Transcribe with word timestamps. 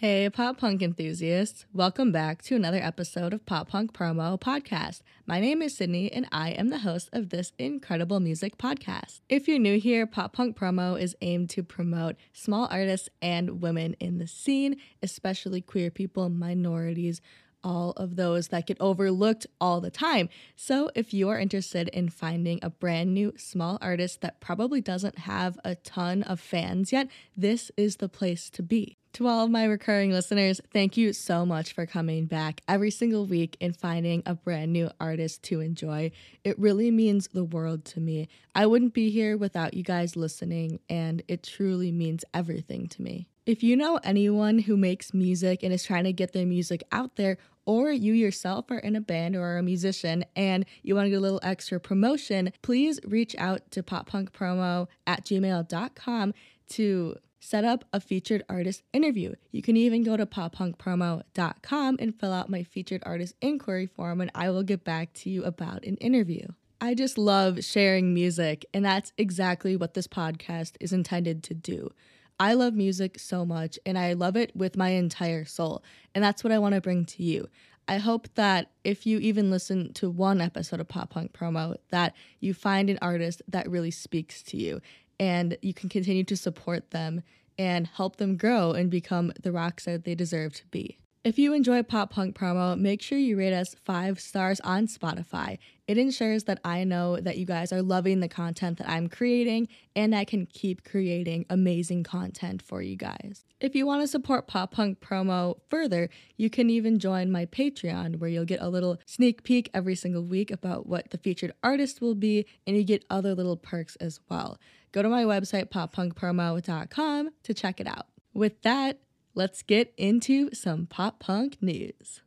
Hey, 0.00 0.30
pop 0.30 0.58
punk 0.58 0.80
enthusiasts. 0.80 1.66
Welcome 1.72 2.12
back 2.12 2.40
to 2.42 2.54
another 2.54 2.78
episode 2.80 3.32
of 3.32 3.44
Pop 3.44 3.70
Punk 3.70 3.92
Promo 3.92 4.40
Podcast. 4.40 5.00
My 5.26 5.40
name 5.40 5.60
is 5.60 5.76
Sydney, 5.76 6.12
and 6.12 6.28
I 6.30 6.50
am 6.50 6.68
the 6.68 6.78
host 6.78 7.08
of 7.12 7.30
this 7.30 7.50
incredible 7.58 8.20
music 8.20 8.58
podcast. 8.58 9.22
If 9.28 9.48
you're 9.48 9.58
new 9.58 9.80
here, 9.80 10.06
Pop 10.06 10.32
Punk 10.32 10.56
Promo 10.56 10.96
is 10.96 11.16
aimed 11.20 11.50
to 11.50 11.64
promote 11.64 12.14
small 12.32 12.68
artists 12.70 13.08
and 13.20 13.60
women 13.60 13.96
in 13.98 14.18
the 14.18 14.28
scene, 14.28 14.76
especially 15.02 15.60
queer 15.60 15.90
people, 15.90 16.28
minorities, 16.28 17.20
all 17.62 17.92
of 17.92 18.16
those 18.16 18.48
that 18.48 18.66
get 18.66 18.76
overlooked 18.80 19.46
all 19.60 19.80
the 19.80 19.90
time. 19.90 20.28
So, 20.56 20.90
if 20.94 21.12
you 21.12 21.28
are 21.28 21.38
interested 21.38 21.88
in 21.88 22.08
finding 22.08 22.58
a 22.62 22.70
brand 22.70 23.14
new 23.14 23.34
small 23.36 23.78
artist 23.80 24.20
that 24.20 24.40
probably 24.40 24.80
doesn't 24.80 25.18
have 25.20 25.58
a 25.64 25.74
ton 25.74 26.22
of 26.22 26.40
fans 26.40 26.92
yet, 26.92 27.08
this 27.36 27.70
is 27.76 27.96
the 27.96 28.08
place 28.08 28.50
to 28.50 28.62
be. 28.62 28.98
To 29.14 29.26
all 29.26 29.44
of 29.44 29.50
my 29.50 29.64
recurring 29.64 30.12
listeners, 30.12 30.60
thank 30.72 30.96
you 30.96 31.12
so 31.12 31.44
much 31.44 31.72
for 31.72 31.86
coming 31.86 32.26
back 32.26 32.60
every 32.68 32.90
single 32.90 33.26
week 33.26 33.56
and 33.60 33.76
finding 33.76 34.22
a 34.26 34.34
brand 34.34 34.72
new 34.72 34.90
artist 35.00 35.42
to 35.44 35.60
enjoy. 35.60 36.12
It 36.44 36.58
really 36.58 36.90
means 36.90 37.28
the 37.28 37.44
world 37.44 37.84
to 37.86 38.00
me. 38.00 38.28
I 38.54 38.66
wouldn't 38.66 38.94
be 38.94 39.10
here 39.10 39.36
without 39.36 39.74
you 39.74 39.82
guys 39.82 40.14
listening, 40.14 40.80
and 40.88 41.22
it 41.26 41.42
truly 41.42 41.90
means 41.90 42.24
everything 42.32 42.86
to 42.88 43.02
me. 43.02 43.26
If 43.48 43.62
you 43.62 43.76
know 43.76 43.98
anyone 44.04 44.58
who 44.58 44.76
makes 44.76 45.14
music 45.14 45.62
and 45.62 45.72
is 45.72 45.82
trying 45.82 46.04
to 46.04 46.12
get 46.12 46.34
their 46.34 46.44
music 46.44 46.82
out 46.92 47.16
there, 47.16 47.38
or 47.64 47.90
you 47.90 48.12
yourself 48.12 48.70
are 48.70 48.78
in 48.78 48.94
a 48.94 49.00
band 49.00 49.36
or 49.36 49.56
a 49.56 49.62
musician 49.62 50.26
and 50.36 50.66
you 50.82 50.94
want 50.94 51.06
to 51.06 51.10
get 51.10 51.16
a 51.16 51.20
little 51.20 51.40
extra 51.42 51.80
promotion, 51.80 52.52
please 52.60 53.00
reach 53.06 53.34
out 53.38 53.70
to 53.70 53.82
poppunkpromo 53.82 54.86
at 55.06 55.24
gmail.com 55.24 56.34
to 56.68 57.16
set 57.40 57.64
up 57.64 57.86
a 57.90 58.00
featured 58.00 58.42
artist 58.50 58.82
interview. 58.92 59.32
You 59.50 59.62
can 59.62 59.78
even 59.78 60.02
go 60.02 60.18
to 60.18 60.26
poppunkpromo.com 60.26 61.96
and 61.98 62.20
fill 62.20 62.32
out 62.34 62.50
my 62.50 62.62
featured 62.64 63.02
artist 63.06 63.34
inquiry 63.40 63.86
form, 63.86 64.20
and 64.20 64.30
I 64.34 64.50
will 64.50 64.62
get 64.62 64.84
back 64.84 65.14
to 65.14 65.30
you 65.30 65.42
about 65.44 65.86
an 65.86 65.96
interview. 65.96 66.48
I 66.82 66.92
just 66.92 67.16
love 67.16 67.64
sharing 67.64 68.12
music, 68.12 68.66
and 68.74 68.84
that's 68.84 69.14
exactly 69.16 69.74
what 69.74 69.94
this 69.94 70.06
podcast 70.06 70.72
is 70.80 70.92
intended 70.92 71.42
to 71.44 71.54
do. 71.54 71.92
I 72.40 72.54
love 72.54 72.74
music 72.74 73.18
so 73.18 73.44
much, 73.44 73.78
and 73.84 73.98
I 73.98 74.12
love 74.12 74.36
it 74.36 74.54
with 74.54 74.76
my 74.76 74.90
entire 74.90 75.44
soul, 75.44 75.82
and 76.14 76.22
that's 76.22 76.44
what 76.44 76.52
I 76.52 76.58
want 76.58 76.74
to 76.74 76.80
bring 76.80 77.04
to 77.06 77.22
you. 77.22 77.48
I 77.88 77.96
hope 77.96 78.28
that 78.34 78.70
if 78.84 79.06
you 79.06 79.18
even 79.18 79.50
listen 79.50 79.94
to 79.94 80.10
one 80.10 80.40
episode 80.42 80.78
of 80.78 80.88
Pop 80.88 81.10
Punk 81.10 81.32
Promo, 81.32 81.76
that 81.90 82.14
you 82.38 82.52
find 82.52 82.90
an 82.90 82.98
artist 83.00 83.40
that 83.48 83.70
really 83.70 83.90
speaks 83.90 84.42
to 84.42 84.58
you 84.58 84.82
and 85.18 85.56
you 85.62 85.74
can 85.74 85.88
continue 85.88 86.24
to 86.24 86.36
support 86.36 86.90
them 86.90 87.22
and 87.58 87.86
help 87.86 88.16
them 88.16 88.36
grow 88.36 88.72
and 88.72 88.90
become 88.90 89.32
the 89.42 89.52
rock 89.52 89.80
star 89.80 89.98
they 89.98 90.14
deserve 90.14 90.54
to 90.54 90.66
be. 90.66 90.98
If 91.24 91.36
you 91.36 91.52
enjoy 91.52 91.82
Pop 91.82 92.10
Punk 92.10 92.38
Promo, 92.38 92.78
make 92.78 93.02
sure 93.02 93.18
you 93.18 93.36
rate 93.36 93.52
us 93.52 93.74
five 93.84 94.20
stars 94.20 94.60
on 94.60 94.86
Spotify. 94.86 95.58
It 95.88 95.98
ensures 95.98 96.44
that 96.44 96.60
I 96.64 96.84
know 96.84 97.18
that 97.18 97.36
you 97.36 97.44
guys 97.44 97.72
are 97.72 97.82
loving 97.82 98.20
the 98.20 98.28
content 98.28 98.78
that 98.78 98.88
I'm 98.88 99.08
creating 99.08 99.66
and 99.96 100.14
I 100.14 100.24
can 100.24 100.46
keep 100.46 100.84
creating 100.84 101.44
amazing 101.50 102.04
content 102.04 102.62
for 102.62 102.82
you 102.82 102.94
guys. 102.94 103.44
If 103.60 103.74
you 103.74 103.84
want 103.84 104.02
to 104.02 104.06
support 104.06 104.46
Pop 104.46 104.70
Punk 104.70 105.00
Promo 105.00 105.56
further, 105.68 106.08
you 106.36 106.48
can 106.48 106.70
even 106.70 107.00
join 107.00 107.32
my 107.32 107.46
Patreon 107.46 108.20
where 108.20 108.30
you'll 108.30 108.44
get 108.44 108.62
a 108.62 108.68
little 108.68 108.98
sneak 109.04 109.42
peek 109.42 109.70
every 109.74 109.96
single 109.96 110.22
week 110.22 110.52
about 110.52 110.86
what 110.86 111.10
the 111.10 111.18
featured 111.18 111.52
artist 111.64 112.00
will 112.00 112.14
be 112.14 112.46
and 112.64 112.76
you 112.76 112.84
get 112.84 113.04
other 113.10 113.34
little 113.34 113.56
perks 113.56 113.96
as 113.96 114.20
well. 114.30 114.56
Go 114.92 115.02
to 115.02 115.08
my 115.08 115.24
website, 115.24 115.68
poppunkpromo.com, 115.70 117.30
to 117.42 117.54
check 117.54 117.80
it 117.80 117.88
out. 117.88 118.06
With 118.32 118.62
that, 118.62 119.00
let's 119.34 119.62
get 119.62 119.92
into 119.96 120.54
some 120.54 120.86
pop 120.86 121.20
punk 121.20 121.58
news. 121.60 122.22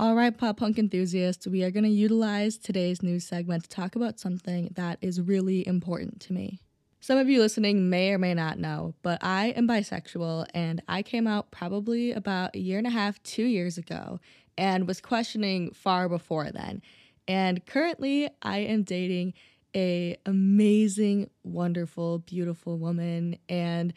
All 0.00 0.14
right, 0.14 0.36
pop 0.36 0.56
punk 0.56 0.78
enthusiasts, 0.78 1.46
we 1.46 1.62
are 1.62 1.70
going 1.70 1.84
to 1.84 1.90
utilize 1.90 2.56
today's 2.56 3.02
news 3.02 3.26
segment 3.26 3.64
to 3.64 3.68
talk 3.68 3.96
about 3.96 4.18
something 4.18 4.72
that 4.74 4.96
is 5.02 5.20
really 5.20 5.66
important 5.66 6.20
to 6.22 6.32
me. 6.32 6.60
Some 7.02 7.16
of 7.16 7.30
you 7.30 7.40
listening 7.40 7.88
may 7.88 8.12
or 8.12 8.18
may 8.18 8.34
not 8.34 8.58
know, 8.58 8.94
but 9.02 9.24
I 9.24 9.46
am 9.48 9.66
bisexual 9.66 10.46
and 10.52 10.82
I 10.86 11.02
came 11.02 11.26
out 11.26 11.50
probably 11.50 12.12
about 12.12 12.54
a 12.54 12.58
year 12.58 12.76
and 12.76 12.86
a 12.86 12.90
half, 12.90 13.22
two 13.22 13.44
years 13.44 13.78
ago, 13.78 14.20
and 14.58 14.86
was 14.86 15.00
questioning 15.00 15.72
far 15.72 16.10
before 16.10 16.50
then. 16.50 16.82
And 17.26 17.64
currently, 17.64 18.28
I 18.42 18.58
am 18.58 18.82
dating 18.82 19.32
a 19.74 20.18
amazing, 20.26 21.30
wonderful, 21.42 22.18
beautiful 22.18 22.76
woman, 22.76 23.38
and 23.48 23.94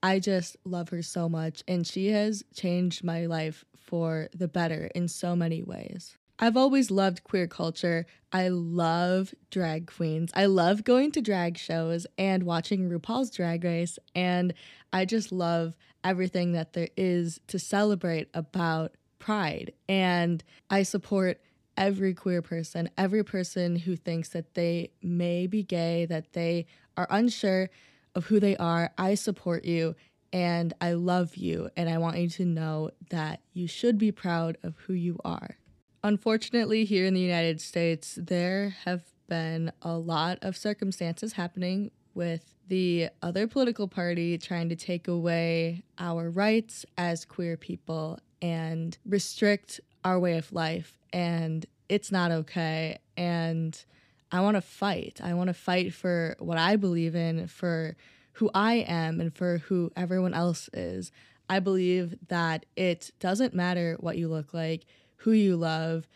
I 0.00 0.20
just 0.20 0.56
love 0.64 0.90
her 0.90 1.02
so 1.02 1.28
much. 1.28 1.64
And 1.66 1.84
she 1.84 2.08
has 2.08 2.44
changed 2.54 3.02
my 3.02 3.26
life 3.26 3.64
for 3.74 4.28
the 4.32 4.46
better 4.46 4.90
in 4.94 5.08
so 5.08 5.34
many 5.34 5.64
ways. 5.64 6.16
I've 6.38 6.56
always 6.56 6.90
loved 6.90 7.22
queer 7.22 7.46
culture. 7.46 8.06
I 8.32 8.48
love 8.48 9.34
drag 9.50 9.86
queens. 9.86 10.32
I 10.34 10.46
love 10.46 10.82
going 10.82 11.12
to 11.12 11.20
drag 11.20 11.56
shows 11.56 12.06
and 12.18 12.42
watching 12.42 12.90
RuPaul's 12.90 13.30
Drag 13.30 13.62
Race. 13.62 13.98
And 14.14 14.52
I 14.92 15.04
just 15.04 15.30
love 15.30 15.76
everything 16.02 16.52
that 16.52 16.72
there 16.72 16.88
is 16.96 17.40
to 17.48 17.58
celebrate 17.58 18.28
about 18.34 18.96
Pride. 19.20 19.72
And 19.88 20.42
I 20.68 20.82
support 20.82 21.40
every 21.76 22.14
queer 22.14 22.42
person, 22.42 22.90
every 22.98 23.24
person 23.24 23.76
who 23.76 23.96
thinks 23.96 24.30
that 24.30 24.54
they 24.54 24.90
may 25.02 25.46
be 25.46 25.62
gay, 25.62 26.04
that 26.06 26.32
they 26.32 26.66
are 26.96 27.06
unsure 27.08 27.70
of 28.14 28.26
who 28.26 28.38
they 28.38 28.56
are. 28.56 28.92
I 28.98 29.14
support 29.14 29.64
you 29.64 29.94
and 30.32 30.74
I 30.80 30.94
love 30.94 31.36
you, 31.36 31.70
and 31.76 31.88
I 31.88 31.98
want 31.98 32.18
you 32.18 32.28
to 32.28 32.44
know 32.44 32.90
that 33.10 33.40
you 33.52 33.68
should 33.68 33.98
be 33.98 34.10
proud 34.10 34.58
of 34.64 34.76
who 34.78 34.92
you 34.92 35.16
are. 35.24 35.58
Unfortunately, 36.04 36.84
here 36.84 37.06
in 37.06 37.14
the 37.14 37.20
United 37.20 37.62
States, 37.62 38.18
there 38.20 38.76
have 38.84 39.04
been 39.26 39.72
a 39.80 39.96
lot 39.96 40.38
of 40.42 40.54
circumstances 40.54 41.32
happening 41.32 41.90
with 42.12 42.54
the 42.68 43.08
other 43.22 43.46
political 43.46 43.88
party 43.88 44.36
trying 44.36 44.68
to 44.68 44.76
take 44.76 45.08
away 45.08 45.82
our 45.98 46.28
rights 46.28 46.84
as 46.98 47.24
queer 47.24 47.56
people 47.56 48.18
and 48.42 48.98
restrict 49.06 49.80
our 50.04 50.20
way 50.20 50.36
of 50.36 50.52
life. 50.52 50.98
And 51.10 51.64
it's 51.88 52.12
not 52.12 52.30
okay. 52.30 52.98
And 53.16 53.82
I 54.30 54.42
want 54.42 54.58
to 54.58 54.60
fight. 54.60 55.22
I 55.24 55.32
want 55.32 55.48
to 55.48 55.54
fight 55.54 55.94
for 55.94 56.36
what 56.38 56.58
I 56.58 56.76
believe 56.76 57.16
in, 57.16 57.46
for 57.46 57.96
who 58.32 58.50
I 58.54 58.84
am 58.86 59.22
and 59.22 59.34
for 59.34 59.56
who 59.56 59.90
everyone 59.96 60.34
else 60.34 60.68
is. 60.74 61.12
I 61.48 61.60
believe 61.60 62.16
that 62.28 62.66
it 62.76 63.10
doesn't 63.20 63.54
matter 63.54 63.96
what 64.00 64.18
you 64.18 64.28
look 64.28 64.52
like, 64.52 64.84
who 65.24 65.32
you 65.32 65.56
love, 65.56 66.06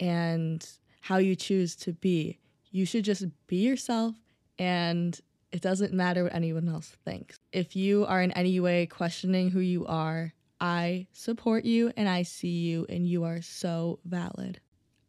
and 0.00 0.66
how 1.02 1.18
you 1.18 1.36
choose 1.36 1.76
to 1.76 1.92
be. 1.92 2.38
You 2.70 2.86
should 2.86 3.04
just 3.04 3.24
be 3.46 3.56
yourself, 3.56 4.16
and 4.58 5.20
it 5.52 5.60
doesn't 5.60 5.92
matter 5.92 6.24
what 6.24 6.34
anyone 6.34 6.68
else 6.68 6.96
thinks. 7.04 7.38
If 7.52 7.76
you 7.76 8.06
are 8.06 8.22
in 8.22 8.32
any 8.32 8.58
way 8.60 8.86
questioning 8.86 9.50
who 9.50 9.60
you 9.60 9.86
are, 9.86 10.32
I 10.60 11.08
support 11.12 11.64
you 11.64 11.92
and 11.96 12.08
I 12.08 12.22
see 12.22 12.62
you, 12.62 12.86
and 12.88 13.06
you 13.06 13.24
are 13.24 13.42
so 13.42 14.00
valid. 14.04 14.60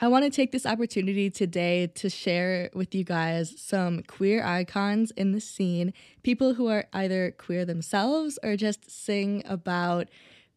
I 0.02 0.10
want 0.10 0.26
to 0.26 0.30
take 0.30 0.52
this 0.52 0.66
opportunity 0.66 1.30
today 1.30 1.88
to 1.88 2.10
share 2.10 2.70
with 2.74 2.94
you 2.94 3.06
guys 3.06 3.56
some 3.58 4.04
queer 4.04 4.44
icons 4.44 5.12
in 5.12 5.32
the 5.32 5.40
scene, 5.40 5.94
people 6.24 6.56
who 6.56 6.68
are 6.68 6.88
either 6.92 7.32
queer 7.32 7.64
themselves 7.64 8.38
or 8.44 8.58
just 8.58 8.92
sing 8.92 9.42
about 9.46 10.10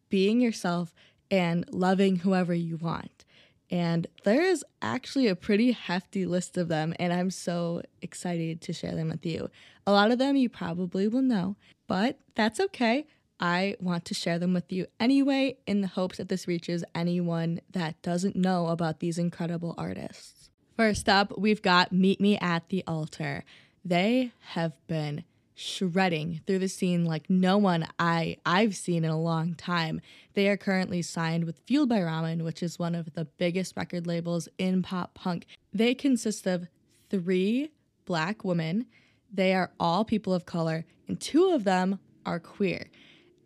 being 0.09 0.41
yourself 0.41 0.93
and 1.31 1.65
loving 1.71 2.17
whoever 2.17 2.53
you 2.53 2.77
want. 2.77 3.25
And 3.71 4.07
there 4.23 4.41
is 4.41 4.65
actually 4.81 5.27
a 5.27 5.35
pretty 5.35 5.71
hefty 5.73 6.25
list 6.25 6.57
of 6.57 6.69
them, 6.69 6.93
and 6.99 7.13
I'm 7.13 7.29
so 7.29 7.83
excited 8.01 8.61
to 8.61 8.73
share 8.73 8.95
them 8.95 9.09
with 9.09 9.25
you. 9.25 9.49
A 9.85 9.91
lot 9.91 10.11
of 10.11 10.17
them 10.17 10.35
you 10.35 10.49
probably 10.49 11.07
will 11.07 11.21
know, 11.21 11.55
but 11.87 12.17
that's 12.35 12.59
okay. 12.59 13.05
I 13.39 13.75
want 13.79 14.05
to 14.05 14.13
share 14.13 14.39
them 14.39 14.53
with 14.53 14.71
you 14.71 14.87
anyway 14.99 15.57
in 15.65 15.81
the 15.81 15.87
hopes 15.87 16.17
that 16.17 16.29
this 16.29 16.47
reaches 16.47 16.83
anyone 16.93 17.61
that 17.71 18.01
doesn't 18.01 18.35
know 18.35 18.67
about 18.67 18.99
these 18.99 19.17
incredible 19.17 19.75
artists. 19.77 20.49
First 20.75 21.07
up, 21.07 21.37
we've 21.37 21.61
got 21.61 21.91
Meet 21.91 22.19
Me 22.19 22.37
at 22.39 22.67
the 22.69 22.83
Altar. 22.87 23.43
They 23.85 24.31
have 24.51 24.73
been 24.87 25.23
shredding 25.59 26.39
through 26.47 26.59
the 26.59 26.69
scene 26.69 27.03
like 27.03 27.29
no 27.29 27.57
one 27.57 27.85
I 27.99 28.37
I've 28.45 28.75
seen 28.75 29.03
in 29.03 29.11
a 29.11 29.19
long 29.19 29.55
time. 29.55 29.99
They 30.33 30.47
are 30.47 30.55
currently 30.57 31.01
signed 31.01 31.43
with 31.43 31.59
Fueled 31.67 31.89
by 31.89 31.99
Ramen, 31.99 32.43
which 32.43 32.63
is 32.63 32.79
one 32.79 32.95
of 32.95 33.13
the 33.13 33.25
biggest 33.25 33.75
record 33.75 34.07
labels 34.07 34.47
in 34.57 34.81
pop 34.81 35.13
punk. 35.13 35.45
They 35.73 35.93
consist 35.93 36.47
of 36.47 36.67
3 37.09 37.71
black 38.05 38.45
women. 38.45 38.85
They 39.31 39.53
are 39.53 39.71
all 39.79 40.05
people 40.05 40.33
of 40.33 40.45
color 40.45 40.85
and 41.07 41.19
two 41.19 41.49
of 41.49 41.65
them 41.65 41.99
are 42.25 42.39
queer. 42.39 42.89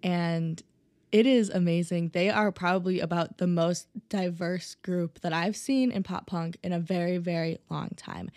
and 0.04 0.62
it 1.12 1.28
is 1.28 1.52
amazing. 1.52 2.10
They 2.10 2.32
are 2.32 2.52
probably 2.52 3.00
about 3.00 3.38
the 3.38 3.46
most 3.46 3.88
diverse 4.10 4.74
group 4.74 5.20
that 5.22 5.32
I've 5.32 5.56
seen 5.56 5.92
in 5.92 6.02
pop 6.02 6.26
punk 6.26 6.58
in 6.64 6.74
a 6.74 6.80
very, 6.80 7.20
very 7.20 7.60
long 7.70 7.90
time. 7.96 8.32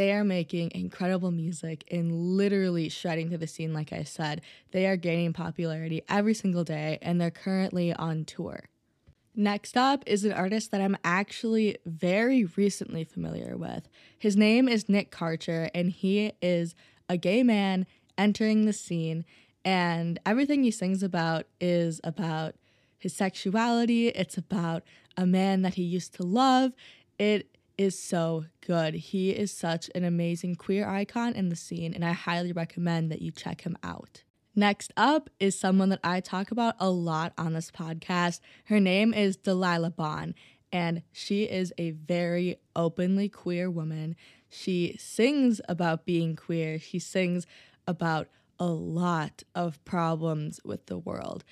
They 0.00 0.12
are 0.12 0.24
making 0.24 0.70
incredible 0.74 1.30
music 1.30 1.84
and 1.90 2.10
literally 2.10 2.88
shredding 2.88 3.28
through 3.28 3.36
the 3.36 3.46
scene, 3.46 3.74
like 3.74 3.92
I 3.92 4.02
said. 4.02 4.40
They 4.70 4.86
are 4.86 4.96
gaining 4.96 5.34
popularity 5.34 6.00
every 6.08 6.32
single 6.32 6.64
day, 6.64 6.98
and 7.02 7.20
they're 7.20 7.30
currently 7.30 7.92
on 7.92 8.24
tour. 8.24 8.70
Next 9.36 9.76
up 9.76 10.02
is 10.06 10.24
an 10.24 10.32
artist 10.32 10.70
that 10.70 10.80
I'm 10.80 10.96
actually 11.04 11.76
very 11.84 12.46
recently 12.56 13.04
familiar 13.04 13.58
with. 13.58 13.90
His 14.18 14.38
name 14.38 14.70
is 14.70 14.88
Nick 14.88 15.10
Karcher, 15.10 15.68
and 15.74 15.90
he 15.92 16.32
is 16.40 16.74
a 17.10 17.18
gay 17.18 17.42
man 17.42 17.86
entering 18.16 18.64
the 18.64 18.72
scene. 18.72 19.26
And 19.66 20.18
everything 20.24 20.62
he 20.62 20.70
sings 20.70 21.02
about 21.02 21.44
is 21.60 22.00
about 22.02 22.54
his 22.98 23.12
sexuality, 23.12 24.08
it's 24.08 24.38
about 24.38 24.82
a 25.18 25.26
man 25.26 25.60
that 25.60 25.74
he 25.74 25.82
used 25.82 26.14
to 26.14 26.22
love. 26.22 26.72
It 27.18 27.54
is 27.80 27.98
so 27.98 28.44
good. 28.60 28.92
He 28.92 29.30
is 29.30 29.50
such 29.50 29.88
an 29.94 30.04
amazing 30.04 30.56
queer 30.56 30.86
icon 30.86 31.32
in 31.32 31.48
the 31.48 31.56
scene, 31.56 31.94
and 31.94 32.04
I 32.04 32.12
highly 32.12 32.52
recommend 32.52 33.10
that 33.10 33.22
you 33.22 33.30
check 33.30 33.62
him 33.62 33.74
out. 33.82 34.22
Next 34.54 34.92
up 34.98 35.30
is 35.40 35.58
someone 35.58 35.88
that 35.88 36.00
I 36.04 36.20
talk 36.20 36.50
about 36.50 36.74
a 36.78 36.90
lot 36.90 37.32
on 37.38 37.54
this 37.54 37.70
podcast. 37.70 38.40
Her 38.64 38.80
name 38.80 39.14
is 39.14 39.38
Delilah 39.38 39.92
Bon, 39.92 40.34
and 40.70 41.00
she 41.10 41.44
is 41.44 41.72
a 41.78 41.92
very 41.92 42.56
openly 42.76 43.30
queer 43.30 43.70
woman. 43.70 44.14
She 44.50 44.96
sings 44.98 45.62
about 45.66 46.04
being 46.04 46.36
queer, 46.36 46.78
she 46.78 46.98
sings 46.98 47.46
about 47.86 48.28
a 48.58 48.66
lot 48.66 49.42
of 49.54 49.82
problems 49.86 50.60
with 50.66 50.84
the 50.84 50.98
world. 50.98 51.44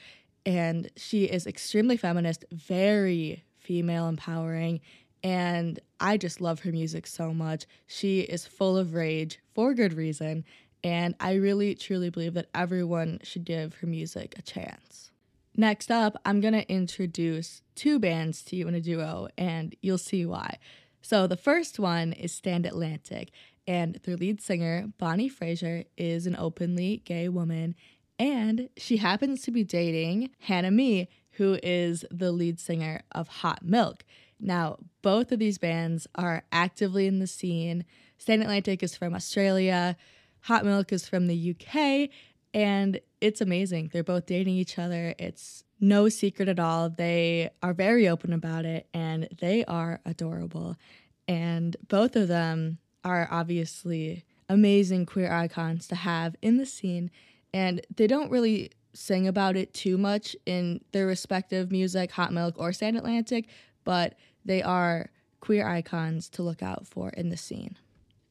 And 0.44 0.90
she 0.94 1.24
is 1.24 1.46
extremely 1.46 1.96
feminist, 1.96 2.44
very 2.52 3.44
female 3.56 4.08
empowering, 4.08 4.82
and 5.22 5.81
I 6.00 6.16
just 6.16 6.40
love 6.40 6.60
her 6.60 6.72
music 6.72 7.06
so 7.06 7.34
much. 7.34 7.66
She 7.86 8.20
is 8.20 8.46
full 8.46 8.76
of 8.76 8.94
rage 8.94 9.38
for 9.54 9.74
good 9.74 9.92
reason, 9.92 10.44
and 10.84 11.14
I 11.18 11.34
really 11.34 11.74
truly 11.74 12.10
believe 12.10 12.34
that 12.34 12.48
everyone 12.54 13.20
should 13.22 13.44
give 13.44 13.74
her 13.76 13.86
music 13.86 14.34
a 14.38 14.42
chance. 14.42 15.10
Next 15.56 15.90
up, 15.90 16.16
I'm 16.24 16.40
gonna 16.40 16.64
introduce 16.68 17.62
two 17.74 17.98
bands 17.98 18.42
to 18.44 18.56
you 18.56 18.68
in 18.68 18.74
a 18.74 18.80
duo, 18.80 19.28
and 19.36 19.74
you'll 19.82 19.98
see 19.98 20.24
why. 20.24 20.58
So, 21.02 21.26
the 21.26 21.36
first 21.36 21.78
one 21.78 22.12
is 22.12 22.32
Stand 22.32 22.64
Atlantic, 22.64 23.30
and 23.66 23.96
their 24.04 24.16
lead 24.16 24.40
singer, 24.40 24.92
Bonnie 24.98 25.28
Fraser, 25.28 25.84
is 25.96 26.26
an 26.26 26.36
openly 26.36 27.02
gay 27.04 27.28
woman, 27.28 27.74
and 28.18 28.68
she 28.76 28.98
happens 28.98 29.42
to 29.42 29.50
be 29.50 29.64
dating 29.64 30.30
Hannah 30.40 30.70
Mee, 30.70 31.08
who 31.32 31.58
is 31.62 32.04
the 32.10 32.32
lead 32.32 32.58
singer 32.58 33.02
of 33.12 33.28
Hot 33.28 33.64
Milk. 33.64 34.04
Now, 34.40 34.79
both 35.02 35.32
of 35.32 35.38
these 35.38 35.58
bands 35.58 36.06
are 36.14 36.44
actively 36.52 37.06
in 37.06 37.19
the 37.19 37.26
scene. 37.26 37.85
Stand 38.19 38.43
Atlantic 38.43 38.82
is 38.82 38.96
from 38.96 39.14
Australia, 39.14 39.96
Hot 40.43 40.64
Milk 40.64 40.93
is 40.93 41.08
from 41.08 41.26
the 41.26 41.55
UK, 41.55 42.11
and 42.55 43.00
it's 43.20 43.40
amazing. 43.40 43.90
They're 43.93 44.05
both 44.05 44.26
dating 44.26 44.55
each 44.55 44.79
other. 44.79 45.14
It's 45.19 45.64
no 45.81 46.08
secret 46.08 46.49
at 46.49 46.58
all. 46.58 46.90
They 46.90 47.50
are 47.62 47.75
very 47.75 48.08
open 48.08 48.32
about 48.32 48.64
it 48.64 48.88
and 48.94 49.29
they 49.40 49.64
are 49.64 50.00
adorable. 50.05 50.76
And 51.26 51.76
both 51.88 52.17
of 52.17 52.29
them 52.29 52.79
are 53.05 53.29
obviously 53.31 54.25
amazing 54.49 55.06
queer 55.06 55.31
icons 55.32 55.87
to 55.88 55.94
have 55.94 56.37
in 56.43 56.56
the 56.56 56.67
scene. 56.67 57.11
And 57.52 57.81
they 57.94 58.06
don't 58.06 58.31
really 58.31 58.70
sing 58.94 59.29
about 59.29 59.56
it 59.56 59.73
too 59.75 59.99
much 59.99 60.34
in 60.46 60.81
their 60.93 61.06
respective 61.06 61.70
music, 61.70 62.11
Hot 62.12 62.32
Milk 62.32 62.55
or 62.56 62.73
Stand 62.73 62.96
Atlantic, 62.96 63.49
but 63.88 64.17
they 64.44 64.62
are 64.62 65.08
queer 65.40 65.67
icons 65.67 66.29
to 66.29 66.43
look 66.43 66.62
out 66.62 66.87
for 66.87 67.08
in 67.08 67.31
the 67.31 67.38
scene. 67.38 67.75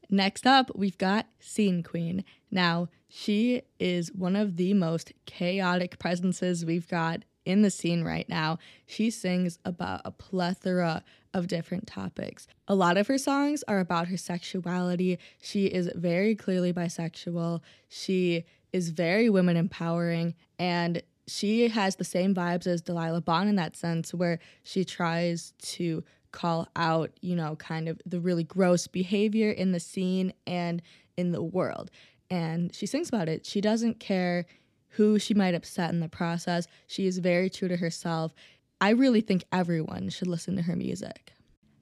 Next 0.07 0.45
up, 0.45 0.69
we've 0.75 0.99
got 0.99 1.25
Scene 1.39 1.81
Queen. 1.81 2.23
Now, 2.51 2.89
she 3.09 3.63
is 3.79 4.13
one 4.13 4.35
of 4.35 4.57
the 4.57 4.75
most 4.75 5.13
chaotic 5.25 5.97
presences 5.97 6.63
we've 6.63 6.87
got 6.87 7.23
in 7.43 7.63
the 7.63 7.71
scene 7.71 8.03
right 8.03 8.29
now. 8.29 8.59
She 8.85 9.09
sings 9.09 9.57
about 9.65 10.01
a 10.05 10.11
plethora 10.11 11.03
of 11.33 11.47
different 11.47 11.87
topics. 11.87 12.47
A 12.67 12.75
lot 12.75 12.95
of 12.95 13.07
her 13.07 13.17
songs 13.17 13.63
are 13.67 13.79
about 13.79 14.09
her 14.09 14.17
sexuality. 14.17 15.17
She 15.41 15.65
is 15.65 15.89
very 15.95 16.35
clearly 16.35 16.71
bisexual. 16.71 17.61
She 17.89 18.45
is 18.71 18.91
very 18.91 19.27
women 19.27 19.57
empowering 19.57 20.35
and 20.59 21.01
she 21.27 21.67
has 21.67 21.97
the 21.97 22.03
same 22.03 22.33
vibes 22.33 22.67
as 22.67 22.81
Delilah 22.81 23.21
Bon 23.21 23.47
in 23.47 23.55
that 23.55 23.75
sense, 23.75 24.13
where 24.13 24.39
she 24.63 24.85
tries 24.85 25.53
to 25.59 26.03
call 26.31 26.67
out, 26.75 27.11
you 27.21 27.35
know, 27.35 27.55
kind 27.55 27.89
of 27.89 28.01
the 28.05 28.19
really 28.19 28.43
gross 28.43 28.87
behavior 28.87 29.51
in 29.51 29.71
the 29.71 29.79
scene 29.79 30.33
and 30.45 30.81
in 31.17 31.31
the 31.31 31.41
world. 31.41 31.91
And 32.29 32.73
she 32.73 32.85
sings 32.85 33.09
about 33.09 33.29
it. 33.29 33.45
She 33.45 33.61
doesn't 33.61 33.99
care 33.99 34.45
who 34.91 35.19
she 35.19 35.33
might 35.33 35.55
upset 35.55 35.91
in 35.91 35.99
the 35.99 36.09
process. 36.09 36.67
She 36.87 37.07
is 37.07 37.19
very 37.19 37.49
true 37.49 37.67
to 37.67 37.77
herself. 37.77 38.33
I 38.79 38.89
really 38.89 39.21
think 39.21 39.43
everyone 39.51 40.09
should 40.09 40.27
listen 40.27 40.55
to 40.55 40.61
her 40.63 40.75
music. 40.75 41.33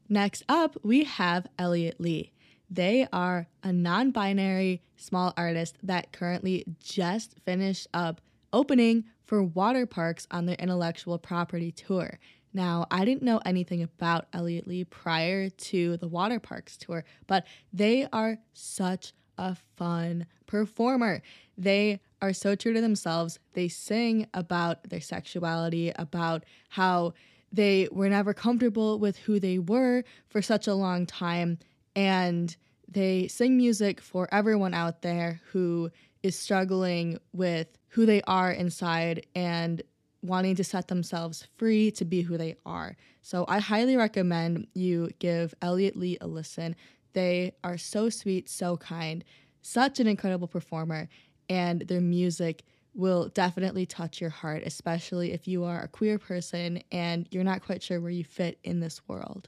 Next 0.07 0.43
up, 0.47 0.77
we 0.83 1.03
have 1.03 1.47
Elliot 1.57 1.99
Lee. 1.99 2.31
They 2.69 3.07
are 3.11 3.47
a 3.63 3.71
non 3.71 4.11
binary 4.11 4.81
small 4.95 5.33
artist 5.37 5.77
that 5.83 6.11
currently 6.11 6.65
just 6.79 7.35
finished 7.45 7.87
up 7.93 8.21
opening 8.53 9.05
for 9.25 9.45
Waterparks 9.45 10.27
on 10.31 10.45
their 10.45 10.55
intellectual 10.55 11.17
property 11.17 11.71
tour. 11.71 12.19
Now, 12.53 12.87
I 12.89 13.03
didn't 13.03 13.23
know 13.23 13.41
anything 13.45 13.83
about 13.83 14.27
Elliot 14.31 14.65
Lee 14.65 14.85
prior 14.85 15.49
to 15.49 15.97
the 15.97 16.07
Waterparks 16.07 16.77
tour, 16.77 17.03
but 17.27 17.45
they 17.73 18.07
are 18.13 18.37
such 18.53 19.13
a 19.37 19.57
fun 19.75 20.25
performer. 20.45 21.21
They 21.57 21.99
are 22.21 22.33
so 22.33 22.55
true 22.55 22.73
to 22.73 22.81
themselves. 22.81 23.39
They 23.53 23.67
sing 23.67 24.27
about 24.33 24.89
their 24.89 25.01
sexuality, 25.01 25.91
about 25.95 26.45
how 26.69 27.13
they 27.51 27.87
were 27.91 28.09
never 28.09 28.33
comfortable 28.33 28.99
with 28.99 29.17
who 29.17 29.39
they 29.39 29.59
were 29.59 30.03
for 30.27 30.41
such 30.41 30.67
a 30.67 30.73
long 30.73 31.05
time. 31.05 31.57
And 31.95 32.55
they 32.87 33.27
sing 33.27 33.57
music 33.57 33.99
for 33.99 34.27
everyone 34.31 34.73
out 34.73 35.01
there 35.01 35.41
who 35.51 35.89
is 36.23 36.37
struggling 36.37 37.19
with 37.33 37.67
who 37.95 38.05
they 38.05 38.21
are 38.27 38.51
inside 38.51 39.25
and 39.35 39.81
wanting 40.21 40.53
to 40.53 40.65
set 40.65 40.89
themselves 40.89 41.47
free 41.55 41.89
to 41.89 42.03
be 42.03 42.21
who 42.21 42.37
they 42.37 42.57
are. 42.65 42.97
So 43.21 43.45
I 43.47 43.59
highly 43.59 43.95
recommend 43.95 44.67
you 44.73 45.11
give 45.19 45.55
Elliot 45.61 45.95
Lee 45.95 46.17
a 46.19 46.27
listen. 46.27 46.75
They 47.13 47.53
are 47.63 47.77
so 47.77 48.09
sweet, 48.09 48.49
so 48.49 48.75
kind, 48.75 49.23
such 49.61 50.01
an 50.01 50.07
incredible 50.07 50.49
performer, 50.49 51.07
and 51.47 51.83
their 51.83 52.01
music 52.01 52.63
will 52.93 53.29
definitely 53.29 53.85
touch 53.85 54.19
your 54.19 54.29
heart, 54.29 54.63
especially 54.65 55.31
if 55.31 55.47
you 55.47 55.63
are 55.63 55.81
a 55.81 55.87
queer 55.87 56.19
person 56.19 56.83
and 56.91 57.29
you're 57.31 57.45
not 57.45 57.63
quite 57.63 57.81
sure 57.81 58.01
where 58.01 58.11
you 58.11 58.25
fit 58.25 58.59
in 58.65 58.81
this 58.81 58.99
world. 59.07 59.47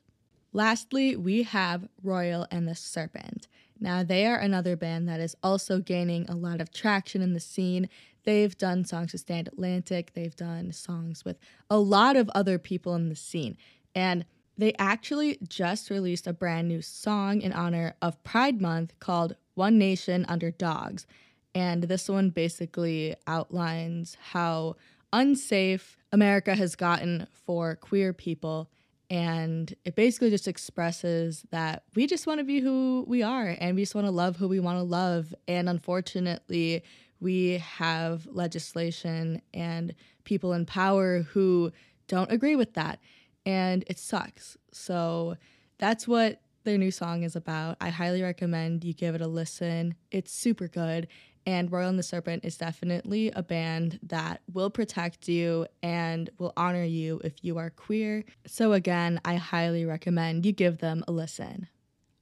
Lastly, 0.53 1.17
we 1.17 1.43
have 1.43 1.89
Royal 2.01 2.47
and 2.49 2.65
the 2.65 2.75
Serpent. 2.75 3.49
Now, 3.79 4.03
they 4.03 4.25
are 4.25 4.37
another 4.37 4.75
band 4.75 5.07
that 5.07 5.19
is 5.19 5.35
also 5.43 5.79
gaining 5.79 6.27
a 6.27 6.35
lot 6.35 6.61
of 6.61 6.71
traction 6.71 7.21
in 7.21 7.33
the 7.33 7.39
scene. 7.39 7.89
They've 8.27 8.57
done 8.57 8.83
songs 8.83 9.13
with 9.13 9.21
Stand 9.21 9.47
Atlantic, 9.47 10.11
they've 10.13 10.35
done 10.35 10.73
songs 10.73 11.23
with 11.23 11.39
a 11.69 11.79
lot 11.79 12.17
of 12.17 12.29
other 12.35 12.59
people 12.59 12.93
in 12.93 13.07
the 13.07 13.15
scene. 13.15 13.55
And 13.95 14.25
they 14.57 14.73
actually 14.77 15.37
just 15.47 15.89
released 15.89 16.27
a 16.27 16.33
brand 16.33 16.67
new 16.67 16.81
song 16.81 17.39
in 17.39 17.53
honor 17.53 17.95
of 18.01 18.21
Pride 18.25 18.59
Month 18.59 18.99
called 18.99 19.37
One 19.53 19.77
Nation 19.77 20.25
Under 20.27 20.51
Dogs. 20.51 21.07
And 21.55 21.83
this 21.83 22.09
one 22.09 22.31
basically 22.31 23.15
outlines 23.27 24.17
how 24.31 24.75
unsafe 25.13 25.97
America 26.11 26.53
has 26.53 26.75
gotten 26.75 27.27
for 27.31 27.77
queer 27.77 28.11
people 28.11 28.69
and 29.09 29.73
it 29.85 29.95
basically 29.95 30.29
just 30.29 30.49
expresses 30.49 31.45
that 31.51 31.83
we 31.95 32.07
just 32.07 32.27
want 32.27 32.39
to 32.39 32.43
be 32.43 32.59
who 32.59 33.05
we 33.07 33.23
are 33.23 33.55
and 33.57 33.75
we 33.75 33.83
just 33.83 33.95
want 33.95 34.05
to 34.05 34.11
love 34.11 34.35
who 34.35 34.49
we 34.49 34.59
want 34.59 34.79
to 34.79 34.83
love. 34.83 35.33
And 35.47 35.69
unfortunately, 35.69 36.83
we 37.19 37.57
have 37.57 38.27
legislation 38.27 39.41
and 39.53 39.93
people 40.23 40.53
in 40.53 40.65
power 40.65 41.21
who 41.21 41.71
don't 42.07 42.31
agree 42.31 42.55
with 42.55 42.73
that. 42.73 42.99
And 43.45 43.83
it 43.87 43.97
sucks. 43.97 44.57
So 44.71 45.37
that's 45.77 46.07
what 46.07 46.41
their 46.63 46.77
new 46.77 46.91
song 46.91 47.23
is 47.23 47.35
about. 47.35 47.77
I 47.79 47.89
highly 47.89 48.21
recommend 48.21 48.83
you 48.83 48.93
give 48.93 49.15
it 49.15 49.21
a 49.21 49.27
listen. 49.27 49.95
It's 50.11 50.33
super 50.33 50.67
good. 50.67 51.07
And 51.45 51.71
Royal 51.71 51.87
and 51.87 51.97
the 51.97 52.03
Serpent 52.03 52.43
is 52.43 52.57
definitely 52.57 53.31
a 53.31 53.41
band 53.41 53.99
that 54.03 54.41
will 54.51 54.69
protect 54.69 55.29
you 55.29 55.65
and 55.81 56.29
will 56.37 56.51
honor 56.57 56.83
you 56.83 57.21
if 57.23 57.35
you 57.41 57.57
are 57.57 57.69
queer. 57.69 58.25
So, 58.45 58.73
again, 58.73 59.21
I 59.23 59.35
highly 59.35 59.85
recommend 59.85 60.45
you 60.45 60.51
give 60.51 60.79
them 60.79 61.05
a 61.07 61.13
listen. 61.13 61.69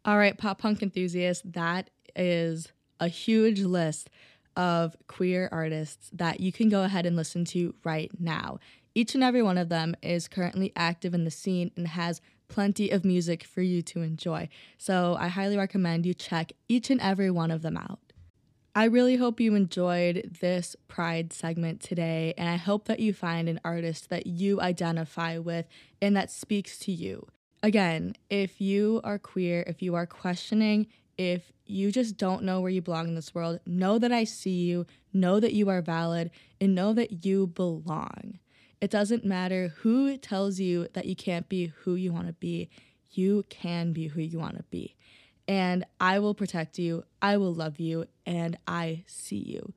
All 0.06 0.20
right, 0.20 0.38
pop 0.38 0.60
punk 0.60 0.84
enthusiasts, 0.84 1.42
that 1.44 1.90
is 2.16 2.72
a 3.00 3.08
huge 3.08 3.62
list 3.62 4.12
of 4.56 4.96
queer 5.08 5.50
artists 5.52 6.10
that 6.14 6.40
you 6.40 6.52
can 6.52 6.70
go 6.70 6.84
ahead 6.84 7.06
and 7.06 7.16
listen 7.16 7.46
to 7.46 7.76
right 7.84 8.12
now. 8.20 8.60
Each 8.94 9.14
and 9.14 9.24
every 9.24 9.42
one 9.42 9.58
of 9.58 9.70
them 9.70 9.96
is 10.02 10.28
currently 10.28 10.72
active 10.76 11.14
in 11.14 11.26
the 11.26 11.32
scene 11.32 11.72
and 11.76 11.88
has 11.88 12.22
plenty 12.48 12.90
of 12.90 13.04
music 13.04 13.44
for 13.44 13.62
you 13.62 13.82
to 13.82 14.02
enjoy. 14.02 14.48
So 14.78 15.18
I 15.20 15.28
highly 15.28 15.58
recommend 15.58 16.06
you 16.06 16.14
check 16.14 16.52
each 16.70 16.90
and 16.90 17.02
every 17.02 17.32
one 17.32 17.52
of 17.52 17.62
them 17.62 17.76
out. 17.78 18.00
I 18.78 18.86
really 18.86 19.16
hope 19.16 19.40
you 19.40 19.56
enjoyed 19.56 20.38
this 20.42 20.76
Pride 20.90 21.32
segment 21.32 21.80
today, 21.80 22.34
and 22.38 22.50
I 22.50 22.58
hope 22.58 22.86
that 22.86 23.00
you 23.00 23.14
find 23.14 23.48
an 23.48 23.62
artist 23.64 24.10
that 24.10 24.28
you 24.28 24.60
identify 24.60 25.38
with 25.38 25.66
and 26.02 26.16
that 26.18 26.30
speaks 26.30 26.78
to 26.80 26.92
you. 26.92 27.26
Again, 27.64 28.16
if 28.30 28.60
you 28.60 29.00
are 29.04 29.18
queer, 29.18 29.64
if 29.66 29.82
you 29.82 29.96
are 29.96 30.06
questioning, 30.06 30.88
if 31.18 31.52
you 31.66 31.92
just 31.92 32.18
don't 32.18 32.44
know 32.44 32.62
where 32.62 32.72
you 32.72 32.82
belong 32.82 33.08
in 33.08 33.16
this 33.16 33.34
world, 33.34 33.60
know 33.66 33.98
that 34.00 34.12
I 34.12 34.24
see 34.24 34.66
you, 34.66 34.86
know 35.14 35.40
that 35.40 35.54
you 35.54 35.70
are 35.70 35.82
valid, 35.82 36.32
and 36.60 36.76
know 36.76 36.94
that 36.94 37.26
you 37.26 37.48
belong. 37.48 38.40
It 38.82 38.92
doesn't 38.92 39.26
matter 39.26 39.74
who 39.78 40.18
tells 40.18 40.60
you 40.60 40.88
that 40.94 41.06
you 41.06 41.16
can't 41.16 41.50
be 41.50 41.68
who 41.84 41.96
you 41.96 42.12
want 42.12 42.28
to 42.28 42.34
be, 42.34 42.70
you 43.12 43.46
can 43.50 43.94
be 43.94 44.08
who 44.08 44.22
you 44.22 44.38
want 44.38 44.58
to 44.58 44.64
be 44.64 44.96
and 45.48 45.86
I 46.00 46.20
will 46.20 46.34
protect 46.34 46.80
you, 46.80 47.04
I 47.22 47.38
will 47.38 47.54
love 47.54 47.80
you, 47.80 48.06
and 48.26 48.58
I 48.68 49.04
see 49.08 49.38
you. 49.38 49.74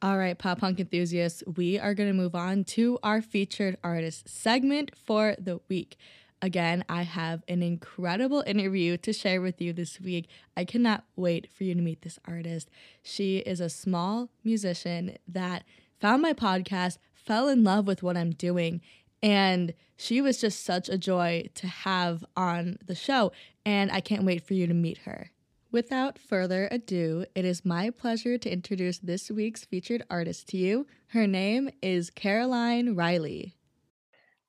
All 0.00 0.18
right, 0.18 0.36
pop 0.36 0.60
punk 0.60 0.80
enthusiasts, 0.80 1.42
we 1.56 1.78
are 1.78 1.94
going 1.94 2.08
to 2.08 2.14
move 2.14 2.34
on 2.34 2.64
to 2.64 2.98
our 3.02 3.22
featured 3.22 3.76
artist 3.84 4.28
segment 4.28 4.92
for 4.96 5.36
the 5.38 5.60
week. 5.68 5.96
Again, 6.44 6.84
I 6.88 7.02
have 7.02 7.44
an 7.46 7.62
incredible 7.62 8.42
interview 8.44 8.96
to 8.96 9.12
share 9.12 9.40
with 9.40 9.62
you 9.62 9.72
this 9.72 10.00
week. 10.00 10.28
I 10.56 10.64
cannot 10.64 11.04
wait 11.14 11.48
for 11.52 11.62
you 11.62 11.72
to 11.76 11.80
meet 11.80 12.02
this 12.02 12.18
artist. 12.26 12.68
She 13.00 13.38
is 13.38 13.60
a 13.60 13.70
small 13.70 14.28
musician 14.42 15.16
that 15.28 15.62
found 16.00 16.20
my 16.20 16.32
podcast, 16.32 16.98
fell 17.14 17.48
in 17.48 17.62
love 17.62 17.86
with 17.86 18.02
what 18.02 18.16
I'm 18.16 18.32
doing, 18.32 18.80
and 19.22 19.72
she 19.96 20.20
was 20.20 20.40
just 20.40 20.64
such 20.64 20.88
a 20.88 20.98
joy 20.98 21.48
to 21.54 21.68
have 21.68 22.24
on 22.36 22.76
the 22.84 22.96
show, 22.96 23.30
and 23.64 23.92
I 23.92 24.00
can't 24.00 24.24
wait 24.24 24.44
for 24.44 24.54
you 24.54 24.66
to 24.66 24.74
meet 24.74 24.98
her. 24.98 25.30
Without 25.70 26.18
further 26.18 26.66
ado, 26.72 27.24
it 27.36 27.44
is 27.44 27.64
my 27.64 27.88
pleasure 27.88 28.36
to 28.36 28.52
introduce 28.52 28.98
this 28.98 29.30
week's 29.30 29.64
featured 29.64 30.02
artist 30.10 30.48
to 30.48 30.56
you. 30.56 30.88
Her 31.08 31.28
name 31.28 31.70
is 31.80 32.10
Caroline 32.10 32.96
Reilly. 32.96 33.54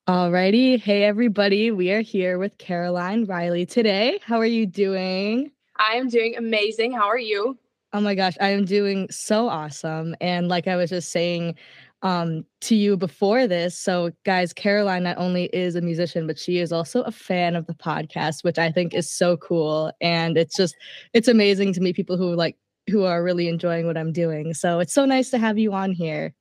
Alrighty, 0.06 0.82
hey 0.82 1.06
everybody, 1.06 1.72
we 1.72 1.90
are 1.92 2.02
here 2.02 2.38
with 2.38 2.58
Caroline 2.58 3.24
Reilly 3.24 3.66
today. 3.66 4.20
How 4.22 4.38
are 4.38 4.46
you 4.46 4.66
doing? 4.66 5.50
I 5.78 5.94
am 5.94 6.10
doing 6.10 6.36
amazing. 6.36 6.92
How 6.92 7.08
are 7.08 7.18
you? 7.18 7.58
Oh 7.94 8.02
my 8.02 8.14
gosh, 8.14 8.34
I 8.42 8.50
am 8.50 8.66
doing 8.66 9.08
so 9.10 9.48
awesome. 9.48 10.14
And 10.20 10.50
like 10.50 10.68
I 10.68 10.76
was 10.76 10.90
just 10.90 11.14
saying 11.14 11.56
um, 12.02 12.46
to 12.62 12.76
you 12.76 12.98
before 12.98 13.48
this. 13.48 13.80
So, 13.80 14.12
guys, 14.26 14.52
Caroline 14.52 15.04
not 15.04 15.20
only 15.20 15.46
is 15.54 15.78
a 15.78 15.82
musician, 15.82 16.28
but 16.28 16.38
she 16.38 16.58
is 16.58 16.74
also 16.74 17.04
a 17.04 17.12
fan 17.12 17.56
of 17.56 17.66
the 17.66 17.74
podcast, 17.74 18.44
which 18.44 18.58
I 18.58 18.74
think 18.74 18.94
is 18.94 19.10
so 19.10 19.38
cool. 19.38 19.90
And 20.02 20.38
it's 20.38 20.58
just, 20.58 20.76
it's 21.14 21.30
amazing 21.30 21.72
to 21.76 21.80
meet 21.80 21.96
people 21.96 22.18
who 22.18 22.36
like, 22.36 22.58
who 22.90 23.06
are 23.06 23.24
really 23.24 23.48
enjoying 23.48 23.88
what 23.88 23.98
I'm 23.98 24.12
doing. 24.12 24.54
So, 24.54 24.82
it's 24.82 24.94
so 24.94 25.06
nice 25.06 25.30
to 25.30 25.38
have 25.38 25.58
you 25.58 25.72
on 25.72 25.94
here. 25.94 26.34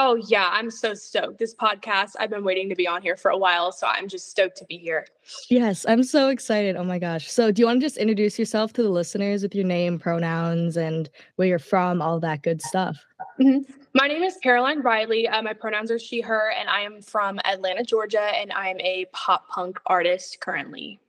Oh, 0.00 0.14
yeah, 0.28 0.48
I'm 0.52 0.70
so 0.70 0.94
stoked. 0.94 1.40
This 1.40 1.56
podcast, 1.56 2.12
I've 2.20 2.30
been 2.30 2.44
waiting 2.44 2.68
to 2.68 2.76
be 2.76 2.86
on 2.86 3.02
here 3.02 3.16
for 3.16 3.32
a 3.32 3.36
while. 3.36 3.72
So, 3.72 3.88
I'm 3.88 4.06
just 4.06 4.30
stoked 4.30 4.56
to 4.58 4.64
be 4.66 4.78
here. 4.78 5.08
Yes, 5.50 5.84
I'm 5.88 6.04
so 6.04 6.28
excited. 6.28 6.76
Oh 6.76 6.84
my 6.84 7.00
gosh. 7.00 7.28
So, 7.28 7.50
do 7.50 7.60
you 7.60 7.66
want 7.66 7.80
to 7.80 7.84
just 7.84 7.96
introduce 7.96 8.38
yourself 8.38 8.72
to 8.74 8.84
the 8.84 8.90
listeners 8.90 9.42
with 9.42 9.56
your 9.56 9.64
name, 9.64 9.98
pronouns, 9.98 10.76
and 10.76 11.10
where 11.34 11.48
you're 11.48 11.58
from, 11.58 12.00
all 12.00 12.20
that 12.20 12.42
good 12.42 12.62
stuff? 12.62 13.04
Mm-hmm. 13.40 13.72
My 13.92 14.06
name 14.06 14.22
is 14.22 14.36
Caroline 14.40 14.82
Reilly. 14.82 15.26
Uh, 15.26 15.42
my 15.42 15.52
pronouns 15.52 15.90
are 15.90 15.98
she, 15.98 16.20
her, 16.20 16.52
and 16.56 16.68
I 16.68 16.82
am 16.82 17.02
from 17.02 17.40
Atlanta, 17.44 17.82
Georgia, 17.82 18.22
and 18.22 18.52
I 18.52 18.68
am 18.68 18.78
a 18.78 19.06
pop 19.12 19.48
punk 19.48 19.80
artist 19.86 20.38
currently. 20.38 21.00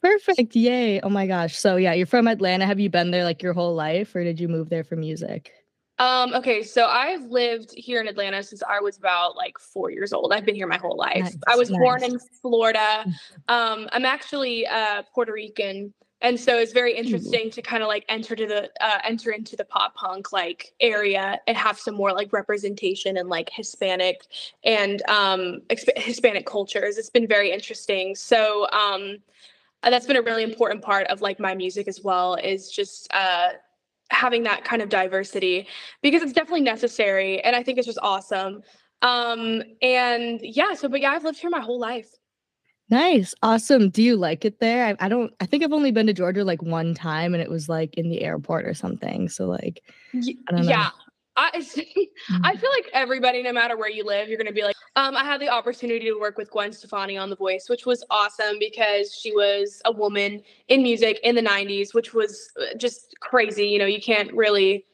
Perfect. 0.00 0.54
Yay. 0.54 1.00
Oh 1.00 1.08
my 1.08 1.26
gosh. 1.26 1.58
So, 1.58 1.74
yeah, 1.74 1.94
you're 1.94 2.06
from 2.06 2.28
Atlanta. 2.28 2.64
Have 2.64 2.78
you 2.78 2.90
been 2.90 3.10
there 3.10 3.24
like 3.24 3.42
your 3.42 3.54
whole 3.54 3.74
life, 3.74 4.14
or 4.14 4.22
did 4.22 4.38
you 4.38 4.46
move 4.46 4.68
there 4.68 4.84
for 4.84 4.94
music? 4.94 5.50
Um, 5.98 6.34
okay, 6.34 6.62
so 6.62 6.86
I've 6.86 7.24
lived 7.26 7.72
here 7.76 8.00
in 8.00 8.08
Atlanta 8.08 8.42
since 8.42 8.62
I 8.68 8.80
was 8.80 8.96
about 8.96 9.36
like 9.36 9.58
four 9.58 9.90
years 9.90 10.12
old. 10.12 10.32
I've 10.32 10.44
been 10.44 10.56
here 10.56 10.66
my 10.66 10.78
whole 10.78 10.96
life. 10.96 11.22
Nice, 11.22 11.36
I 11.46 11.56
was 11.56 11.70
nice. 11.70 11.78
born 11.78 12.02
in 12.02 12.18
Florida. 12.42 13.04
Um, 13.48 13.88
I'm 13.92 14.04
actually 14.04 14.66
uh, 14.66 15.02
Puerto 15.14 15.32
Rican, 15.32 15.94
and 16.20 16.40
so 16.40 16.58
it's 16.58 16.72
very 16.72 16.96
interesting 16.96 17.50
to 17.50 17.62
kind 17.62 17.82
of 17.82 17.86
like 17.86 18.04
enter 18.08 18.34
to 18.34 18.46
the 18.46 18.70
uh, 18.80 18.98
enter 19.04 19.30
into 19.30 19.54
the 19.54 19.64
pop 19.64 19.94
punk 19.94 20.32
like 20.32 20.72
area 20.80 21.38
and 21.46 21.56
have 21.56 21.78
some 21.78 21.94
more 21.94 22.12
like 22.12 22.32
representation 22.32 23.16
and 23.18 23.28
like 23.28 23.50
Hispanic 23.52 24.22
and 24.64 25.00
um, 25.08 25.60
exp- 25.70 25.96
Hispanic 25.96 26.44
cultures. 26.44 26.98
It's 26.98 27.10
been 27.10 27.28
very 27.28 27.52
interesting. 27.52 28.16
So 28.16 28.68
um, 28.70 29.18
that's 29.82 30.06
been 30.06 30.16
a 30.16 30.22
really 30.22 30.42
important 30.42 30.82
part 30.82 31.06
of 31.06 31.20
like 31.20 31.38
my 31.38 31.54
music 31.54 31.86
as 31.86 32.02
well. 32.02 32.34
Is 32.34 32.68
just 32.68 33.06
uh, 33.12 33.50
having 34.14 34.44
that 34.44 34.64
kind 34.64 34.80
of 34.80 34.88
diversity 34.88 35.66
because 36.02 36.22
it's 36.22 36.32
definitely 36.32 36.60
necessary 36.62 37.40
and 37.42 37.54
i 37.56 37.62
think 37.62 37.78
it's 37.78 37.86
just 37.86 37.98
awesome. 38.02 38.62
Um 39.02 39.62
and 39.82 40.40
yeah 40.42 40.74
so 40.74 40.88
but 40.88 41.00
yeah 41.00 41.10
i've 41.10 41.24
lived 41.24 41.38
here 41.38 41.50
my 41.50 41.60
whole 41.60 41.78
life. 41.78 42.08
Nice 42.90 43.34
awesome. 43.42 43.90
Do 43.90 44.02
you 44.02 44.16
like 44.16 44.44
it 44.44 44.60
there? 44.60 44.86
I, 44.86 45.06
I 45.06 45.08
don't 45.08 45.32
i 45.40 45.46
think 45.46 45.62
i've 45.64 45.72
only 45.72 45.90
been 45.90 46.06
to 46.06 46.12
georgia 46.12 46.44
like 46.44 46.62
one 46.62 46.94
time 46.94 47.34
and 47.34 47.42
it 47.42 47.50
was 47.50 47.68
like 47.68 47.94
in 47.94 48.08
the 48.08 48.22
airport 48.22 48.66
or 48.66 48.74
something 48.74 49.28
so 49.28 49.46
like 49.46 49.82
I 50.14 50.52
don't 50.52 50.64
know. 50.64 50.70
yeah 50.70 50.90
I, 51.36 51.50
I 52.42 52.56
feel 52.56 52.70
like 52.70 52.90
everybody, 52.92 53.42
no 53.42 53.52
matter 53.52 53.76
where 53.76 53.90
you 53.90 54.04
live, 54.04 54.28
you're 54.28 54.38
going 54.38 54.46
to 54.46 54.52
be 54.52 54.62
like, 54.62 54.76
um, 54.96 55.16
I 55.16 55.24
had 55.24 55.40
the 55.40 55.48
opportunity 55.48 56.06
to 56.06 56.18
work 56.18 56.38
with 56.38 56.50
Gwen 56.50 56.72
Stefani 56.72 57.16
on 57.16 57.30
The 57.30 57.36
Voice, 57.36 57.68
which 57.68 57.86
was 57.86 58.04
awesome 58.10 58.56
because 58.60 59.14
she 59.14 59.32
was 59.32 59.82
a 59.84 59.92
woman 59.92 60.42
in 60.68 60.82
music 60.82 61.18
in 61.24 61.34
the 61.34 61.42
90s, 61.42 61.94
which 61.94 62.14
was 62.14 62.50
uh, 62.60 62.76
just 62.76 63.14
crazy. 63.20 63.66
You 63.66 63.78
know, 63.78 63.86
you 63.86 64.00
can't 64.00 64.32
really 64.32 64.86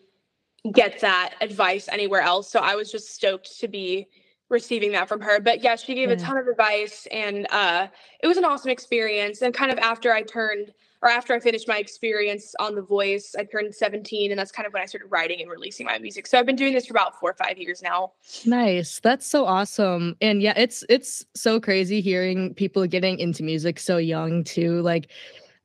get 0.73 1.01
that 1.01 1.35
advice 1.41 1.89
anywhere 1.89 2.23
else. 2.23 2.51
So 2.51 2.61
I 2.61 2.75
was 2.75 2.91
just 2.91 3.15
stoked 3.15 3.59
to 3.61 3.69
be 3.69 4.07
receiving 4.49 4.93
that 4.93 5.09
from 5.09 5.21
her. 5.21 5.41
But 5.41 5.63
yeah, 5.63 5.77
she 5.77 5.95
gave 5.95 6.09
yeah. 6.09 6.17
a 6.17 6.19
ton 6.19 6.37
of 6.37 6.47
advice 6.47 7.07
and 7.13 7.47
uh, 7.51 7.87
it 8.23 8.27
was 8.27 8.37
an 8.37 8.45
awesome 8.45 8.71
experience. 8.71 9.43
And 9.43 9.55
kind 9.55 9.71
of 9.71 9.79
after 9.79 10.13
I 10.13 10.23
turned– 10.23 10.73
or 11.03 11.09
after 11.09 11.33
I 11.33 11.41
finished 11.41 11.67
my 11.67 11.79
experience 11.79 12.55
on 12.61 12.75
The 12.75 12.83
Voice, 12.83 13.35
I 13.39 13.45
turned 13.45 13.75
17, 13.75 14.31
and 14.31 14.39
that's 14.39 14.53
kind 14.53 14.67
of 14.67 14.73
when 14.73 14.83
I 14.83 14.87
started 14.87 15.07
writing 15.09 15.41
and 15.41 15.51
releasing 15.51 15.87
my 15.87 15.99
music. 15.99 16.27
So 16.27 16.39
I've 16.39 16.45
been 16.45 16.57
doing 16.57 16.75
this 16.75 16.87
for 16.87 16.93
about 16.93 17.19
four 17.19 17.31
or 17.31 17.35
five 17.35 17.57
years 17.57 17.83
now. 17.83 18.13
Nice. 18.45 19.01
That's 19.01 19.27
so 19.27 19.47
awesome. 19.47 20.17
And 20.21 20.43
yeah, 20.43 20.55
it's 20.57 20.85
it's 20.89 21.25
so 21.35 21.59
crazy 21.59 22.01
hearing 22.01 22.55
people 22.55 22.87
getting 22.87 23.19
into 23.19 23.43
music 23.43 23.79
so 23.79 23.97
young 23.97 24.45
too. 24.45 24.83
Like 24.83 25.11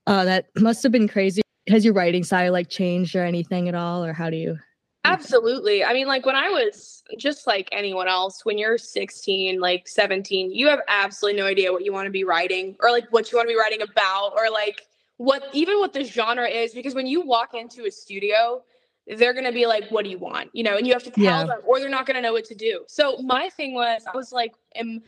uh 0.07 0.23
that 0.25 0.47
must 0.57 0.83
have 0.83 0.91
been 0.91 1.07
crazy. 1.07 1.41
Has 1.67 1.83
your 1.83 1.93
writing 1.93 2.23
style 2.23 2.53
like 2.53 2.69
changed 2.69 3.15
or 3.15 3.25
anything 3.25 3.67
at 3.67 3.75
all? 3.75 4.05
Or 4.05 4.13
how 4.13 4.29
do 4.29 4.37
you 4.37 4.57
Absolutely. 5.05 5.83
I 5.83 5.93
mean, 5.93 6.07
like 6.07 6.25
when 6.25 6.35
I 6.35 6.49
was 6.49 7.03
just 7.17 7.45
like 7.45 7.69
anyone 7.71 8.07
else, 8.07 8.43
when 8.43 8.57
you're 8.57 8.77
16, 8.77 9.59
like 9.59 9.87
17, 9.87 10.51
you 10.51 10.67
have 10.67 10.79
absolutely 10.87 11.39
no 11.39 11.45
idea 11.47 11.71
what 11.71 11.85
you 11.85 11.93
want 11.93 12.07
to 12.07 12.11
be 12.11 12.23
writing 12.23 12.75
or 12.79 12.89
like 12.89 13.05
what 13.11 13.31
you 13.31 13.37
want 13.37 13.47
to 13.47 13.53
be 13.53 13.59
writing 13.59 13.83
about 13.83 14.33
or 14.35 14.49
like 14.49 14.81
what 15.17 15.43
even 15.53 15.79
what 15.79 15.93
the 15.93 16.03
genre 16.03 16.48
is 16.48 16.74
because 16.74 16.93
when 16.93 17.07
you 17.07 17.22
walk 17.22 17.53
into 17.53 17.86
a 17.86 17.91
studio 17.91 18.62
they're 19.17 19.34
going 19.34 19.45
to 19.45 19.51
be 19.51 19.65
like 19.65 19.89
what 19.89 20.03
do 20.03 20.10
you 20.10 20.17
want? 20.17 20.50
You 20.53 20.63
know 20.63 20.77
and 20.77 20.86
you 20.86 20.93
have 20.93 21.03
to 21.03 21.12
tell 21.12 21.24
yeah. 21.24 21.45
them 21.45 21.60
or 21.65 21.79
they're 21.79 21.89
not 21.89 22.05
going 22.05 22.15
to 22.15 22.22
know 22.22 22.34
what 22.34 22.45
to 22.45 22.55
do. 22.55 22.84
So 22.88 23.17
my 23.19 23.50
thing 23.50 23.74
was 23.74 24.03
i 24.12 24.15
was 24.15 24.31
like 24.31 24.53
am 24.75 25.01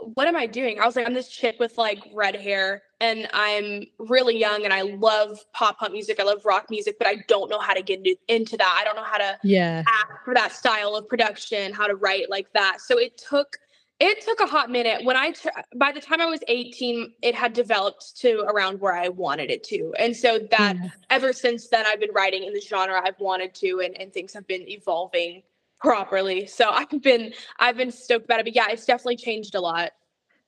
what 0.00 0.28
am 0.28 0.36
i 0.36 0.46
doing? 0.46 0.80
I 0.80 0.86
was 0.86 0.96
like 0.96 1.06
i'm 1.06 1.14
this 1.14 1.28
chick 1.28 1.56
with 1.58 1.78
like 1.78 1.98
red 2.14 2.34
hair 2.36 2.82
and 3.00 3.28
i'm 3.34 3.84
really 3.98 4.38
young 4.38 4.64
and 4.64 4.72
i 4.72 4.82
love 4.82 5.38
pop 5.52 5.78
punk 5.78 5.92
music 5.92 6.18
i 6.18 6.22
love 6.22 6.46
rock 6.46 6.66
music 6.70 6.96
but 6.98 7.06
i 7.06 7.16
don't 7.28 7.50
know 7.50 7.58
how 7.58 7.74
to 7.74 7.82
get 7.82 8.06
into 8.28 8.56
that. 8.56 8.76
I 8.80 8.84
don't 8.84 8.96
know 8.96 9.04
how 9.04 9.18
to 9.18 9.38
yeah. 9.42 9.84
act 9.86 10.24
for 10.24 10.34
that 10.34 10.52
style 10.52 10.96
of 10.96 11.06
production 11.06 11.72
how 11.72 11.86
to 11.86 11.94
write 11.94 12.30
like 12.30 12.50
that. 12.54 12.80
So 12.80 12.98
it 12.98 13.18
took 13.18 13.58
it 13.98 14.22
took 14.22 14.40
a 14.40 14.46
hot 14.46 14.70
minute. 14.70 15.04
When 15.04 15.16
I, 15.16 15.30
t- 15.30 15.48
by 15.74 15.90
the 15.90 16.00
time 16.00 16.20
I 16.20 16.26
was 16.26 16.40
18, 16.48 17.14
it 17.22 17.34
had 17.34 17.52
developed 17.52 18.16
to 18.20 18.40
around 18.40 18.80
where 18.80 18.92
I 18.92 19.08
wanted 19.08 19.50
it 19.50 19.64
to. 19.64 19.94
And 19.98 20.14
so 20.14 20.38
that 20.50 20.76
ever 21.10 21.32
since 21.32 21.68
then, 21.68 21.84
I've 21.86 22.00
been 22.00 22.12
writing 22.12 22.44
in 22.44 22.52
the 22.52 22.60
genre 22.60 23.00
I've 23.02 23.18
wanted 23.18 23.54
to, 23.56 23.80
and, 23.80 23.98
and 23.98 24.12
things 24.12 24.34
have 24.34 24.46
been 24.46 24.68
evolving 24.68 25.42
properly. 25.80 26.46
So 26.46 26.70
I've 26.70 27.00
been, 27.02 27.32
I've 27.58 27.76
been 27.76 27.90
stoked 27.90 28.26
about 28.26 28.40
it. 28.40 28.44
But 28.44 28.54
yeah, 28.54 28.68
it's 28.68 28.84
definitely 28.84 29.16
changed 29.16 29.54
a 29.54 29.60
lot. 29.60 29.92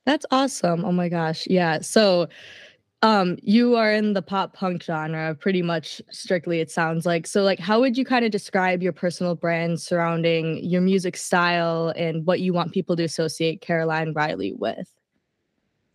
That's 0.04 0.26
awesome. 0.30 0.84
Oh 0.84 0.92
my 0.92 1.08
gosh. 1.08 1.46
Yeah. 1.48 1.80
So, 1.80 2.28
um 3.02 3.36
you 3.42 3.76
are 3.76 3.92
in 3.92 4.12
the 4.12 4.22
pop 4.22 4.54
punk 4.54 4.82
genre 4.82 5.34
pretty 5.34 5.62
much 5.62 6.02
strictly 6.10 6.60
it 6.60 6.70
sounds 6.70 7.06
like. 7.06 7.26
So 7.26 7.42
like 7.42 7.58
how 7.58 7.80
would 7.80 7.96
you 7.96 8.04
kind 8.04 8.24
of 8.24 8.30
describe 8.30 8.82
your 8.82 8.92
personal 8.92 9.34
brand 9.34 9.80
surrounding 9.80 10.64
your 10.64 10.80
music 10.80 11.16
style 11.16 11.92
and 11.96 12.26
what 12.26 12.40
you 12.40 12.52
want 12.52 12.72
people 12.72 12.96
to 12.96 13.04
associate 13.04 13.60
caroline 13.60 14.12
reilly 14.14 14.52
with? 14.52 14.92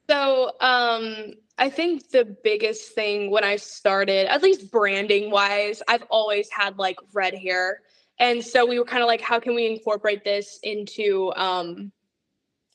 So 0.10 0.51
um 0.60 1.33
i 1.57 1.69
think 1.69 2.10
the 2.10 2.25
biggest 2.43 2.93
thing 2.93 3.29
when 3.29 3.43
i 3.43 3.55
started 3.55 4.25
at 4.27 4.41
least 4.41 4.72
branding 4.72 5.29
wise 5.29 5.83
i've 5.88 6.01
always 6.10 6.50
had 6.50 6.77
like 6.79 6.98
red 7.13 7.36
hair. 7.36 7.81
And 8.19 8.43
so 8.43 8.65
we 8.65 8.79
were 8.79 8.86
kind 8.86 9.01
of 9.01 9.07
like, 9.07 9.22
how 9.22 9.39
can 9.39 9.55
we 9.55 9.65
incorporate 9.65 10.24
this 10.24 10.60
into 10.63 11.33
um, 11.36 11.91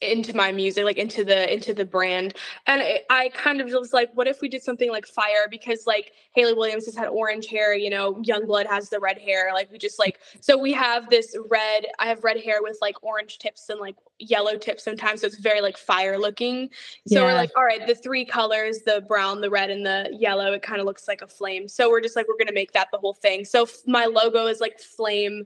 into 0.01 0.35
my 0.35 0.53
music 0.53 0.85
like 0.85 0.97
into 0.97 1.25
the 1.25 1.53
into 1.53 1.75
the 1.75 1.85
brand. 1.85 2.35
And 2.67 2.81
it, 2.83 3.05
i 3.11 3.31
kind 3.31 3.61
of 3.61 3.69
was 3.73 3.93
like 3.93 4.11
what 4.15 4.29
if 4.29 4.41
we 4.41 4.49
did 4.49 4.63
something 4.63 4.91
like 4.91 5.07
fire? 5.07 5.49
Because 5.51 5.87
like 5.87 6.13
hayley 6.35 6.53
williams 6.53 6.87
has 6.87 6.95
had 6.95 7.09
orange 7.09 7.47
hair 7.47 7.75
you 7.75 7.91
know 7.91 8.15
Yungblud 8.15 8.67
has 8.67 8.89
the 8.91 9.01
red 9.01 9.19
hair. 9.19 9.51
Like 9.53 9.73
we 9.73 9.79
just 9.79 9.99
like 9.99 10.21
so 10.41 10.57
we 10.57 10.73
have 10.73 11.11
this 11.11 11.37
red 11.51 11.87
i 11.99 12.07
have 12.07 12.23
red 12.23 12.41
hair 12.41 12.59
with 12.63 12.79
like 12.81 13.03
orange 13.03 13.39
tips 13.39 13.69
and 13.69 13.81
like 13.81 13.97
yellow 14.21 14.57
tips 14.57 14.85
sometimes. 14.85 15.21
So 15.21 15.27
it's 15.27 15.39
very 15.39 15.61
like 15.61 15.77
fire 15.77 16.19
looking. 16.19 16.71
So 17.07 17.21
yeah. 17.21 17.25
we're 17.25 17.35
like 17.35 17.51
all 17.57 17.65
right 17.65 17.85
the 17.85 17.95
three 17.95 18.25
colors 18.25 18.81
the 18.87 19.05
brown 19.09 19.41
the 19.41 19.51
red 19.51 19.71
and 19.71 19.85
the 19.85 20.11
yellow 20.13 20.53
it 20.53 20.63
kind 20.63 20.81
of 20.81 20.87
looks 20.87 21.09
like 21.09 21.23
a 21.23 21.29
flame. 21.29 21.67
So 21.67 21.91
we're 21.91 22.01
just 22.01 22.15
like 22.15 22.29
we're 22.29 22.39
gonna 22.39 22.53
make 22.55 22.73
that 22.73 22.89
the 22.93 22.99
whole 22.99 23.15
thing. 23.15 23.45
So 23.45 23.63
f- 23.65 23.79
my 23.87 24.05
logo 24.07 24.47
is 24.47 24.61
like 24.61 24.79
flame. 24.79 25.45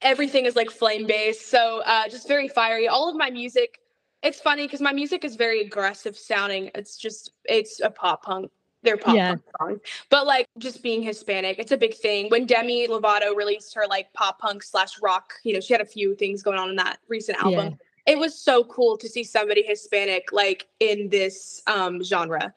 Everything 0.00 0.46
is 0.46 0.56
like 0.56 0.70
flame 0.70 1.06
based. 1.06 1.48
So 1.48 1.82
uh, 1.84 2.08
just 2.08 2.26
very 2.26 2.48
fiery. 2.48 2.88
All 2.88 3.08
of 3.08 3.14
my 3.14 3.30
music 3.30 3.78
it's 4.22 4.40
funny 4.40 4.66
because 4.66 4.80
my 4.80 4.92
music 4.92 5.24
is 5.24 5.36
very 5.36 5.60
aggressive 5.60 6.16
sounding. 6.16 6.70
It's 6.74 6.96
just 6.96 7.32
it's 7.44 7.80
a 7.80 7.90
pop 7.90 8.22
punk. 8.22 8.50
They're 8.82 8.96
pop 8.96 9.14
yeah. 9.14 9.28
punk 9.30 9.42
songs. 9.60 9.80
But 10.10 10.26
like 10.26 10.46
just 10.58 10.82
being 10.82 11.02
Hispanic, 11.02 11.58
it's 11.58 11.72
a 11.72 11.76
big 11.76 11.94
thing. 11.94 12.28
When 12.28 12.46
Demi 12.46 12.88
Lovato 12.88 13.34
released 13.36 13.74
her 13.74 13.84
like 13.88 14.12
pop 14.12 14.38
punk 14.38 14.62
slash 14.62 15.00
rock, 15.02 15.34
you 15.44 15.54
know, 15.54 15.60
she 15.60 15.72
had 15.72 15.80
a 15.80 15.86
few 15.86 16.14
things 16.14 16.42
going 16.42 16.58
on 16.58 16.70
in 16.70 16.76
that 16.76 16.98
recent 17.08 17.38
album. 17.38 17.76
Yeah. 18.06 18.14
It 18.14 18.18
was 18.18 18.36
so 18.36 18.64
cool 18.64 18.96
to 18.98 19.08
see 19.08 19.22
somebody 19.22 19.62
Hispanic 19.62 20.32
like 20.32 20.66
in 20.80 21.08
this 21.08 21.62
um 21.66 22.02
genre. 22.02 22.54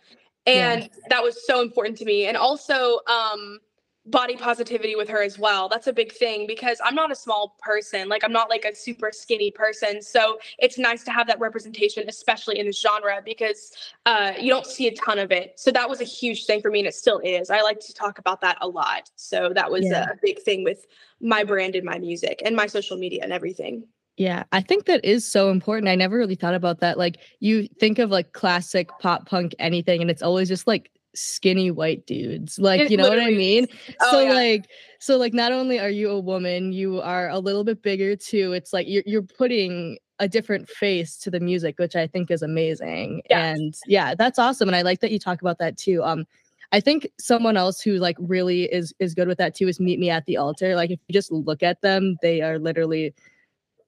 And 0.48 0.84
yeah. 0.84 0.88
that 1.10 1.24
was 1.24 1.46
so 1.46 1.62
important 1.62 1.98
to 1.98 2.06
me. 2.06 2.28
And 2.28 2.38
also 2.38 3.00
um 3.08 3.60
body 4.06 4.36
positivity 4.36 4.96
with 4.96 5.10
her 5.10 5.24
as 5.24 5.40
well. 5.40 5.68
That's 5.68 5.88
a 5.88 5.94
big 5.94 6.12
thing 6.12 6.46
because 6.46 6.80
I'm 6.84 6.96
not 6.96 7.12
a 7.12 7.16
small 7.16 7.56
person. 7.60 8.08
Like 8.08 8.24
I'm 8.24 8.32
not 8.32 8.50
like 8.50 8.66
a 8.66 8.76
super 8.76 9.12
skinny 9.12 9.52
person. 9.52 10.02
So 10.02 10.38
it's 10.60 10.78
nice 10.78 11.04
to 11.06 11.12
have 11.12 11.28
that 11.28 11.40
representation, 11.40 12.08
especially 12.08 12.60
in 12.60 12.68
this 12.68 12.80
genre, 12.80 13.22
because 13.26 13.72
uh, 14.06 14.34
you 14.40 14.50
don't 14.50 14.66
see 14.66 14.88
a 14.88 14.96
ton 14.96 15.18
of 15.18 15.32
it. 15.32 15.54
So 15.60 15.72
that 15.72 15.90
was 15.90 16.02
a 16.02 16.06
huge 16.06 16.46
thing 16.46 16.62
for 16.62 16.70
me, 16.70 16.80
and 16.80 16.88
it 16.88 16.94
still 16.94 17.20
is. 17.20 17.50
I 17.50 17.62
like 17.62 17.80
to 17.82 17.94
talk 17.94 18.20
about 18.20 18.42
that 18.42 18.58
a 18.62 18.68
lot. 18.68 19.10
So 19.16 19.52
that 19.56 19.72
was 19.72 19.86
yeah. 19.86 20.04
a 20.12 20.16
big 20.22 20.40
thing 20.42 20.64
with 20.64 20.86
my 21.20 21.44
brand 21.44 21.76
and 21.76 21.86
my 21.86 21.98
music 21.98 22.42
and 22.46 22.56
my 22.56 22.68
social 22.68 22.98
media 22.98 23.22
and 23.24 23.34
everything. 23.34 23.88
Yeah, 24.18 24.44
I 24.54 24.62
think 24.62 24.86
that 24.86 25.04
is 25.04 25.30
so 25.30 25.50
important. 25.50 25.90
I 25.90 25.96
never 25.96 26.18
really 26.18 26.36
thought 26.36 26.56
about 26.56 26.80
that. 26.80 26.98
Like 26.98 27.18
you 27.40 27.68
think 27.80 28.00
of 28.00 28.12
like 28.12 28.32
classic 28.32 28.90
pop 29.00 29.26
punk 29.28 29.54
anything 29.60 30.02
and 30.02 30.10
it's 30.10 30.22
always 30.22 30.48
just 30.48 30.68
like 30.68 30.90
skinny 31.16 31.72
white 31.72 32.06
dudes. 32.06 32.60
Like, 32.60 32.82
it 32.82 32.92
you 32.92 32.98
know 32.98 33.10
what 33.10 33.20
I 33.20 33.32
mean? 33.32 33.68
Oh, 34.02 34.12
so 34.12 34.20
yeah. 34.22 34.34
like 34.34 34.70
so 35.00 35.18
like 35.18 35.34
not 35.34 35.52
only 35.52 35.80
are 35.80 35.90
you 35.90 36.10
a 36.10 36.20
woman, 36.20 36.72
you 36.72 37.02
are 37.02 37.30
a 37.30 37.40
little 37.40 37.64
bit 37.64 37.82
bigger 37.82 38.16
too. 38.16 38.54
It's 38.54 38.74
like 38.74 38.88
you're 38.88 39.04
you're 39.06 39.22
putting 39.24 39.98
a 40.20 40.28
different 40.28 40.70
face 40.70 41.18
to 41.18 41.30
the 41.30 41.40
music, 41.40 41.78
which 41.78 41.96
I 41.96 42.08
think 42.08 42.32
is 42.32 42.42
amazing. 42.42 43.22
Yeah. 43.30 43.54
And 43.54 43.74
yeah, 43.86 44.16
that's 44.16 44.40
awesome. 44.40 44.70
And 44.70 44.76
I 44.76 44.82
like 44.82 45.02
that 45.02 45.12
you 45.12 45.20
talk 45.20 45.42
about 45.42 45.60
that 45.60 45.78
too. 45.78 46.04
Um 46.04 46.26
I 46.72 46.80
think 46.80 47.08
someone 47.20 47.58
else 47.58 47.82
who 47.82 47.98
like 47.98 48.18
really 48.20 48.64
is 48.64 48.94
is 49.00 49.14
good 49.14 49.28
with 49.28 49.38
that 49.38 49.56
too 49.56 49.68
is 49.68 49.80
meet 49.80 50.00
me 50.00 50.10
at 50.10 50.26
the 50.26 50.38
altar. 50.38 50.76
Like 50.76 50.92
if 50.92 51.00
you 51.08 51.14
just 51.14 51.32
look 51.32 51.64
at 51.64 51.82
them, 51.82 52.18
they 52.22 52.42
are 52.42 52.60
literally 52.60 53.14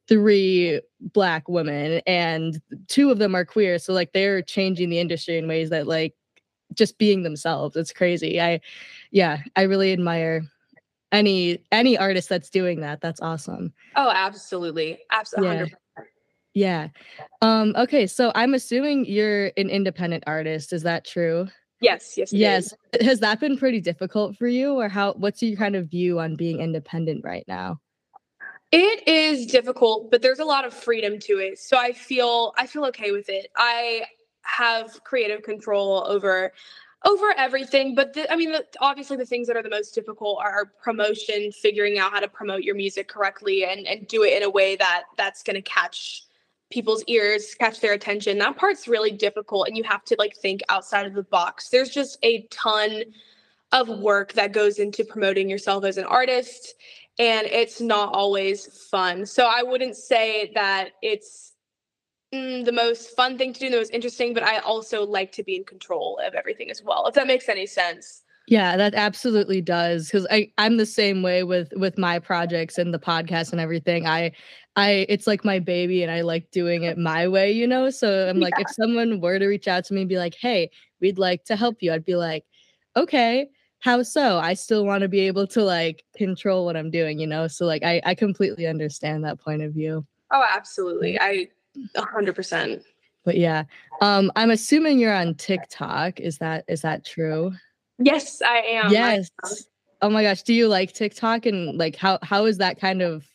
three 0.07 0.81
black 1.00 1.48
women 1.50 2.01
and 2.07 2.62
two 2.88 3.12
of 3.12 3.19
them 3.19 3.36
are 3.36 3.43
queer 3.43 3.77
so 3.77 3.91
like 3.91 4.13
they're 4.13 4.41
changing 4.41 4.89
the 4.89 5.00
industry 5.00 5.38
in 5.38 5.50
ways 5.50 5.69
that 5.69 5.86
like 5.86 6.15
just 6.74 6.97
being 6.97 7.24
themselves. 7.24 7.75
It's 7.75 7.93
crazy. 7.93 8.41
I 8.41 8.62
yeah, 9.12 9.39
I 9.55 9.63
really 9.63 9.93
admire 9.93 10.43
any 11.12 11.60
any 11.71 11.97
artist 11.97 12.30
that's 12.30 12.49
doing 12.49 12.82
that. 12.82 13.01
That's 13.01 13.21
awesome. 13.21 13.73
Oh, 13.95 14.12
absolutely. 14.13 14.99
Absolutely. 15.12 15.73
Yeah. 16.53 16.88
yeah. 17.19 17.27
Um 17.41 17.73
okay, 17.77 18.08
so 18.08 18.32
I'm 18.36 18.53
assuming 18.53 19.06
you're 19.06 19.47
an 19.58 19.69
independent 19.69 20.23
artist. 20.27 20.73
Is 20.73 20.84
that 20.84 21.06
true? 21.06 21.47
Yes, 21.80 22.17
yes. 22.17 22.34
Yes. 22.34 22.73
Is. 22.93 23.06
Has 23.06 23.19
that 23.19 23.39
been 23.39 23.58
pretty 23.58 23.82
difficult 23.82 24.36
for 24.36 24.47
you 24.47 24.73
or 24.73 24.89
how 24.89 25.13
what's 25.13 25.41
your 25.43 25.58
kind 25.58 25.75
of 25.75 25.89
view 25.89 26.19
on 26.19 26.36
being 26.36 26.60
independent 26.60 27.23
right 27.23 27.45
now? 27.47 27.80
It 28.71 29.08
is 29.08 29.45
difficult, 29.45 30.12
but 30.12 30.21
there's 30.21 30.39
a 30.39 30.45
lot 30.45 30.65
of 30.65 30.73
freedom 30.73 31.19
to 31.19 31.38
it. 31.38 31.58
So 31.58 31.77
I 31.77 31.93
feel 31.93 32.53
I 32.58 32.67
feel 32.67 32.84
okay 32.88 33.12
with 33.12 33.30
it. 33.30 33.47
I 33.56 34.06
have 34.47 35.03
creative 35.03 35.43
control 35.43 36.05
over 36.07 36.51
over 37.05 37.33
everything 37.38 37.93
but 37.93 38.13
the, 38.13 38.31
i 38.31 38.36
mean 38.36 38.51
the, 38.51 38.65
obviously 38.81 39.15
the 39.15 39.25
things 39.25 39.47
that 39.47 39.55
are 39.55 39.62
the 39.62 39.69
most 39.69 39.93
difficult 39.93 40.39
are 40.41 40.65
promotion 40.81 41.51
figuring 41.51 41.99
out 41.99 42.12
how 42.12 42.19
to 42.19 42.27
promote 42.27 42.63
your 42.63 42.73
music 42.75 43.07
correctly 43.07 43.65
and 43.65 43.86
and 43.86 44.07
do 44.07 44.23
it 44.23 44.36
in 44.36 44.43
a 44.43 44.49
way 44.49 44.75
that 44.75 45.03
that's 45.15 45.43
going 45.43 45.55
to 45.55 45.62
catch 45.62 46.23
people's 46.69 47.03
ears 47.07 47.55
catch 47.55 47.79
their 47.79 47.93
attention. 47.93 48.38
That 48.38 48.57
part's 48.57 48.88
really 48.88 49.12
difficult 49.12 49.67
and 49.67 49.77
you 49.77 49.83
have 49.83 50.03
to 50.05 50.15
like 50.19 50.36
think 50.36 50.62
outside 50.69 51.05
of 51.05 51.13
the 51.13 51.23
box. 51.23 51.69
There's 51.69 51.89
just 51.89 52.17
a 52.23 52.41
ton 52.51 53.03
of 53.71 53.89
work 53.89 54.33
that 54.33 54.53
goes 54.53 54.79
into 54.79 55.03
promoting 55.03 55.49
yourself 55.49 55.83
as 55.83 55.97
an 55.97 56.05
artist 56.05 56.75
and 57.19 57.47
it's 57.47 57.81
not 57.81 58.13
always 58.13 58.88
fun. 58.89 59.25
So 59.25 59.45
i 59.45 59.63
wouldn't 59.63 59.95
say 59.95 60.51
that 60.55 60.89
it's 61.01 61.53
mm, 62.33 62.65
the 62.65 62.71
most 62.71 63.15
fun 63.15 63.37
thing 63.37 63.53
to 63.53 63.59
do, 63.59 63.69
the 63.69 63.77
most 63.77 63.93
interesting, 63.93 64.33
but 64.33 64.43
I 64.43 64.59
also 64.59 65.05
like 65.05 65.31
to 65.33 65.43
be 65.43 65.55
in 65.55 65.63
control 65.63 66.19
of 66.25 66.33
everything 66.33 66.69
as 66.71 66.83
well, 66.83 67.07
if 67.07 67.15
that 67.15 67.27
makes 67.27 67.49
any 67.49 67.65
sense. 67.65 68.23
Yeah, 68.47 68.77
that 68.77 68.93
absolutely 68.93 69.61
does. 69.61 70.09
Cause 70.09 70.25
I, 70.31 70.51
I'm 70.57 70.77
the 70.77 70.85
same 70.85 71.21
way 71.21 71.43
with 71.43 71.73
with 71.75 71.97
my 71.97 72.17
projects 72.17 72.77
and 72.77 72.93
the 72.93 72.99
podcast 72.99 73.51
and 73.51 73.59
everything. 73.59 74.07
I 74.07 74.31
I 74.77 75.05
it's 75.09 75.27
like 75.27 75.43
my 75.43 75.59
baby 75.59 76.01
and 76.01 76.11
I 76.11 76.21
like 76.21 76.49
doing 76.51 76.83
it 76.83 76.97
my 76.97 77.27
way, 77.27 77.51
you 77.51 77.67
know? 77.67 77.89
So 77.89 78.29
I'm 78.29 78.39
like, 78.39 78.53
yeah. 78.57 78.63
if 78.67 78.73
someone 78.73 79.19
were 79.19 79.37
to 79.37 79.47
reach 79.47 79.67
out 79.67 79.83
to 79.85 79.93
me 79.93 80.01
and 80.01 80.09
be 80.09 80.17
like, 80.17 80.35
hey, 80.39 80.69
we'd 81.01 81.17
like 81.19 81.43
to 81.45 81.57
help 81.57 81.77
you, 81.81 81.91
I'd 81.91 82.05
be 82.05 82.15
like, 82.15 82.45
okay, 82.95 83.49
how 83.79 84.01
so? 84.01 84.39
I 84.39 84.53
still 84.53 84.85
want 84.85 85.01
to 85.01 85.09
be 85.09 85.21
able 85.21 85.47
to 85.47 85.63
like 85.63 86.05
control 86.15 86.65
what 86.65 86.77
I'm 86.77 86.89
doing, 86.89 87.19
you 87.19 87.27
know? 87.27 87.47
So 87.47 87.65
like 87.65 87.83
I, 87.83 88.01
I 88.05 88.15
completely 88.15 88.65
understand 88.65 89.25
that 89.25 89.41
point 89.41 89.61
of 89.61 89.73
view. 89.73 90.05
Oh, 90.31 90.45
absolutely. 90.55 91.19
I 91.19 91.47
hundred 91.95 92.35
percent. 92.35 92.83
But 93.25 93.37
yeah, 93.37 93.63
um, 94.01 94.31
I'm 94.35 94.51
assuming 94.51 94.99
you're 94.99 95.13
on 95.13 95.35
TikTok. 95.35 96.19
Is 96.19 96.37
that 96.37 96.63
is 96.67 96.81
that 96.81 97.05
true? 97.05 97.53
Yes, 97.99 98.41
I 98.41 98.57
am. 98.57 98.91
Yes. 98.91 99.29
I 99.43 99.47
am. 99.47 99.53
Oh 100.03 100.09
my 100.09 100.21
gosh, 100.23 100.43
do 100.43 100.53
you 100.53 100.67
like 100.67 100.93
TikTok 100.93 101.45
and 101.45 101.77
like 101.77 101.95
how 101.95 102.19
how 102.21 102.45
is 102.45 102.59
that 102.59 102.79
kind 102.79 103.01
of 103.01 103.25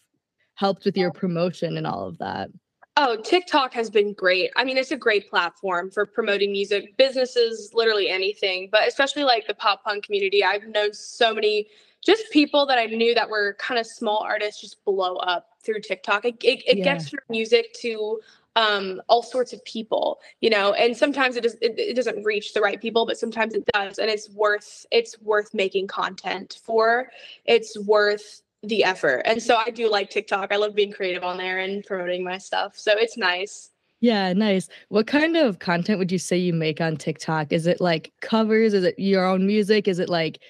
helped 0.55 0.85
with 0.85 0.97
your 0.97 1.11
promotion 1.11 1.77
and 1.77 1.87
all 1.87 2.07
of 2.07 2.19
that? 2.19 2.51
Oh, 2.97 3.17
TikTok 3.17 3.73
has 3.73 3.89
been 3.89 4.13
great. 4.13 4.51
I 4.55 4.65
mean, 4.65 4.77
it's 4.77 4.91
a 4.91 4.97
great 4.99 5.31
platform 5.31 5.91
for 5.91 6.05
promoting 6.05 6.53
music, 6.53 6.95
businesses, 6.99 7.71
literally 7.73 8.11
anything, 8.11 8.69
but 8.71 8.87
especially 8.87 9.25
like 9.25 9.47
the 9.47 9.55
pop 9.55 9.83
punk 9.83 10.05
community. 10.05 10.45
I've 10.45 10.67
known 10.67 10.93
so 10.93 11.35
many 11.35 11.69
just 12.05 12.25
people 12.31 12.67
that 12.67 12.79
I 12.79 12.87
knew 12.87 13.15
that 13.15 13.31
were 13.31 13.55
kind 13.59 13.79
of 13.79 13.87
small 13.87 14.19
artists 14.19 14.61
just 14.61 14.85
blow 14.85 15.17
up 15.17 15.49
through 15.63 15.81
TikTok. 15.81 16.25
It, 16.25 16.37
it, 16.43 16.63
it 16.67 16.79
yeah. 16.79 16.85
gets 16.85 17.13
your 17.13 17.23
music 17.29 17.73
to 17.81 18.21
um, 18.57 19.01
all 19.09 19.23
sorts 19.23 19.53
of 19.53 19.65
people, 19.65 20.21
you 20.41 20.51
know, 20.51 20.73
and 20.75 20.97
sometimes 20.97 21.37
it, 21.37 21.43
does, 21.43 21.55
it, 21.63 21.79
it 21.79 21.97
doesn't 21.97 22.25
reach 22.25 22.53
the 22.53 22.61
right 22.61 22.81
people, 22.81 23.07
but 23.07 23.17
sometimes 23.17 23.55
it 23.55 23.65
does. 23.73 23.99
And 23.99 24.11
it's 24.11 24.29
worth, 24.31 24.85
it's 24.91 25.21
worth 25.23 25.55
making 25.55 25.87
content 25.87 26.61
for. 26.65 27.11
It's 27.45 27.79
worth 27.79 28.43
the 28.63 28.85
effort. 28.85 29.23
And 29.25 29.43
so 29.43 29.57
I 29.57 29.71
do 29.71 29.91
like 29.91 30.11
TikTok. 30.11 30.53
I 30.53 30.57
love 30.57 30.75
being 30.75 30.93
creative 30.93 31.25
on 31.25 31.37
there 31.37 31.59
and 31.59 31.85
promoting 31.85 32.25
my 32.25 32.39
stuff. 32.39 32.79
So 32.79 32.93
it's 32.95 33.17
nice. 33.17 33.71
Yeah, 34.01 34.33
nice. 34.33 34.69
What 34.89 35.07
kind 35.07 35.37
of 35.37 35.61
content 35.61 35.99
would 36.01 36.11
you 36.11 36.19
say 36.19 36.37
you 36.37 36.53
make 36.53 36.81
on 36.81 36.97
TikTok? 36.97 37.53
Is 37.53 37.67
it 37.67 37.81
like 37.81 38.13
covers? 38.21 38.75
Is 38.75 38.85
it 38.85 38.99
your 38.99 39.25
own 39.25 39.47
music? 39.47 39.87
Is 39.87 40.01
it 40.01 40.09
like 40.09 40.41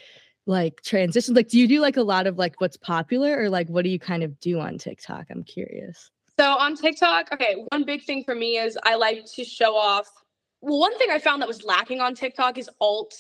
like 0.47 0.83
transitions? 0.83 1.37
Like, 1.37 1.49
do 1.49 1.59
you 1.59 1.69
do 1.69 1.81
like 1.81 1.97
a 1.97 2.03
lot 2.03 2.27
of 2.27 2.39
like 2.39 2.61
what's 2.61 2.77
popular 2.77 3.39
or 3.39 3.49
like 3.49 3.69
what 3.69 3.85
do 3.85 3.91
you 3.91 3.99
kind 3.99 4.23
of 4.23 4.39
do 4.41 4.61
on 4.61 4.79
TikTok? 4.79 5.27
I'm 5.31 5.45
curious. 5.45 6.11
So 6.39 6.45
on 6.45 6.77
TikTok, 6.77 7.29
okay, 7.33 7.65
one 7.71 7.85
big 7.85 8.05
thing 8.05 8.25
for 8.25 8.35
me 8.35 8.59
is 8.59 8.79
I 8.83 8.95
like 8.95 9.27
to 9.35 9.45
show 9.45 9.77
off. 9.77 10.09
Well, 10.63 10.79
one 10.79 10.97
thing 10.97 11.09
I 11.11 11.19
found 11.19 11.43
that 11.43 11.49
was 11.49 11.65
lacking 11.65 12.01
on 12.01 12.15
TikTok 12.15 12.57
is 12.57 12.71
alt 12.81 13.15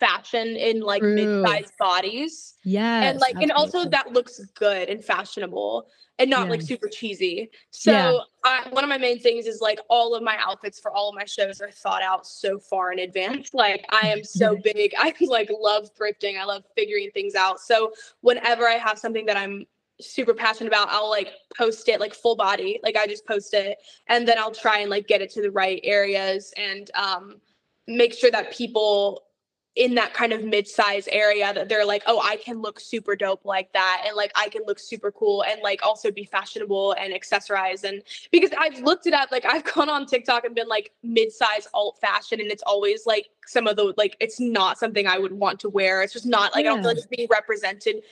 fashion 0.00 0.48
in 0.56 0.80
like 0.80 1.02
mid-sized 1.02 1.72
bodies. 1.78 2.54
Yeah. 2.64 3.02
And 3.02 3.20
like, 3.20 3.36
and 3.36 3.52
also 3.52 3.84
that 3.84 4.12
looks 4.12 4.40
good 4.54 4.88
and 4.88 5.02
fashionable 5.02 5.86
and 6.18 6.28
not 6.28 6.46
yeah. 6.46 6.50
like 6.50 6.62
super 6.62 6.88
cheesy. 6.88 7.50
So 7.70 7.92
yeah. 7.92 8.18
I, 8.44 8.68
one 8.70 8.82
of 8.82 8.90
my 8.90 8.98
main 8.98 9.20
things 9.20 9.46
is 9.46 9.60
like 9.60 9.78
all 9.88 10.16
of 10.16 10.22
my 10.24 10.36
outfits 10.40 10.80
for 10.80 10.90
all 10.90 11.08
of 11.08 11.14
my 11.14 11.24
shows 11.24 11.60
are 11.60 11.70
thought 11.70 12.02
out 12.02 12.26
so 12.26 12.58
far 12.58 12.92
in 12.92 12.98
advance. 12.98 13.54
Like 13.54 13.86
I 13.90 14.08
am 14.08 14.24
so 14.24 14.56
big. 14.64 14.92
I 14.98 15.14
like 15.20 15.48
love 15.60 15.90
thrifting. 15.94 16.38
I 16.38 16.44
love 16.44 16.64
figuring 16.76 17.10
things 17.14 17.36
out. 17.36 17.60
So 17.60 17.92
whenever 18.20 18.68
I 18.68 18.74
have 18.74 18.98
something 18.98 19.26
that 19.26 19.36
I'm 19.36 19.64
super 20.00 20.34
passionate 20.34 20.68
about, 20.68 20.88
I'll 20.90 21.10
like 21.10 21.32
post 21.56 21.88
it 21.88 22.00
like 22.00 22.14
full 22.14 22.36
body. 22.36 22.80
Like 22.82 22.96
I 22.96 23.06
just 23.06 23.26
post 23.26 23.54
it 23.54 23.78
and 24.08 24.26
then 24.26 24.38
I'll 24.38 24.52
try 24.52 24.78
and 24.78 24.90
like 24.90 25.06
get 25.06 25.22
it 25.22 25.30
to 25.32 25.42
the 25.42 25.50
right 25.50 25.80
areas 25.82 26.52
and 26.56 26.90
um 26.94 27.40
make 27.86 28.14
sure 28.14 28.30
that 28.30 28.52
people 28.52 29.22
in 29.76 29.94
that 29.94 30.12
kind 30.12 30.32
of 30.32 30.42
mid-size 30.42 31.08
area 31.12 31.54
that 31.54 31.68
they're 31.68 31.84
like, 31.84 32.02
oh, 32.06 32.20
I 32.20 32.36
can 32.36 32.60
look 32.60 32.80
super 32.80 33.14
dope 33.14 33.44
like 33.44 33.72
that, 33.72 34.02
and 34.06 34.16
like 34.16 34.32
I 34.34 34.48
can 34.48 34.62
look 34.66 34.78
super 34.80 35.12
cool 35.12 35.44
and 35.44 35.62
like 35.62 35.80
also 35.82 36.10
be 36.10 36.24
fashionable 36.24 36.92
and 36.92 37.14
accessorize. 37.14 37.84
And 37.84 38.02
because 38.32 38.50
I've 38.58 38.80
looked 38.80 39.06
it 39.06 39.14
up, 39.14 39.30
like 39.30 39.44
I've 39.44 39.64
gone 39.74 39.88
on 39.88 40.06
TikTok 40.06 40.44
and 40.44 40.54
been 40.54 40.68
like 40.68 40.90
mid-size 41.02 41.68
alt 41.72 41.98
fashion, 42.00 42.40
and 42.40 42.50
it's 42.50 42.64
always 42.64 43.06
like 43.06 43.28
some 43.46 43.66
of 43.66 43.76
the 43.76 43.94
like 43.96 44.16
it's 44.20 44.40
not 44.40 44.78
something 44.78 45.06
I 45.06 45.18
would 45.18 45.32
want 45.32 45.60
to 45.60 45.68
wear. 45.68 46.02
It's 46.02 46.12
just 46.12 46.26
not 46.26 46.52
like 46.54 46.64
yeah. 46.64 46.72
I 46.72 46.74
don't 46.74 46.82
feel 46.82 46.90
like 46.90 46.98
it's 46.98 47.06
being 47.06 47.28
represented 47.30 48.02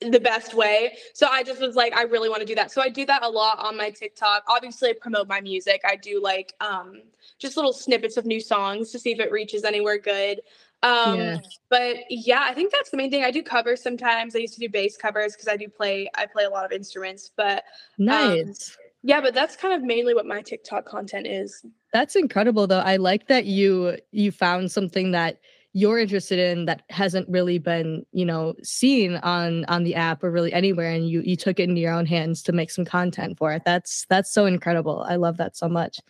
the 0.00 0.20
best 0.20 0.54
way. 0.54 0.96
So 1.12 1.26
I 1.26 1.42
just 1.42 1.60
was 1.60 1.74
like, 1.74 1.96
I 1.96 2.02
really 2.02 2.28
want 2.28 2.40
to 2.40 2.46
do 2.46 2.54
that. 2.54 2.70
So 2.70 2.80
I 2.80 2.88
do 2.88 3.04
that 3.06 3.22
a 3.22 3.28
lot 3.28 3.58
on 3.58 3.76
my 3.76 3.90
TikTok. 3.90 4.44
Obviously, 4.48 4.90
I 4.90 4.94
promote 5.00 5.28
my 5.28 5.40
music. 5.40 5.80
I 5.84 5.96
do 5.96 6.20
like 6.22 6.54
um 6.60 7.02
just 7.38 7.56
little 7.56 7.72
snippets 7.72 8.16
of 8.16 8.24
new 8.24 8.40
songs 8.40 8.90
to 8.92 8.98
see 8.98 9.12
if 9.12 9.20
it 9.20 9.32
reaches 9.32 9.64
anywhere 9.64 9.98
good. 9.98 10.40
Um, 10.82 11.18
yeah. 11.18 11.38
but 11.68 11.96
yeah, 12.08 12.42
I 12.42 12.54
think 12.54 12.72
that's 12.72 12.90
the 12.90 12.96
main 12.96 13.10
thing. 13.10 13.24
I 13.24 13.32
do 13.32 13.42
covers 13.42 13.82
sometimes. 13.82 14.36
I 14.36 14.38
used 14.38 14.54
to 14.54 14.60
do 14.60 14.68
bass 14.68 14.96
covers 14.96 15.32
because 15.32 15.48
I 15.48 15.56
do 15.56 15.68
play 15.68 16.08
I 16.14 16.26
play 16.26 16.44
a 16.44 16.50
lot 16.50 16.64
of 16.64 16.72
instruments, 16.72 17.30
but 17.36 17.64
um, 17.98 18.06
nice. 18.06 18.42
Um, 18.42 18.54
yeah, 19.02 19.20
but 19.20 19.34
that's 19.34 19.56
kind 19.56 19.74
of 19.74 19.82
mainly 19.82 20.14
what 20.14 20.26
my 20.26 20.42
TikTok 20.42 20.84
content 20.84 21.26
is. 21.26 21.64
That's 21.92 22.14
incredible 22.14 22.66
though. 22.66 22.80
I 22.80 22.96
like 22.96 23.26
that 23.28 23.46
you 23.46 23.98
you 24.12 24.30
found 24.30 24.70
something 24.70 25.10
that 25.12 25.40
you're 25.72 25.98
interested 25.98 26.38
in 26.38 26.64
that 26.64 26.82
hasn't 26.90 27.28
really 27.28 27.58
been, 27.58 28.04
you 28.12 28.24
know, 28.24 28.54
seen 28.62 29.16
on 29.16 29.64
on 29.66 29.84
the 29.84 29.94
app 29.94 30.24
or 30.24 30.30
really 30.30 30.52
anywhere 30.52 30.90
and 30.90 31.08
you 31.08 31.20
you 31.22 31.36
took 31.36 31.60
it 31.60 31.68
into 31.68 31.80
your 31.80 31.92
own 31.92 32.06
hands 32.06 32.42
to 32.44 32.52
make 32.52 32.70
some 32.70 32.84
content 32.84 33.38
for 33.38 33.52
it. 33.52 33.62
That's 33.64 34.06
that's 34.08 34.32
so 34.32 34.46
incredible. 34.46 35.04
I 35.08 35.16
love 35.16 35.36
that 35.36 35.56
so 35.56 35.68
much. 35.68 36.00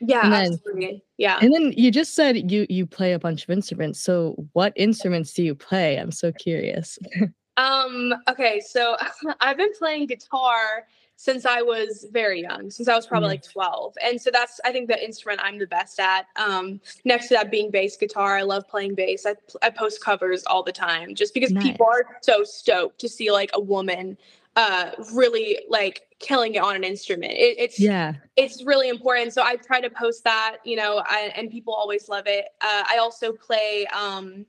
Yeah, 0.00 0.28
then, 0.28 0.52
absolutely. 0.52 1.04
Yeah. 1.18 1.38
And 1.40 1.52
then 1.54 1.72
you 1.76 1.90
just 1.90 2.14
said 2.14 2.50
you 2.50 2.66
you 2.68 2.86
play 2.86 3.12
a 3.12 3.18
bunch 3.18 3.44
of 3.44 3.50
instruments. 3.50 4.00
So 4.00 4.34
what 4.52 4.72
instruments 4.76 5.32
do 5.32 5.42
you 5.42 5.54
play? 5.54 5.98
I'm 5.98 6.10
so 6.10 6.32
curious. 6.32 6.98
um, 7.56 8.14
okay, 8.28 8.60
so 8.60 8.96
I've 9.40 9.56
been 9.56 9.72
playing 9.78 10.06
guitar 10.06 10.86
since 11.16 11.46
I 11.46 11.62
was 11.62 12.06
very 12.10 12.42
young, 12.42 12.70
since 12.70 12.88
I 12.88 12.96
was 12.96 13.06
probably 13.06 13.28
like 13.28 13.42
12. 13.42 13.94
And 14.04 14.20
so 14.20 14.30
that's, 14.32 14.60
I 14.64 14.72
think, 14.72 14.88
the 14.88 15.02
instrument 15.02 15.40
I'm 15.42 15.58
the 15.58 15.66
best 15.66 16.00
at. 16.00 16.26
Um, 16.36 16.80
next 17.04 17.28
to 17.28 17.34
that 17.34 17.50
being 17.50 17.70
bass 17.70 17.96
guitar, 17.96 18.36
I 18.36 18.42
love 18.42 18.68
playing 18.68 18.94
bass. 18.94 19.24
I, 19.24 19.36
I 19.62 19.70
post 19.70 20.02
covers 20.02 20.44
all 20.44 20.62
the 20.62 20.72
time 20.72 21.14
just 21.14 21.32
because 21.32 21.52
nice. 21.52 21.64
people 21.64 21.86
are 21.86 22.18
so 22.22 22.42
stoked 22.44 22.98
to 23.00 23.08
see 23.08 23.30
like 23.30 23.50
a 23.54 23.60
woman 23.60 24.16
uh 24.56 24.92
really 25.12 25.58
like 25.68 26.02
killing 26.20 26.54
it 26.54 26.62
on 26.62 26.76
an 26.76 26.84
instrument 26.84 27.32
it, 27.32 27.56
it's 27.58 27.80
yeah 27.80 28.14
it's 28.36 28.62
really 28.64 28.88
important 28.88 29.32
so 29.32 29.42
i 29.42 29.56
try 29.56 29.80
to 29.80 29.90
post 29.90 30.22
that 30.22 30.58
you 30.64 30.76
know 30.76 31.02
I, 31.04 31.32
and 31.34 31.50
people 31.50 31.74
always 31.74 32.08
love 32.08 32.28
it 32.28 32.44
uh, 32.60 32.84
i 32.88 32.98
also 32.98 33.32
play 33.32 33.84
um 33.86 34.46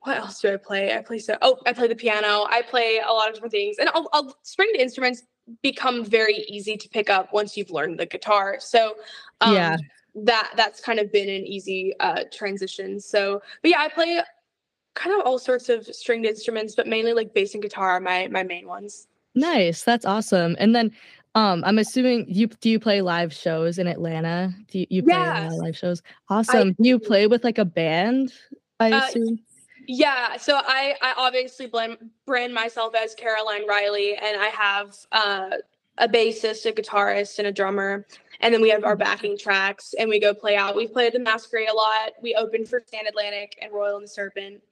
what 0.00 0.16
else 0.16 0.40
do 0.40 0.50
i 0.50 0.56
play 0.56 0.96
i 0.96 1.02
play 1.02 1.18
so 1.18 1.36
oh 1.42 1.58
i 1.66 1.74
play 1.74 1.88
the 1.88 1.94
piano 1.94 2.46
i 2.48 2.62
play 2.62 3.02
a 3.06 3.12
lot 3.12 3.28
of 3.28 3.34
different 3.34 3.52
things 3.52 3.76
and 3.78 3.90
I'll, 3.90 4.08
I'll, 4.14 4.34
instruments 4.78 5.24
become 5.62 6.04
very 6.04 6.44
easy 6.48 6.76
to 6.76 6.88
pick 6.88 7.10
up 7.10 7.32
once 7.32 7.56
you've 7.56 7.70
learned 7.70 7.98
the 7.98 8.06
guitar 8.06 8.56
so 8.60 8.94
um, 9.40 9.54
yeah 9.54 9.76
that 10.14 10.52
that's 10.56 10.80
kind 10.80 10.98
of 10.98 11.12
been 11.12 11.28
an 11.28 11.46
easy 11.46 11.94
uh 12.00 12.24
transition 12.32 12.98
so 12.98 13.40
but 13.62 13.70
yeah 13.70 13.80
i 13.80 13.88
play 13.88 14.20
kind 14.94 15.18
of 15.18 15.24
all 15.24 15.38
sorts 15.38 15.68
of 15.68 15.86
stringed 15.86 16.26
instruments 16.26 16.74
but 16.74 16.86
mainly 16.86 17.12
like 17.12 17.32
bass 17.34 17.54
and 17.54 17.62
guitar 17.62 17.90
are 17.90 18.00
my 18.00 18.26
my 18.28 18.42
main 18.42 18.66
ones 18.66 19.06
Nice. 19.38 19.82
That's 19.84 20.04
awesome. 20.04 20.56
And 20.58 20.74
then 20.74 20.92
um 21.34 21.62
I'm 21.64 21.78
assuming 21.78 22.26
you 22.28 22.48
do 22.48 22.70
you 22.70 22.80
play 22.80 23.00
live 23.02 23.32
shows 23.32 23.78
in 23.78 23.86
Atlanta? 23.86 24.52
Do 24.70 24.80
you, 24.80 24.86
you 24.90 25.02
play 25.02 25.14
yes. 25.14 25.52
live 25.54 25.76
shows? 25.76 26.02
Awesome. 26.28 26.70
I, 26.70 26.82
do 26.82 26.88
you 26.88 26.98
play 26.98 27.26
with 27.26 27.44
like 27.44 27.58
a 27.58 27.64
band? 27.64 28.32
I 28.80 28.92
uh, 28.92 29.06
assume. 29.06 29.38
Yeah, 29.90 30.36
so 30.36 30.60
I 30.62 30.96
I 31.00 31.14
obviously 31.16 31.66
blend, 31.66 31.96
brand 32.26 32.52
myself 32.52 32.94
as 32.94 33.14
Caroline 33.14 33.66
Reilly, 33.66 34.16
and 34.16 34.38
I 34.38 34.48
have 34.48 34.94
uh, 35.12 35.50
a 35.96 36.06
bassist, 36.06 36.66
a 36.66 36.72
guitarist, 36.72 37.38
and 37.38 37.48
a 37.48 37.52
drummer, 37.52 38.06
and 38.40 38.52
then 38.52 38.60
we 38.60 38.68
have 38.68 38.84
our 38.84 38.92
mm-hmm. 38.92 39.02
backing 39.02 39.38
tracks, 39.38 39.94
and 39.98 40.10
we 40.10 40.20
go 40.20 40.34
play 40.34 40.56
out. 40.56 40.76
We 40.76 40.88
play 40.88 41.06
at 41.06 41.14
the 41.14 41.20
Masquerade 41.20 41.70
a 41.70 41.74
lot. 41.74 42.12
We 42.20 42.34
open 42.34 42.66
for 42.66 42.82
Stand 42.86 43.08
Atlantic 43.08 43.58
and 43.62 43.72
Royal 43.72 43.96
and 43.96 44.04
the 44.04 44.08
Serpent. 44.08 44.62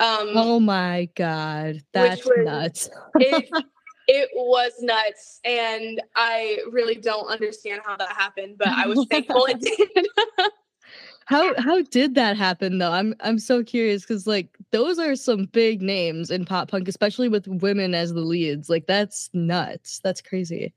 Um, 0.00 0.30
oh 0.34 0.58
my 0.58 1.08
god, 1.14 1.80
that's 1.92 2.24
was, 2.24 2.38
nuts! 2.44 2.90
it, 3.14 3.48
it 4.06 4.28
was 4.34 4.72
nuts 4.80 5.40
and 5.44 6.02
i 6.14 6.58
really 6.70 6.94
don't 6.94 7.26
understand 7.28 7.80
how 7.84 7.96
that 7.96 8.12
happened 8.12 8.56
but 8.58 8.68
i 8.68 8.86
was 8.86 9.06
thankful 9.10 9.46
it 9.46 9.60
did 9.60 10.06
how 11.26 11.54
how 11.60 11.82
did 11.82 12.14
that 12.14 12.36
happen 12.36 12.78
though 12.78 12.92
i'm 12.92 13.14
i'm 13.20 13.38
so 13.38 13.62
curious 13.62 14.02
because 14.02 14.26
like 14.26 14.56
those 14.70 14.98
are 14.98 15.16
some 15.16 15.46
big 15.46 15.82
names 15.82 16.30
in 16.30 16.44
pop 16.44 16.70
punk 16.70 16.88
especially 16.88 17.28
with 17.28 17.46
women 17.46 17.94
as 17.94 18.12
the 18.12 18.20
leads 18.20 18.68
like 18.68 18.86
that's 18.86 19.30
nuts 19.32 20.00
that's 20.02 20.20
crazy 20.20 20.72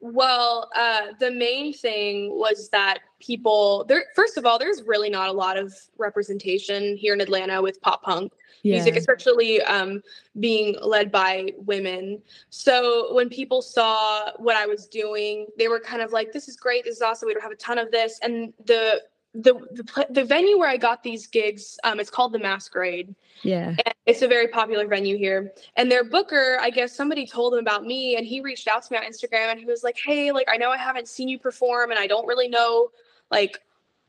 well 0.00 0.70
uh 0.74 1.06
the 1.20 1.30
main 1.30 1.72
thing 1.72 2.30
was 2.38 2.68
that 2.70 2.98
people 3.20 3.84
there 3.88 4.04
first 4.16 4.36
of 4.36 4.46
all 4.46 4.58
there's 4.58 4.82
really 4.84 5.10
not 5.10 5.28
a 5.28 5.32
lot 5.32 5.56
of 5.56 5.72
representation 5.98 6.96
here 6.96 7.14
in 7.14 7.20
atlanta 7.20 7.60
with 7.60 7.80
pop 7.82 8.02
punk 8.02 8.32
yeah. 8.62 8.74
music, 8.74 8.96
especially 8.96 9.60
um, 9.62 10.02
being 10.40 10.76
led 10.80 11.10
by 11.10 11.52
women. 11.58 12.22
So 12.50 13.12
when 13.14 13.28
people 13.28 13.62
saw 13.62 14.30
what 14.36 14.56
I 14.56 14.66
was 14.66 14.86
doing, 14.86 15.46
they 15.58 15.68
were 15.68 15.80
kind 15.80 16.02
of 16.02 16.12
like, 16.12 16.32
"This 16.32 16.48
is 16.48 16.56
great. 16.56 16.84
This 16.84 16.96
is 16.96 17.02
awesome. 17.02 17.26
We 17.26 17.34
don't 17.34 17.42
have 17.42 17.52
a 17.52 17.56
ton 17.56 17.78
of 17.78 17.90
this." 17.90 18.18
And 18.22 18.52
the 18.64 19.02
the 19.34 19.54
the, 19.72 20.06
the 20.10 20.24
venue 20.24 20.58
where 20.58 20.68
I 20.68 20.76
got 20.76 21.02
these 21.02 21.26
gigs, 21.26 21.78
um, 21.84 22.00
it's 22.00 22.10
called 22.10 22.32
the 22.32 22.38
Masquerade. 22.38 23.14
Yeah, 23.42 23.68
and 23.68 23.94
it's 24.06 24.22
a 24.22 24.28
very 24.28 24.48
popular 24.48 24.86
venue 24.86 25.16
here. 25.16 25.52
And 25.76 25.90
their 25.90 26.04
booker, 26.04 26.58
I 26.60 26.70
guess 26.70 26.94
somebody 26.94 27.26
told 27.26 27.54
him 27.54 27.60
about 27.60 27.84
me, 27.84 28.16
and 28.16 28.26
he 28.26 28.40
reached 28.40 28.68
out 28.68 28.82
to 28.84 28.92
me 28.92 28.98
on 28.98 29.04
Instagram, 29.04 29.50
and 29.50 29.58
he 29.58 29.64
was 29.64 29.82
like, 29.82 29.98
"Hey, 30.04 30.32
like 30.32 30.48
I 30.50 30.56
know 30.56 30.70
I 30.70 30.76
haven't 30.76 31.08
seen 31.08 31.28
you 31.28 31.38
perform, 31.38 31.90
and 31.90 31.98
I 31.98 32.06
don't 32.06 32.26
really 32.26 32.48
know 32.48 32.90
like 33.30 33.60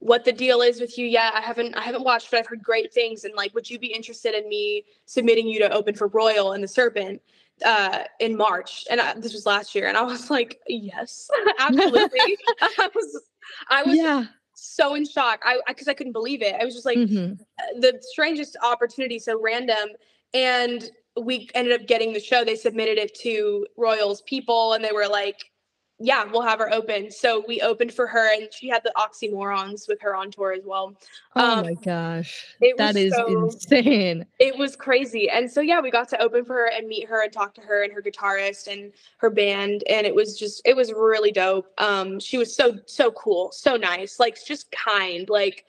what 0.04 0.26
the 0.26 0.34
deal 0.34 0.62
is 0.62 0.82
with 0.82 0.98
you 0.98 1.08
yet. 1.08 1.34
I 1.34 1.40
haven't 1.40 1.76
I 1.76 1.82
haven't 1.82 2.04
watched, 2.04 2.30
but 2.30 2.40
I've 2.40 2.48
heard 2.48 2.62
great 2.62 2.94
things. 2.94 3.24
And 3.24 3.34
like, 3.36 3.54
would 3.56 3.70
you 3.70 3.80
be 3.80 3.88
interested 3.88 4.36
in 4.36 4.48
me 4.50 4.84
submitting 5.06 5.48
you 5.48 5.60
to 5.60 5.72
open 5.72 5.96
for 5.96 6.08
Royal 6.08 6.52
and 6.52 6.64
the 6.64 6.68
Serpent 6.68 7.22
uh, 7.66 8.04
in 8.20 8.36
March? 8.36 8.86
And 8.92 9.00
I, 9.00 9.14
this 9.14 9.34
was 9.34 9.46
last 9.46 9.74
year, 9.74 9.88
and 9.88 9.96
I 9.96 10.04
was 10.04 10.30
like, 10.30 10.60
yes, 10.68 11.30
absolutely. 11.60 12.38
I 12.62 12.90
was 12.94 13.22
I 13.70 13.84
was 13.84 13.96
yeah. 13.96 14.26
So 14.54 14.96
in 14.96 15.08
shock. 15.08 15.42
I 15.46 15.60
because 15.68 15.88
I, 15.88 15.92
I, 15.92 15.94
couldn't 15.94 16.14
believe 16.14 16.42
it. 16.42 16.56
I 16.60 16.66
was 16.66 16.74
just 16.74 16.86
like 16.86 16.98
mm-hmm. 16.98 17.34
the 17.80 18.00
strangest 18.02 18.58
opportunity, 18.64 19.20
so 19.20 19.40
random, 19.42 19.90
and 20.34 20.90
we 21.22 21.50
ended 21.54 21.80
up 21.80 21.88
getting 21.88 22.14
the 22.14 22.20
show. 22.20 22.44
They 22.44 22.56
submitted 22.56 22.98
it 22.98 23.16
to 23.20 23.66
Royal's 23.78 24.22
people, 24.22 24.74
and 24.74 24.84
they 24.84 24.92
were 24.92 25.08
like 25.08 25.52
yeah, 26.00 26.26
we'll 26.26 26.42
have 26.42 26.60
her 26.60 26.74
open. 26.74 27.12
So 27.12 27.44
we 27.48 27.62
opened 27.62 27.94
for 27.94 28.08
her, 28.08 28.34
and 28.34 28.50
she 28.52 28.68
had 28.68 28.84
the 28.84 28.92
oxymorons 28.98 29.88
with 29.88 30.02
her 30.02 30.16
on 30.16 30.32
tour 30.32 30.52
as 30.52 30.64
well. 30.66 30.96
Oh 31.36 31.60
um, 31.60 31.66
my 31.66 31.74
gosh, 31.76 32.46
that 32.78 32.96
is 32.96 33.14
so, 33.14 33.46
insane! 33.46 34.26
It 34.40 34.58
was 34.58 34.76
crazy, 34.76 35.30
and 35.30 35.50
so 35.50 35.62
yeah, 35.62 35.80
we 35.80 35.92
got 35.92 36.10
to 36.10 36.22
open 36.22 36.46
for 36.46 36.54
her 36.54 36.72
and 36.72 36.88
meet 36.88 37.08
her 37.08 37.24
and 37.24 37.32
talk 37.32 37.54
to 37.56 37.62
her 37.62 37.84
and 37.84 37.94
her 37.94 38.02
guitarist 38.02 38.72
and 38.72 38.92
her 39.18 39.30
band, 39.30 39.84
and 39.90 40.08
it 40.08 40.16
was 40.16 40.38
just 40.38 40.62
it 40.66 40.76
was 40.76 40.92
really 40.92 41.32
dope. 41.32 41.68
Um, 41.78 42.20
she 42.20 42.38
was 42.38 42.56
so 42.56 42.78
so 42.86 43.12
cool, 43.12 43.52
so 43.52 43.76
nice, 43.76 44.20
like 44.20 44.44
just 44.44 44.72
kind, 44.72 45.30
like 45.30 45.66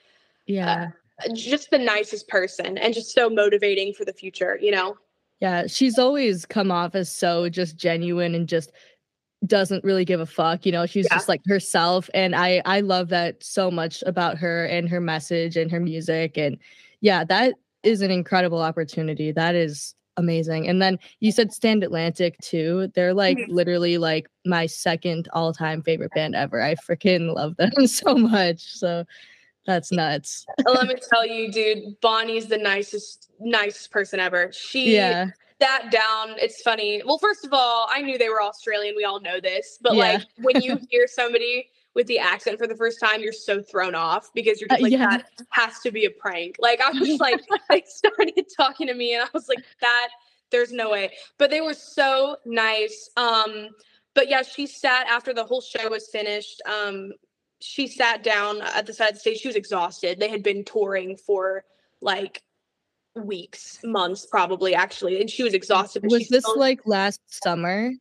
yeah, 0.47 0.89
uh, 1.23 1.33
just 1.33 1.69
the 1.69 1.79
nicest 1.79 2.27
person, 2.27 2.77
and 2.77 2.93
just 2.93 3.13
so 3.13 3.29
motivating 3.29 3.93
for 3.93 4.05
the 4.05 4.13
future, 4.13 4.57
you 4.61 4.71
know. 4.71 4.97
Yeah, 5.39 5.67
she's 5.67 5.99
always 5.99 6.45
come 6.45 6.71
off 6.71 6.95
as 6.95 7.11
so 7.11 7.49
just 7.49 7.77
genuine 7.77 8.35
and 8.35 8.47
just 8.47 8.71
doesn't 9.47 9.83
really 9.83 10.05
give 10.05 10.19
a 10.19 10.25
fuck 10.25 10.65
you 10.65 10.71
know 10.71 10.85
she's 10.85 11.07
yeah. 11.09 11.15
just 11.15 11.29
like 11.29 11.41
herself 11.45 12.09
and 12.13 12.35
i 12.35 12.61
i 12.65 12.79
love 12.79 13.09
that 13.09 13.43
so 13.43 13.69
much 13.69 14.03
about 14.05 14.37
her 14.37 14.65
and 14.65 14.89
her 14.89 15.01
message 15.01 15.57
and 15.57 15.71
her 15.71 15.79
music 15.79 16.37
and 16.37 16.57
yeah 17.01 17.23
that 17.23 17.55
is 17.83 18.01
an 18.01 18.11
incredible 18.11 18.61
opportunity 18.61 19.31
that 19.31 19.55
is 19.55 19.95
amazing 20.17 20.67
and 20.67 20.81
then 20.81 20.97
you 21.19 21.31
said 21.31 21.51
stand 21.51 21.83
atlantic 21.83 22.37
too 22.41 22.89
they're 22.95 23.13
like 23.13 23.37
mm-hmm. 23.37 23.53
literally 23.53 23.97
like 23.97 24.27
my 24.45 24.65
second 24.65 25.27
all-time 25.33 25.81
favorite 25.81 26.11
band 26.15 26.35
ever 26.35 26.61
i 26.61 26.73
freaking 26.75 27.33
love 27.33 27.55
them 27.57 27.71
so 27.87 28.15
much 28.15 28.61
so 28.61 29.03
that's 29.65 29.91
nuts 29.91 30.45
let 30.65 30.87
me 30.87 30.95
tell 31.13 31.25
you 31.25 31.51
dude 31.51 31.99
bonnie's 31.99 32.47
the 32.47 32.57
nicest 32.57 33.29
nicest 33.39 33.91
person 33.91 34.19
ever 34.19 34.51
she 34.53 34.95
yeah 34.95 35.27
sat 35.61 35.91
down. 35.91 36.35
It's 36.37 36.61
funny. 36.61 37.01
Well, 37.05 37.17
first 37.17 37.45
of 37.45 37.53
all, 37.53 37.87
I 37.89 38.01
knew 38.01 38.17
they 38.17 38.29
were 38.29 38.41
Australian. 38.41 38.95
We 38.95 39.05
all 39.05 39.21
know 39.21 39.39
this. 39.39 39.77
But 39.81 39.95
yeah. 39.95 39.99
like 39.99 40.21
when 40.37 40.61
you 40.61 40.79
hear 40.89 41.07
somebody 41.07 41.69
with 41.93 42.07
the 42.07 42.19
accent 42.19 42.59
for 42.59 42.67
the 42.67 42.75
first 42.75 42.99
time, 42.99 43.21
you're 43.21 43.33
so 43.33 43.61
thrown 43.61 43.95
off 43.95 44.29
because 44.33 44.59
you're 44.59 44.67
just 44.67 44.81
uh, 44.81 44.83
like, 44.83 44.93
uh, 44.93 44.97
yeah. 44.97 45.09
that 45.17 45.29
has 45.49 45.79
to 45.79 45.91
be 45.91 46.05
a 46.05 46.11
prank. 46.11 46.57
Like 46.59 46.81
I 46.81 46.91
was 46.91 47.19
like, 47.19 47.41
they 47.69 47.83
started 47.87 48.45
talking 48.55 48.87
to 48.87 48.93
me 48.93 49.13
and 49.15 49.23
I 49.23 49.27
was 49.33 49.47
like, 49.47 49.63
that 49.81 50.09
there's 50.51 50.71
no 50.71 50.91
way. 50.91 51.11
But 51.37 51.49
they 51.49 51.61
were 51.61 51.73
so 51.73 52.37
nice. 52.45 53.09
Um, 53.17 53.69
but 54.13 54.29
yeah, 54.29 54.41
she 54.41 54.67
sat 54.67 55.07
after 55.07 55.33
the 55.33 55.43
whole 55.43 55.61
show 55.61 55.89
was 55.89 56.07
finished. 56.09 56.61
Um, 56.65 57.11
she 57.61 57.87
sat 57.87 58.23
down 58.23 58.61
at 58.61 58.85
the 58.85 58.93
side 58.93 59.09
of 59.09 59.13
the 59.15 59.19
stage. 59.19 59.39
She 59.39 59.47
was 59.47 59.55
exhausted. 59.55 60.19
They 60.19 60.29
had 60.29 60.43
been 60.43 60.63
touring 60.63 61.17
for 61.17 61.63
like 62.01 62.41
weeks, 63.15 63.79
months, 63.83 64.25
probably 64.25 64.75
actually, 64.75 65.21
and 65.21 65.29
she 65.29 65.43
was 65.43 65.53
exhausted. 65.53 66.03
Was 66.03 66.27
this 66.27 66.43
still- 66.43 66.59
like 66.59 66.81
last 66.85 67.21
summer? 67.43 67.91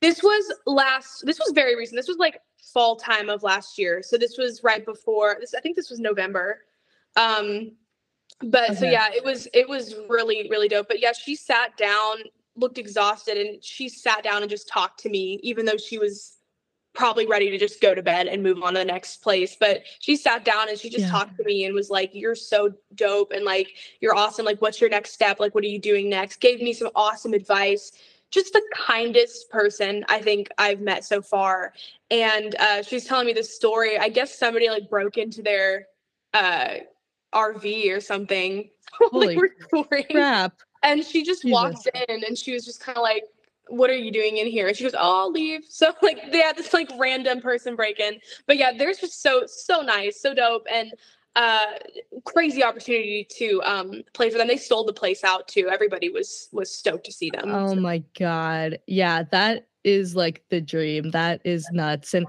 This 0.00 0.22
was 0.22 0.52
last. 0.66 1.24
This 1.24 1.38
was 1.38 1.52
very 1.54 1.76
recent. 1.76 1.96
This 1.96 2.08
was 2.08 2.18
like 2.18 2.40
fall 2.72 2.96
time 2.96 3.30
of 3.30 3.42
last 3.42 3.78
year. 3.78 4.02
So 4.02 4.18
this 4.18 4.36
was 4.36 4.62
right 4.62 4.84
before. 4.84 5.36
This 5.40 5.54
I 5.54 5.60
think 5.60 5.76
this 5.76 5.88
was 5.88 5.98
November. 5.98 6.58
Um, 7.16 7.72
but 8.40 8.70
okay. 8.70 8.80
so 8.80 8.84
yeah, 8.86 9.08
it 9.14 9.24
was 9.24 9.48
it 9.54 9.66
was 9.68 9.94
really 10.08 10.46
really 10.50 10.68
dope. 10.68 10.88
But 10.88 11.00
yeah, 11.00 11.12
she 11.12 11.36
sat 11.36 11.76
down, 11.78 12.18
looked 12.56 12.76
exhausted, 12.76 13.38
and 13.38 13.64
she 13.64 13.88
sat 13.88 14.22
down 14.22 14.42
and 14.42 14.50
just 14.50 14.68
talked 14.68 15.00
to 15.00 15.08
me, 15.08 15.40
even 15.42 15.64
though 15.64 15.78
she 15.78 15.98
was 15.98 16.33
probably 16.94 17.26
ready 17.26 17.50
to 17.50 17.58
just 17.58 17.80
go 17.80 17.94
to 17.94 18.02
bed 18.02 18.26
and 18.28 18.42
move 18.42 18.62
on 18.62 18.74
to 18.74 18.78
the 18.78 18.84
next 18.84 19.22
place. 19.22 19.56
But 19.58 19.82
she 19.98 20.16
sat 20.16 20.44
down 20.44 20.68
and 20.68 20.78
she 20.78 20.88
just 20.88 21.04
yeah. 21.04 21.10
talked 21.10 21.36
to 21.36 21.44
me 21.44 21.64
and 21.64 21.74
was 21.74 21.90
like, 21.90 22.10
You're 22.14 22.34
so 22.34 22.72
dope 22.94 23.32
and 23.32 23.44
like 23.44 23.68
you're 24.00 24.14
awesome. 24.14 24.44
Like, 24.46 24.62
what's 24.62 24.80
your 24.80 24.90
next 24.90 25.12
step? 25.12 25.40
Like, 25.40 25.54
what 25.54 25.64
are 25.64 25.68
you 25.68 25.80
doing 25.80 26.08
next? 26.08 26.40
Gave 26.40 26.60
me 26.60 26.72
some 26.72 26.90
awesome 26.94 27.34
advice. 27.34 27.92
Just 28.30 28.52
the 28.52 28.62
kindest 28.74 29.50
person 29.50 30.04
I 30.08 30.20
think 30.20 30.48
I've 30.58 30.80
met 30.80 31.04
so 31.04 31.20
far. 31.22 31.72
And 32.10 32.54
uh, 32.58 32.82
she's 32.82 33.04
telling 33.04 33.26
me 33.26 33.32
this 33.32 33.54
story. 33.54 33.98
I 33.98 34.08
guess 34.08 34.36
somebody 34.36 34.68
like 34.70 34.88
broke 34.88 35.18
into 35.18 35.42
their 35.42 35.86
uh, 36.32 36.74
RV 37.32 37.96
or 37.96 38.00
something. 38.00 38.70
Holy 38.92 39.36
like, 39.36 40.10
crap. 40.10 40.54
And 40.82 41.04
she 41.04 41.24
just 41.24 41.42
Jesus. 41.42 41.52
walked 41.52 41.88
in 42.08 42.24
and 42.24 42.36
she 42.36 42.52
was 42.52 42.64
just 42.64 42.80
kind 42.80 42.98
of 42.98 43.02
like, 43.02 43.24
what 43.68 43.90
are 43.90 43.96
you 43.96 44.10
doing 44.12 44.36
in 44.36 44.46
here? 44.46 44.68
And 44.68 44.76
she 44.76 44.84
goes, 44.84 44.94
oh, 44.94 45.20
I'll 45.20 45.32
leave. 45.32 45.62
So 45.70 45.92
like 46.02 46.30
they 46.30 46.38
had 46.38 46.56
this 46.56 46.72
like 46.72 46.90
random 46.98 47.40
person 47.40 47.76
break 47.76 47.98
in. 47.98 48.18
But 48.46 48.58
yeah, 48.58 48.72
they're 48.76 48.94
just 48.94 49.22
so, 49.22 49.44
so 49.46 49.80
nice, 49.80 50.20
so 50.20 50.34
dope. 50.34 50.66
And 50.72 50.92
uh 51.36 51.66
crazy 52.24 52.62
opportunity 52.62 53.26
to 53.38 53.60
um 53.64 54.02
play 54.12 54.30
for 54.30 54.38
them. 54.38 54.46
They 54.46 54.56
sold 54.56 54.86
the 54.86 54.92
place 54.92 55.24
out 55.24 55.48
too. 55.48 55.68
Everybody 55.68 56.08
was 56.08 56.48
was 56.52 56.72
stoked 56.72 57.04
to 57.06 57.12
see 57.12 57.30
them. 57.30 57.50
Oh 57.50 57.74
so. 57.74 57.74
my 57.74 58.04
god. 58.16 58.78
Yeah, 58.86 59.24
that 59.32 59.66
is 59.84 60.16
like 60.16 60.42
the 60.50 60.60
dream. 60.60 61.10
That 61.10 61.40
is 61.44 61.68
nuts. 61.72 62.14
And 62.14 62.26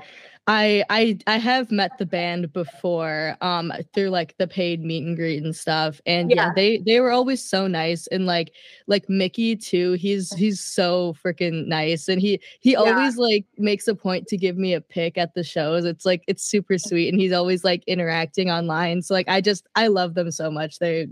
I 0.47 0.83
I 0.91 1.17
I 1.25 1.37
have 1.37 1.71
met 1.71 1.97
the 1.97 2.05
band 2.05 2.53
before 2.53 3.35
um 3.41 3.73
through 3.93 4.09
like 4.09 4.35
the 4.37 4.47
paid 4.47 4.83
meet 4.83 5.03
and 5.03 5.15
greet 5.15 5.43
and 5.43 5.55
stuff 5.55 5.99
and 6.05 6.29
yeah, 6.29 6.35
yeah 6.35 6.51
they 6.55 6.77
they 6.85 6.99
were 6.99 7.11
always 7.11 7.43
so 7.43 7.65
nice 7.65 8.05
and 8.07 8.27
like 8.27 8.51
like 8.85 9.09
Miki 9.09 9.55
too 9.55 9.93
he's 9.93 10.31
he's 10.35 10.63
so 10.63 11.15
freaking 11.23 11.65
nice 11.65 12.07
and 12.07 12.21
he 12.21 12.39
he 12.59 12.73
yeah. 12.73 12.79
always 12.79 13.17
like 13.17 13.45
makes 13.57 13.87
a 13.87 13.95
point 13.95 14.27
to 14.27 14.37
give 14.37 14.55
me 14.55 14.73
a 14.73 14.81
pic 14.81 15.17
at 15.17 15.33
the 15.33 15.43
shows 15.43 15.83
it's 15.83 16.05
like 16.05 16.23
it's 16.27 16.43
super 16.43 16.77
sweet 16.77 17.09
and 17.11 17.19
he's 17.19 17.33
always 17.33 17.63
like 17.63 17.83
interacting 17.87 18.51
online 18.51 19.01
so 19.01 19.15
like 19.15 19.27
I 19.27 19.41
just 19.41 19.67
I 19.75 19.87
love 19.87 20.13
them 20.13 20.29
so 20.29 20.51
much 20.51 20.77
they 20.77 21.07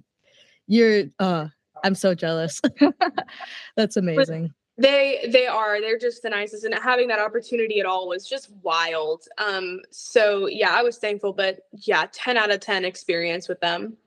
you're 0.68 1.06
uh 1.18 1.48
I'm 1.84 1.96
so 1.96 2.14
jealous 2.14 2.62
that's 3.76 3.98
amazing 3.98 4.54
they 4.78 5.30
they 5.32 5.46
are 5.46 5.80
they're 5.80 6.00
just 6.00 6.24
the 6.24 6.30
nicest 6.30 6.64
and 6.64 6.74
having 6.74 7.08
that 7.08 7.20
opportunity 7.20 7.80
at 7.80 7.86
all 7.86 8.08
was 8.08 8.28
just 8.28 8.50
wild. 8.64 9.24
Um 9.38 9.82
so 9.92 10.48
yeah 10.48 10.72
i 10.72 10.82
was 10.82 10.98
thankful 10.98 11.34
but 11.34 11.62
yeah 11.74 12.08
10 12.12 12.38
out 12.38 12.52
of 12.52 12.60
10 12.60 12.86
experience 12.86 13.48
with 13.48 13.60
them. 13.60 13.98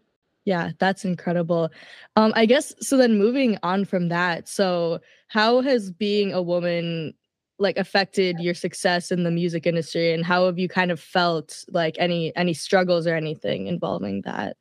Yeah 0.44 0.72
that's 0.78 1.04
incredible. 1.04 1.70
Um 2.16 2.32
i 2.34 2.46
guess 2.46 2.74
so 2.80 2.96
then 2.96 3.18
moving 3.18 3.58
on 3.62 3.84
from 3.84 4.08
that 4.08 4.48
so 4.48 5.00
how 5.28 5.60
has 5.60 5.90
being 5.92 6.32
a 6.32 6.42
woman 6.42 7.14
like 7.58 7.78
affected 7.78 8.38
your 8.38 8.54
success 8.54 9.10
in 9.10 9.22
the 9.22 9.30
music 9.30 9.66
industry 9.66 10.12
and 10.12 10.26
how 10.26 10.46
have 10.46 10.58
you 10.58 10.68
kind 10.68 10.90
of 10.90 11.00
felt 11.00 11.64
like 11.70 11.96
any 11.98 12.34
any 12.36 12.52
struggles 12.52 13.06
or 13.06 13.14
anything 13.14 13.66
involving 13.66 14.22
that 14.22 14.56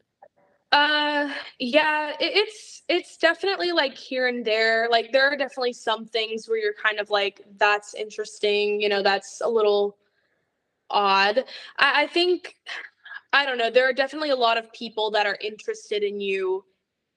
uh 0.75 1.29
yeah 1.57 2.09
it, 2.19 2.35
it's 2.35 2.83
it's 2.89 3.15
definitely 3.15 3.71
like 3.71 3.97
here 3.97 4.27
and 4.27 4.43
there 4.43 4.89
like 4.91 5.09
there 5.13 5.25
are 5.31 5.37
definitely 5.37 5.71
some 5.71 6.05
things 6.05 6.49
where 6.49 6.57
you're 6.57 6.73
kind 6.73 6.99
of 6.99 7.09
like 7.09 7.39
that's 7.57 7.93
interesting 7.93 8.81
you 8.81 8.89
know 8.89 9.01
that's 9.01 9.41
a 9.41 9.47
little 9.47 9.95
odd 10.89 11.45
I, 11.77 12.03
I 12.03 12.07
think 12.07 12.55
i 13.31 13.45
don't 13.45 13.57
know 13.57 13.69
there 13.69 13.87
are 13.87 13.93
definitely 13.93 14.31
a 14.31 14.35
lot 14.35 14.57
of 14.57 14.71
people 14.73 15.09
that 15.11 15.25
are 15.25 15.37
interested 15.39 16.03
in 16.03 16.19
you 16.19 16.65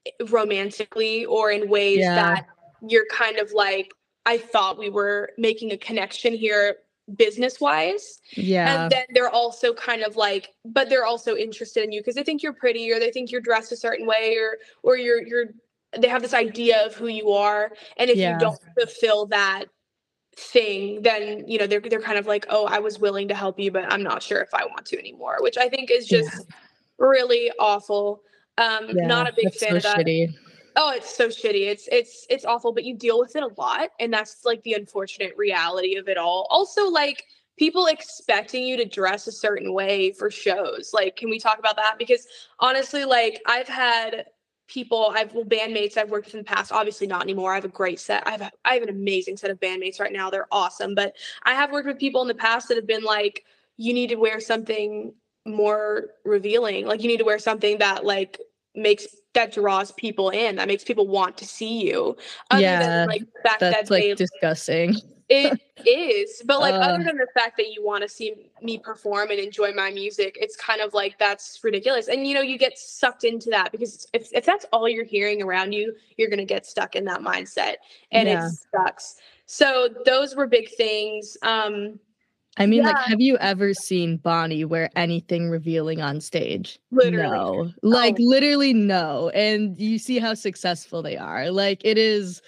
eh, 0.07 0.11
romantically 0.29 1.25
or 1.25 1.51
in 1.51 1.69
ways 1.69 1.99
yeah. 1.99 2.15
that 2.15 2.47
you're 2.87 3.07
kind 3.11 3.39
of 3.39 3.51
like 3.51 3.93
i 4.25 4.39
thought 4.39 4.79
we 4.79 4.89
were 4.89 5.33
making 5.37 5.73
a 5.73 5.77
connection 5.77 6.33
here 6.33 6.77
business 7.17 7.61
wise. 7.61 8.21
Yeah. 8.37 8.85
And 8.85 8.93
then 8.93 9.05
they're 9.15 9.31
also 9.31 9.73
kind 9.73 10.03
of 10.03 10.17
like, 10.17 10.51
but 10.65 10.89
they're 10.89 11.07
also 11.07 11.37
interested 11.37 11.85
in 11.85 11.93
you 11.93 12.01
because 12.01 12.15
they 12.15 12.23
think 12.23 12.43
you're 12.43 12.53
pretty 12.53 12.91
or 12.93 12.99
they 12.99 13.11
think 13.11 13.31
you're 13.31 13.41
dressed 13.41 13.73
a 13.73 13.77
certain 13.77 14.07
way 14.07 14.37
or 14.37 14.59
or 14.83 14.97
you're 14.97 15.27
you're 15.27 15.47
they 15.97 16.09
have 16.09 16.23
this 16.23 16.35
idea 16.35 16.85
of 16.85 16.95
who 16.95 17.07
you 17.07 17.31
are. 17.33 17.73
And 17.97 18.11
if 18.11 18.17
yeah. 18.17 18.35
you 18.35 18.39
don't 18.39 18.59
fulfill 18.79 19.27
that 19.27 19.65
thing, 20.37 21.03
then 21.03 21.45
you 21.47 21.59
know 21.59 21.67
they're 21.67 21.81
they're 21.81 22.01
kind 22.01 22.19
of 22.19 22.27
like, 22.27 22.47
oh, 22.51 22.67
I 22.67 22.79
was 22.79 22.99
willing 22.99 23.29
to 23.29 23.35
help 23.35 23.59
you, 23.59 23.71
but 23.71 23.91
I'm 23.93 24.03
not 24.03 24.23
sure 24.23 24.41
if 24.41 24.53
I 24.53 24.65
want 24.67 24.87
to 24.87 24.99
anymore, 24.99 25.39
which 25.41 25.57
I 25.57 25.69
think 25.69 25.91
is 25.91 26.07
just 26.07 26.33
yeah. 26.33 26.55
really 26.99 27.51
awful. 27.59 28.23
Um, 28.59 28.91
yeah, 28.93 29.07
not 29.07 29.29
a 29.29 29.33
big 29.33 29.55
fan 29.55 29.71
so 29.71 29.77
of 29.77 29.83
that. 29.85 29.99
Shitty. 29.99 30.35
Oh, 30.81 30.93
it's 30.95 31.13
so 31.17 31.27
shitty. 31.27 31.67
It's 31.67 31.89
it's 31.91 32.25
it's 32.31 32.45
awful, 32.45 32.73
but 32.73 32.85
you 32.85 32.95
deal 32.95 33.19
with 33.19 33.35
it 33.35 33.43
a 33.43 33.51
lot 33.61 33.91
and 33.99 34.13
that's 34.13 34.45
like 34.45 34.63
the 34.63 34.75
unfortunate 34.75 35.37
reality 35.37 35.97
of 35.97 36.09
it 36.09 36.17
all. 36.17 36.47
Also 36.51 36.89
like 36.89 37.25
people 37.59 37.87
expecting 37.87 38.65
you 38.65 38.77
to 38.77 38.85
dress 38.85 39.27
a 39.27 39.33
certain 39.33 39.73
way 39.73 40.13
for 40.13 40.31
shows. 40.31 40.93
Like 40.95 41.17
can 41.17 41.31
we 41.31 41.41
talk 41.41 41.59
about 41.59 41.75
that 41.77 41.97
because 41.99 42.29
honestly 42.61 43.05
like 43.05 43.43
I've 43.45 43.67
had 43.67 44.27
people 44.69 45.13
I've 45.17 45.35
well, 45.35 45.45
bandmates 45.45 45.97
I've 45.97 46.11
worked 46.11 46.27
with 46.27 46.35
in 46.35 46.41
the 46.43 46.45
past 46.45 46.71
obviously 46.71 47.09
not 47.09 47.23
anymore. 47.23 47.51
I 47.51 47.57
have 47.57 47.65
a 47.65 47.69
great 47.69 47.99
set. 47.99 48.25
I 48.29 48.31
have 48.31 48.53
I 48.65 48.75
have 48.75 48.85
an 48.85 48.89
amazing 48.89 49.37
set 49.37 49.51
of 49.51 49.59
bandmates 49.59 49.99
right 49.99 50.13
now. 50.13 50.31
They're 50.31 50.47
awesome, 50.53 50.95
but 50.95 51.17
I 51.43 51.55
have 51.55 51.73
worked 51.73 51.89
with 51.89 51.99
people 51.99 52.23
in 52.23 52.29
the 52.29 52.35
past 52.35 52.69
that 52.69 52.77
have 52.77 52.87
been 52.87 53.03
like 53.03 53.45
you 53.79 53.93
need 53.93 54.11
to 54.11 54.17
wear 54.17 54.39
something 54.39 55.13
more 55.45 56.11
revealing. 56.25 56.87
Like 56.87 57.03
you 57.03 57.09
need 57.09 57.17
to 57.17 57.25
wear 57.25 57.41
something 57.41 57.79
that 57.79 58.05
like 58.05 58.39
makes 58.77 59.09
that 59.35 59.53
draws 59.53 59.93
people 59.93 60.31
in 60.31 60.57
that 60.57 60.69
makes 60.69 60.85
people 60.85 61.07
want 61.07 61.37
to 61.37 61.45
see 61.45 61.87
you 61.87 62.17
other 62.51 62.63
yeah 62.63 62.81
than, 62.81 63.09
like 63.09 63.21
the 63.21 63.49
fact 63.49 63.61
that's 63.61 63.89
that 63.89 63.91
like 63.91 64.03
they, 64.03 64.15
disgusting. 64.15 64.97
It 65.31 65.61
is 65.85 66.43
but 66.47 66.61
like 66.61 66.73
uh, 66.73 66.79
other 66.79 67.05
than 67.05 67.19
the 67.19 67.27
fact 67.35 67.59
that 67.59 67.71
you 67.71 67.85
want 67.85 68.03
to 68.03 68.09
see 68.09 68.35
me 68.63 68.79
perform 68.79 69.31
and 69.31 69.39
enjoy 69.39 69.73
my 69.73 69.91
music 69.91 70.39
it's 70.41 70.57
kind 70.57 70.81
of 70.81 70.95
like 70.95 71.19
that's 71.19 71.61
ridiculous 71.63 72.09
and 72.09 72.27
you 72.27 72.33
know 72.33 72.41
you 72.41 72.57
get 72.57 72.79
sucked 72.79 73.25
into 73.25 73.51
that 73.51 73.71
because 73.71 74.07
if, 74.15 74.33
if 74.33 74.47
that's 74.47 74.65
all 74.73 74.89
you're 74.89 75.05
hearing 75.05 75.43
around 75.43 75.73
you 75.73 75.95
you're 76.17 76.31
going 76.31 76.39
to 76.39 76.47
get 76.47 76.65
stuck 76.65 76.97
in 76.97 77.05
that 77.05 77.21
mindset 77.21 77.75
and 78.11 78.27
yeah. 78.27 78.47
it 78.47 78.53
sucks. 78.75 79.17
So 79.45 79.89
those 80.07 80.35
were 80.35 80.47
big 80.47 80.71
things 80.71 81.37
um 81.43 82.01
I 82.59 82.67
mean, 82.67 82.83
yeah. 82.83 82.89
like, 82.89 83.07
have 83.07 83.21
you 83.21 83.39
ever 83.39 83.73
seen 83.73 84.17
Bonnie 84.17 84.65
wear 84.65 84.91
anything 84.97 85.49
revealing 85.49 86.01
on 86.01 86.21
stage? 86.21 86.79
Literally. 86.91 87.31
No. 87.31 87.73
Like, 87.83 88.17
oh. 88.19 88.25
literally, 88.25 88.73
no. 88.73 89.31
And 89.31 89.79
you 89.81 89.99
see 89.99 90.19
how 90.19 90.35
successful 90.35 91.03
they 91.03 91.17
are. 91.17 91.51
Like, 91.51 91.81
it 91.85 91.99
is 91.99 92.43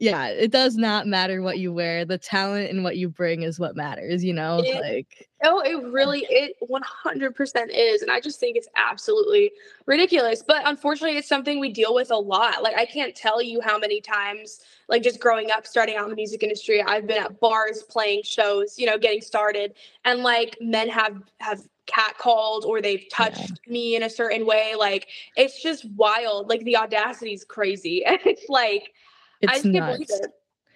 yeah, 0.00 0.26
it 0.26 0.50
does 0.50 0.76
not 0.76 1.06
matter 1.06 1.40
what 1.40 1.58
you 1.58 1.72
wear. 1.72 2.04
The 2.04 2.18
talent 2.18 2.70
and 2.70 2.82
what 2.82 2.96
you 2.96 3.08
bring 3.08 3.42
is 3.42 3.60
what 3.60 3.76
matters, 3.76 4.24
you 4.24 4.32
know? 4.32 4.58
It, 4.58 4.80
like 4.80 5.28
Oh, 5.44 5.60
it 5.60 5.92
really 5.92 6.26
it 6.30 6.56
100% 6.68 7.68
is 7.72 8.02
and 8.02 8.10
I 8.10 8.20
just 8.20 8.40
think 8.40 8.56
it's 8.56 8.68
absolutely 8.76 9.52
ridiculous. 9.86 10.42
But 10.46 10.62
unfortunately, 10.66 11.16
it's 11.16 11.28
something 11.28 11.60
we 11.60 11.72
deal 11.72 11.94
with 11.94 12.10
a 12.10 12.16
lot. 12.16 12.62
Like 12.62 12.76
I 12.76 12.86
can't 12.86 13.14
tell 13.14 13.40
you 13.40 13.60
how 13.60 13.78
many 13.78 14.00
times 14.00 14.60
like 14.88 15.02
just 15.02 15.20
growing 15.20 15.50
up 15.50 15.66
starting 15.66 15.96
out 15.96 16.04
in 16.04 16.10
the 16.10 16.16
music 16.16 16.42
industry, 16.42 16.82
I've 16.82 17.06
been 17.06 17.22
at 17.22 17.38
bars 17.40 17.84
playing 17.84 18.22
shows, 18.24 18.78
you 18.78 18.86
know, 18.86 18.98
getting 18.98 19.20
started 19.20 19.74
and 20.04 20.20
like 20.20 20.56
men 20.60 20.88
have 20.88 21.22
have 21.38 21.62
catcalled 21.86 22.64
or 22.64 22.80
they've 22.80 23.06
touched 23.12 23.60
yeah. 23.66 23.72
me 23.72 23.94
in 23.94 24.04
a 24.04 24.08
certain 24.08 24.46
way 24.46 24.74
like 24.74 25.06
it's 25.36 25.62
just 25.62 25.84
wild 25.96 26.48
like 26.48 26.64
the 26.64 26.74
audacity 26.74 27.34
is 27.34 27.44
crazy 27.44 28.02
it's 28.06 28.48
like 28.48 28.94
it's 29.40 29.64
I 29.64 29.68
nuts. 29.68 30.10
It. 30.10 30.30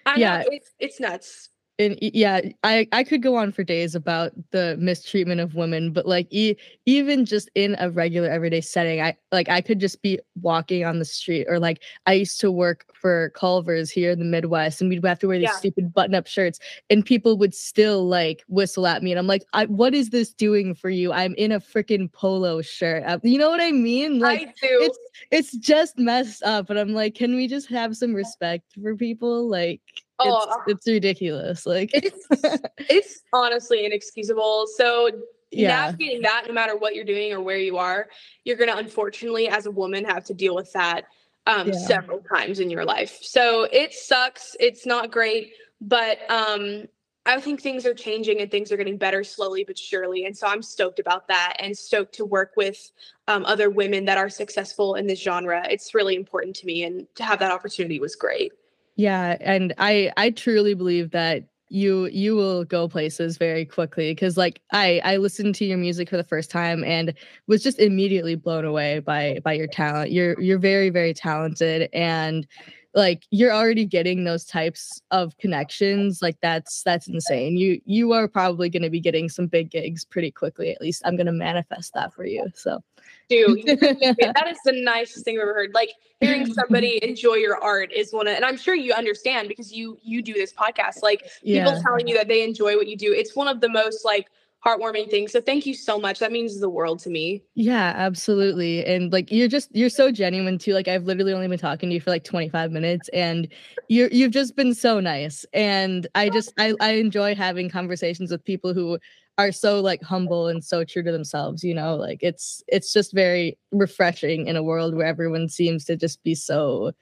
I 0.07 0.17
yeah, 0.17 0.39
know, 0.39 0.45
it's 0.51 0.71
it's 0.79 1.01
nuts 1.01 1.51
and 1.79 1.97
yeah 2.01 2.41
i 2.65 2.87
i 2.93 3.05
could 3.05 3.23
go 3.23 3.37
on 3.37 3.53
for 3.53 3.63
days 3.63 3.95
about 3.95 4.33
the 4.51 4.77
mistreatment 4.79 5.41
of 5.41 5.55
women 5.55 5.93
but 5.93 6.07
like 6.07 6.27
e- 6.31 6.57
even 6.87 7.25
just 7.25 7.49
in 7.55 7.77
a 7.79 7.91
regular 7.91 8.29
everyday 8.29 8.61
setting 8.61 9.01
i 9.01 9.17
like 9.33 9.49
i 9.49 9.61
could 9.61 9.79
just 9.79 10.03
be 10.03 10.19
walking 10.41 10.85
on 10.85 10.99
the 10.99 11.05
street 11.05 11.47
or 11.49 11.59
like 11.59 11.83
i 12.07 12.13
used 12.13 12.41
to 12.41 12.51
work 12.51 12.85
for 12.95 13.31
culver's 13.31 13.91
here 13.91 14.11
in 14.11 14.19
the 14.19 14.25
midwest 14.25 14.81
and 14.81 14.91
we'd 14.91 15.05
have 15.05 15.19
to 15.19 15.29
wear 15.29 15.39
these 15.39 15.49
yeah. 15.49 15.57
stupid 15.57 15.93
button-up 15.93 16.27
shirts 16.27 16.59
and 16.91 17.05
people 17.05 17.39
would 17.39 17.55
still 17.55 18.07
like 18.07 18.43
whistle 18.49 18.87
at 18.87 19.03
me 19.03 19.13
and 19.13 19.19
i'm 19.19 19.27
like 19.27 19.45
what 19.69 19.95
is 19.95 20.11
this 20.11 20.33
doing 20.33 20.75
for 20.75 20.91
you 20.91 21.13
i'm 21.13 21.35
in 21.35 21.53
a 21.53 21.61
freaking 21.61 22.11
polo 22.13 22.61
shirt 22.61 23.05
uh, 23.05 23.19
you 23.23 23.39
know 23.39 23.51
what 23.51 23.61
i 23.61 23.71
mean 23.71 24.19
like 24.19 24.41
I 24.41 24.45
do. 24.45 24.53
it's 24.61 24.99
it's 25.31 25.57
just 25.59 25.99
messed 25.99 26.43
up 26.43 26.71
and 26.71 26.79
i'm 26.79 26.93
like 26.93 27.15
can 27.15 27.37
we 27.37 27.47
just 27.47 27.69
have 27.69 27.97
some 27.97 28.15
respect 28.15 28.65
for 28.83 28.97
people 28.97 29.49
like 29.49 29.81
oh, 30.19 30.63
it's, 30.67 30.79
it's 30.79 30.87
ridiculous. 30.87 31.67
Like 31.67 31.91
it's 31.95 32.27
it's 32.79 33.23
honestly 33.33 33.85
inexcusable. 33.85 34.67
So 34.77 35.11
yeah. 35.51 35.69
navigating 35.69 36.23
that, 36.23 36.45
no 36.47 36.53
matter 36.53 36.77
what 36.77 36.95
you're 36.95 37.05
doing 37.05 37.33
or 37.33 37.41
where 37.41 37.59
you 37.59 37.79
are, 37.79 38.09
you're 38.45 38.57
gonna 38.57 38.77
unfortunately, 38.77 39.49
as 39.49 39.67
a 39.67 39.71
woman, 39.71 40.05
have 40.05 40.25
to 40.25 40.35
deal 40.35 40.55
with 40.55 40.73
that. 40.73 41.07
um, 41.49 41.69
yeah. 41.69 41.75
several 41.75 42.21
times 42.21 42.61
in 42.61 42.71
your 42.71 42.85
life. 42.85 43.19
So 43.23 43.65
it 43.73 43.95
sucks. 43.95 44.55
It's 44.61 44.87
not 44.87 45.11
great, 45.11 45.53
but 45.81 46.19
um, 46.31 46.85
I 47.25 47.41
think 47.41 47.61
things 47.61 47.87
are 47.87 47.95
changing 47.95 48.41
and 48.41 48.51
things 48.51 48.71
are 48.71 48.77
getting 48.77 48.99
better 48.99 49.25
slowly 49.25 49.65
but 49.65 49.79
surely. 49.79 50.27
And 50.27 50.37
so 50.37 50.47
I'm 50.47 50.63
stoked 50.63 50.99
about 50.99 51.27
that 51.29 51.57
and 51.59 51.77
stoked 51.77 52.15
to 52.17 52.25
work 52.25 52.53
with 52.57 52.93
um, 53.27 53.45
other 53.47 53.71
women 53.71 54.05
that 54.05 54.19
are 54.19 54.29
successful 54.29 54.95
in 54.95 55.07
this 55.07 55.21
genre. 55.21 55.67
It's 55.69 55.95
really 55.95 56.17
important 56.17 56.55
to 56.57 56.67
me, 56.67 56.85
and 56.85 57.07
to 57.17 57.25
have 57.25 57.39
that 57.39 57.51
opportunity 57.51 57.99
was 57.99 58.15
great. 58.15 58.53
Yeah, 58.99 59.37
and 59.41 59.73
I 59.79 60.13
I 60.17 60.31
truly 60.31 60.75
believe 60.75 61.13
that 61.13 61.45
you 61.71 62.07
you 62.07 62.35
will 62.35 62.65
go 62.65 62.89
places 62.89 63.39
very 63.39 63.65
quickly 63.67 64.11
because 64.13 64.39
like 64.39 64.59
i 64.73 65.03
i 65.05 65.19
listened 65.19 65.55
to 65.55 65.67
your 65.67 65.77
music 65.77 66.09
for 66.09 66.17
the 66.17 66.25
first 66.25 66.51
time 66.51 66.83
and 66.83 67.13
was 67.47 67.63
just 67.63 67.79
immediately 67.79 68.35
blown 68.37 68.65
away 68.65 69.01
by 69.01 69.39
by 69.45 69.53
your 69.53 69.67
talent. 69.69 70.11
You're 70.11 70.41
you're 70.41 70.59
very 70.59 70.89
very 70.91 71.13
talented 71.15 71.91
and 71.93 72.47
like 72.95 73.25
you're 73.31 73.53
already 73.53 73.85
getting 73.85 74.25
those 74.25 74.45
types 74.47 75.01
of 75.13 75.37
connections 75.39 76.21
like 76.23 76.39
that's 76.43 76.83
that's 76.83 77.07
insane. 77.07 77.57
You 77.57 77.81
you 77.85 78.13
are 78.13 78.27
probably 78.29 78.69
going 78.71 78.83
to 78.83 78.91
be 78.91 79.01
getting 79.01 79.29
some 79.29 79.47
big 79.47 79.71
gigs 79.71 80.05
pretty 80.07 80.31
quickly 80.33 80.71
at 80.73 80.81
least. 80.81 81.03
I'm 81.05 81.17
going 81.17 81.27
to 81.27 81.33
manifest 81.33 81.95
that 81.95 82.15
for 82.15 82.25
you 82.27 82.47
so 82.55 82.83
dude 83.29 83.65
that 83.67 84.45
is 84.49 84.59
the 84.65 84.73
nicest 84.85 85.25
thing 85.25 85.37
i've 85.37 85.43
ever 85.43 85.55
heard 85.55 85.71
like 85.75 85.91
hearing 86.21 86.47
somebody 86.53 86.99
enjoy 87.03 87.35
your 87.35 87.57
art 87.63 87.93
is 87.93 88.13
one 88.13 88.27
of 88.27 88.35
and 88.35 88.45
i'm 88.45 88.57
sure 88.57 88.75
you 88.75 88.93
understand 88.93 89.49
because 89.49 89.73
you 89.73 89.99
you 90.03 90.23
do 90.23 90.33
this 90.33 90.53
podcast 90.53 91.03
like 91.03 91.29
people 91.45 91.81
telling 91.83 92.09
you 92.09 92.17
that 92.17 92.29
they 92.29 92.43
enjoy 92.43 92.77
what 92.77 92.89
you 92.89 92.97
do 92.97 93.13
it's 93.13 93.37
one 93.37 93.49
of 93.49 93.61
the 93.61 93.69
most 93.69 94.05
like 94.05 94.29
heartwarming 94.65 95.11
thing. 95.11 95.29
So 95.29 95.41
thank 95.41 95.67
you 95.67 95.75
so 95.75 95.99
much. 95.99 96.19
That 96.19 96.33
means 96.33 96.59
the 96.61 96.69
world 96.69 96.99
to 97.01 97.11
me. 97.11 97.43
Yeah, 97.55 97.93
absolutely. 97.97 98.85
And 98.85 99.13
like 99.13 99.31
you're 99.31 99.49
just 99.49 99.75
you're 99.75 99.89
so 99.89 100.11
genuine 100.11 100.59
too. 100.59 100.75
Like 100.75 100.89
I've 100.89 101.05
literally 101.05 101.33
only 101.33 101.49
been 101.49 101.59
talking 101.59 101.89
to 101.89 101.95
you 101.95 102.01
for 102.01 102.11
like 102.11 102.25
25 102.25 102.71
minutes 102.73 103.09
and 103.11 103.49
you're 103.89 104.09
you've 104.09 104.33
just 104.33 104.57
been 104.57 104.75
so 104.75 105.01
nice. 105.01 105.47
And 105.53 106.07
I 106.15 106.29
just 106.29 106.53
I, 106.59 106.75
I 106.81 106.93
enjoy 106.93 107.35
having 107.35 107.71
conversations 107.71 108.31
with 108.31 108.45
people 108.45 108.75
who 108.75 108.99
are 109.39 109.53
so 109.53 109.81
like 109.81 110.03
humble 110.03 110.49
and 110.49 110.63
so 110.63 110.85
true 110.85 111.03
to 111.03 111.13
themselves, 111.13 111.65
you 111.65 111.75
know, 111.75 111.97
like 111.97 112.19
it's 112.23 112.63
it's 112.69 112.93
just 112.93 113.13
very 113.13 113.57
refreshing 113.73 114.47
in 114.47 114.57
a 114.57 114.63
world 114.63 114.95
where 114.95 115.07
everyone 115.07 115.49
seems 115.49 115.85
to 115.87 115.97
just 115.97 116.23
be 116.23 116.35
so 116.35 116.93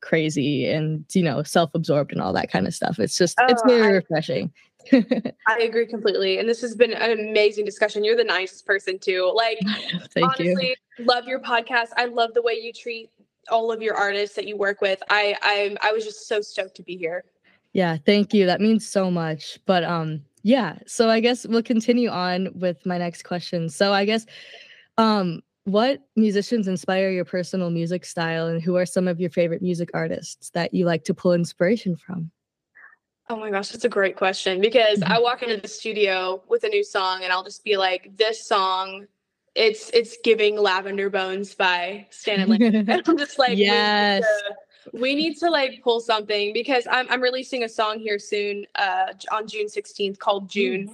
crazy 0.00 0.70
and 0.70 1.04
you 1.12 1.24
know 1.24 1.42
self-absorbed 1.42 2.12
and 2.12 2.20
all 2.20 2.32
that 2.32 2.52
kind 2.52 2.68
of 2.68 2.72
stuff 2.72 3.00
it's 3.00 3.18
just 3.18 3.36
oh, 3.40 3.46
it's 3.48 3.64
very 3.66 3.82
I, 3.82 3.96
refreshing 3.96 4.48
I 5.46 5.58
agree 5.60 5.86
completely. 5.86 6.38
And 6.38 6.48
this 6.48 6.60
has 6.60 6.74
been 6.74 6.92
an 6.92 7.18
amazing 7.18 7.64
discussion. 7.64 8.04
You're 8.04 8.16
the 8.16 8.24
nicest 8.24 8.66
person 8.66 8.98
too. 8.98 9.30
Like 9.34 9.58
honestly, 10.16 10.76
you. 10.98 11.04
love 11.04 11.26
your 11.26 11.40
podcast. 11.40 11.88
I 11.96 12.06
love 12.06 12.34
the 12.34 12.42
way 12.42 12.54
you 12.54 12.72
treat 12.72 13.10
all 13.50 13.72
of 13.72 13.82
your 13.82 13.94
artists 13.94 14.36
that 14.36 14.46
you 14.46 14.56
work 14.56 14.80
with. 14.80 15.02
I 15.10 15.36
I'm 15.42 15.78
I 15.82 15.92
was 15.92 16.04
just 16.04 16.28
so 16.28 16.40
stoked 16.40 16.76
to 16.76 16.82
be 16.82 16.96
here. 16.96 17.24
Yeah, 17.72 17.96
thank 18.04 18.32
you. 18.32 18.46
That 18.46 18.60
means 18.60 18.86
so 18.86 19.10
much. 19.10 19.58
But 19.66 19.84
um 19.84 20.22
yeah, 20.42 20.78
so 20.86 21.08
I 21.08 21.20
guess 21.20 21.46
we'll 21.46 21.62
continue 21.62 22.08
on 22.08 22.48
with 22.54 22.84
my 22.86 22.98
next 22.98 23.24
question. 23.24 23.68
So 23.68 23.92
I 23.92 24.04
guess 24.04 24.26
um 24.96 25.42
what 25.64 26.00
musicians 26.16 26.66
inspire 26.66 27.10
your 27.10 27.26
personal 27.26 27.70
music 27.70 28.04
style 28.04 28.46
and 28.46 28.62
who 28.62 28.76
are 28.76 28.86
some 28.86 29.06
of 29.06 29.20
your 29.20 29.30
favorite 29.30 29.60
music 29.60 29.90
artists 29.92 30.50
that 30.50 30.72
you 30.72 30.86
like 30.86 31.04
to 31.04 31.14
pull 31.14 31.34
inspiration 31.34 31.94
from? 31.94 32.30
Oh 33.28 33.36
my 33.36 33.50
gosh, 33.50 33.68
that's 33.68 33.84
a 33.84 33.90
great 33.90 34.16
question 34.16 34.60
because 34.60 35.02
I 35.02 35.14
mm-hmm. 35.14 35.22
walk 35.22 35.42
into 35.42 35.58
the 35.58 35.68
studio 35.68 36.42
with 36.48 36.64
a 36.64 36.68
new 36.68 36.82
song 36.82 37.22
and 37.22 37.30
I'll 37.30 37.44
just 37.44 37.62
be 37.62 37.76
like, 37.76 38.16
this 38.16 38.46
song, 38.46 39.06
it's 39.54 39.90
it's 39.90 40.16
giving 40.24 40.56
Lavender 40.56 41.10
Bones 41.10 41.54
by 41.54 42.06
Stan 42.10 42.40
and 42.40 42.90
I'm 43.06 43.18
just 43.18 43.38
like, 43.38 43.58
yes. 43.58 44.24
We 44.24 44.48
need, 44.48 44.48
to, 44.48 44.54
we 44.92 45.14
need 45.14 45.36
to 45.38 45.50
like 45.50 45.80
pull 45.82 46.00
something 46.00 46.52
because 46.52 46.86
I'm 46.90 47.06
I'm 47.10 47.20
releasing 47.20 47.64
a 47.64 47.68
song 47.68 47.98
here 47.98 48.18
soon, 48.18 48.66
uh 48.74 49.12
on 49.32 49.46
June 49.46 49.66
16th 49.66 50.18
called 50.18 50.48
June. 50.48 50.90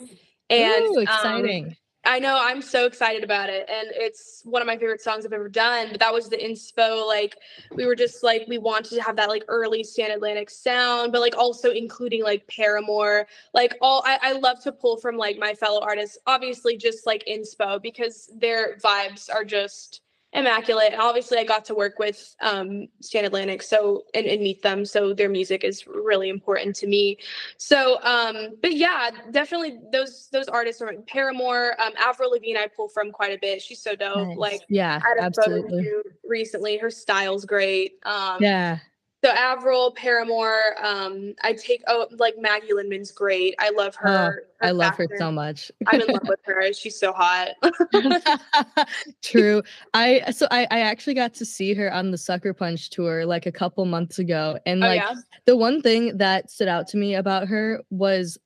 And 0.51 0.85
Ooh, 0.85 0.97
um, 0.97 1.03
exciting. 1.03 1.67
Um, 1.67 1.77
I 2.07 2.19
know 2.19 2.39
I'm 2.39 2.61
so 2.61 2.87
excited 2.87 3.25
about 3.25 3.49
it. 3.49 3.69
And 3.69 3.89
it's 3.93 4.43
one 4.45 4.61
of 4.61 4.67
my 4.67 4.77
favorite 4.77 5.01
songs 5.01 5.25
I've 5.25 5.33
ever 5.33 5.49
done. 5.49 5.89
But 5.91 6.01
that 6.01 6.13
was 6.13 6.29
the 6.29 6.37
inspo. 6.37 7.07
Like 7.07 7.37
we 7.73 7.87
were 7.87 7.95
just 7.95 8.23
like, 8.23 8.45
we 8.47 8.59
wanted 8.59 8.95
to 8.97 9.03
have 9.03 9.17
that 9.17 9.29
like 9.29 9.45
early 9.49 9.83
Stand 9.83 10.13
Atlantic 10.13 10.51
sound, 10.51 11.13
but 11.13 11.21
like 11.21 11.37
also 11.37 11.71
including 11.71 12.23
like 12.23 12.47
Paramore. 12.47 13.27
Like 13.55 13.77
all 13.81 14.03
I, 14.05 14.19
I 14.21 14.33
love 14.33 14.63
to 14.65 14.73
pull 14.73 14.99
from 14.99 15.17
like 15.17 15.39
my 15.39 15.55
fellow 15.55 15.81
artists, 15.81 16.19
obviously 16.27 16.77
just 16.77 17.07
like 17.07 17.25
inspo 17.27 17.81
because 17.81 18.31
their 18.37 18.77
vibes 18.77 19.33
are 19.33 19.45
just 19.45 20.03
immaculate. 20.35 20.95
Obviously, 20.99 21.39
I 21.39 21.45
got 21.45 21.65
to 21.67 21.75
work 21.75 21.99
with 21.99 22.35
um, 22.41 22.89
Stand 23.01 23.27
Atlantic, 23.27 23.63
so 23.63 24.05
and, 24.15 24.27
and, 24.27 24.43
meet 24.43 24.63
them. 24.63 24.85
So 24.85 25.15
their 25.15 25.29
music 25.29 25.65
is 25.65 25.87
really 25.87 26.29
important 26.29 26.77
to 26.77 26.87
me. 26.87 27.19
So, 27.57 28.03
um, 28.03 28.57
but 28.61 28.75
yeah, 28.75 29.11
definitely 29.31 29.79
those 29.93 30.29
those 30.33 30.49
artists 30.49 30.83
are 30.83 30.93
Paramore, 31.07 31.81
um, 31.81 31.93
Avril 31.99 32.33
Lavigne. 32.33 32.59
I 32.59 32.67
pull 32.67 32.89
from 32.89 33.13
quite 33.13 33.33
a 33.33 33.39
bit. 33.41 33.63
She's 33.63 33.81
so 33.81 33.95
dope. 33.95 34.29
Nice. 34.29 34.37
Like, 34.37 34.61
yeah, 34.69 35.01
absolutely. 35.21 35.91
recently, 36.29 36.77
her 36.79 36.91
style's 36.91 37.45
great. 37.45 37.95
Um, 38.05 38.39
yeah, 38.41 38.79
so 39.25 39.31
Avril, 39.31 39.93
Paramore, 39.93 40.75
um, 40.83 41.35
I 41.43 41.55
take 41.55 41.83
oh 41.87 42.07
like 42.19 42.35
Maggie 42.39 42.73
Lindemann's 42.73 43.11
great. 43.11 43.55
I 43.59 43.71
love 43.71 43.95
her. 43.97 44.45
Oh, 44.61 44.67
I 44.67 44.71
love 44.73 44.97
her 44.97 45.09
so 45.17 45.33
much. 45.33 45.73
I'm 45.87 46.01
in 46.03 46.09
love 46.09 46.23
with 46.29 46.41
her. 46.45 46.73
She's 46.75 46.99
so 46.99 47.13
hot. 47.13 47.51
True. 49.23 49.63
I 49.95 50.31
so 50.31 50.47
I, 50.51 50.67
I 50.71 50.81
actually 50.81 51.15
got 51.15 51.33
to 51.35 51.47
see 51.47 51.73
her 51.75 51.93
on 51.93 52.11
the 52.11 52.19
Sucker 52.19 52.53
Punch 52.53 52.91
tour 52.91 53.25
like 53.25 53.47
a 53.47 53.53
couple 53.53 53.85
months 53.87 54.19
ago. 54.19 54.59
And 54.67 54.85
oh, 54.85 54.89
like 54.89 55.01
yeah? 55.01 55.15
the 55.47 55.57
one 55.57 55.81
thing 55.81 56.19
that 56.19 56.51
stood 56.51 56.69
out 56.69 56.87
to 56.89 56.99
me 56.99 57.15
about 57.15 57.49
her 57.49 57.83
was 57.91 58.37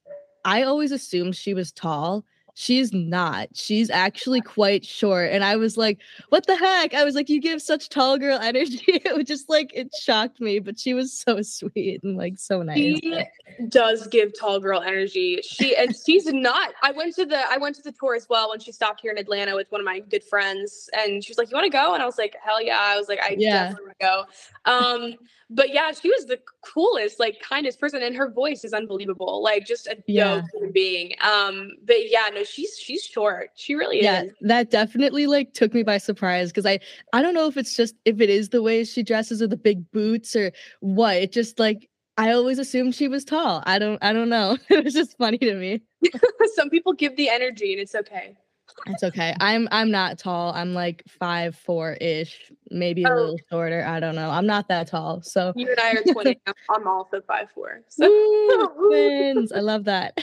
I 0.45 0.62
always 0.62 0.93
assumed 0.93 1.35
she 1.35 1.55
was 1.55 1.73
tall 1.73 2.25
she's 2.59 2.92
not. 2.92 3.49
She's 3.55 3.88
actually 3.88 4.40
quite 4.40 4.85
short. 4.85 5.31
And 5.31 5.44
I 5.44 5.55
was 5.55 5.77
like, 5.77 6.01
what 6.31 6.44
the 6.49 6.57
heck? 6.57 6.92
I 6.92 7.05
was 7.05 7.14
like, 7.14 7.29
you 7.29 7.40
give 7.40 7.62
such 7.62 7.88
tall 7.88 8.18
girl 8.18 8.37
energy. 8.42 8.83
it 8.87 9.16
was 9.16 9.27
just 9.27 9.49
like, 9.49 9.71
it 9.75 9.94
shocked 9.94 10.40
me, 10.40 10.59
but 10.59 10.77
she 10.77 10.92
was 10.92 11.12
so 11.12 11.40
sweet 11.42 12.03
and 12.03 12.16
like 12.16 12.37
so 12.37 12.62
nice. 12.62 12.77
She 12.77 13.25
does 13.68 14.09
give 14.09 14.37
tall 14.37 14.59
girl 14.59 14.83
energy. 14.83 15.40
She, 15.49 15.77
and 15.77 15.94
she's 16.05 16.27
not, 16.27 16.73
I 16.83 16.90
went 16.90 17.14
to 17.14 17.25
the, 17.25 17.49
I 17.49 17.59
went 17.59 17.77
to 17.77 17.83
the 17.83 17.92
tour 17.92 18.16
as 18.16 18.29
well 18.29 18.51
when 18.51 18.59
she 18.59 18.73
stopped 18.73 19.03
here 19.03 19.12
in 19.12 19.18
Atlanta 19.18 19.55
with 19.55 19.71
one 19.71 19.81
of 19.81 19.85
my 19.85 20.01
good 20.01 20.25
friends 20.25 20.90
and 20.92 21.23
she 21.23 21.31
was 21.31 21.38
like, 21.38 21.53
you 21.53 21.55
want 21.55 21.66
to 21.66 21.71
go? 21.71 21.94
And 21.94 22.03
I 22.03 22.07
was 22.07 22.18
like, 22.18 22.35
hell 22.42 22.61
yeah. 22.61 22.81
I 22.81 22.99
was 22.99 23.09
like, 23.09 23.21
I 23.21 23.37
yeah. 23.38 23.68
definitely 23.68 23.87
want 23.87 23.99
to 24.01 24.05
go. 24.05 24.73
Um, 24.73 25.14
but 25.51 25.73
yeah, 25.73 25.92
she 25.92 26.11
was 26.11 26.27
the 26.27 26.38
coolest, 26.61 27.18
like 27.18 27.40
kindest 27.40 27.81
person, 27.81 28.03
and 28.03 28.14
her 28.16 28.31
voice 28.31 28.64
is 28.64 28.75
unbelievable. 28.75 29.42
Like 29.42 29.66
just 29.66 29.87
a 29.87 29.97
yeah. 30.07 30.37
dope 30.37 30.44
human 30.53 30.73
being. 30.73 31.14
Um, 31.23 31.73
but 31.85 32.11
yeah, 32.11 32.29
no, 32.33 32.44
she's 32.49 32.79
she's 32.79 33.05
short. 33.05 33.51
She 33.55 33.75
really 33.75 34.03
yeah, 34.03 34.23
is. 34.23 34.33
That 34.41 34.71
definitely 34.71 35.27
like 35.27 35.53
took 35.53 35.75
me 35.75 35.83
by 35.83 35.99
surprise 35.99 36.51
because 36.51 36.67
I 36.67 36.81
I 37.13 37.23
don't 37.23 37.35
know 37.35 37.47
if 37.47 37.57
it's 37.57 37.77
just 37.77 37.95
if 38.05 38.21
it 38.21 38.31
is 38.31 38.49
the 38.49 38.63
way 38.63 38.85
she 38.85 39.03
dresses 39.03 39.41
with 39.41 39.51
the 39.51 39.57
big 39.57 39.91
boots 39.91 40.35
or 40.35 40.53
what. 40.81 41.17
It 41.17 41.33
just 41.33 41.59
like 41.59 41.89
I 42.17 42.33
always 42.33 42.59
assumed 42.59 42.95
she 42.95 43.09
was 43.09 43.25
tall. 43.25 43.63
I 43.67 43.79
don't 43.79 44.03
I 44.03 44.13
don't 44.13 44.29
know. 44.29 44.59
it 44.69 44.85
was 44.85 44.95
just 44.95 45.17
funny 45.19 45.39
to 45.39 45.55
me. 45.55 45.83
Some 46.55 46.71
people 46.71 46.93
give 46.93 47.17
the 47.17 47.29
energy 47.29 47.73
and 47.73 47.81
it's 47.81 47.95
okay. 47.95 48.37
It's 48.87 49.02
okay. 49.02 49.35
I'm 49.40 49.68
I'm 49.70 49.90
not 49.90 50.18
tall. 50.18 50.52
I'm 50.52 50.74
like 50.74 51.02
five 51.07 51.57
four 51.57 51.94
ish, 51.94 52.50
maybe 52.70 53.04
a 53.04 53.11
oh. 53.11 53.14
little 53.14 53.38
shorter. 53.50 53.85
I 53.85 54.00
don't 54.00 54.14
know. 54.14 54.31
I'm 54.31 54.46
not 54.46 54.68
that 54.68 54.88
tall. 54.88 55.22
So 55.22 55.52
you 55.57 55.68
and 55.68 55.78
I 55.81 55.92
are 55.92 56.12
20. 56.12 56.40
I'm 56.70 56.87
also 56.87 57.20
five 57.26 57.48
four. 57.54 57.81
So 57.88 58.07
Ooh, 58.07 58.72
twins. 58.88 59.52
I 59.52 59.61
love 59.61 59.85
that. 59.85 60.18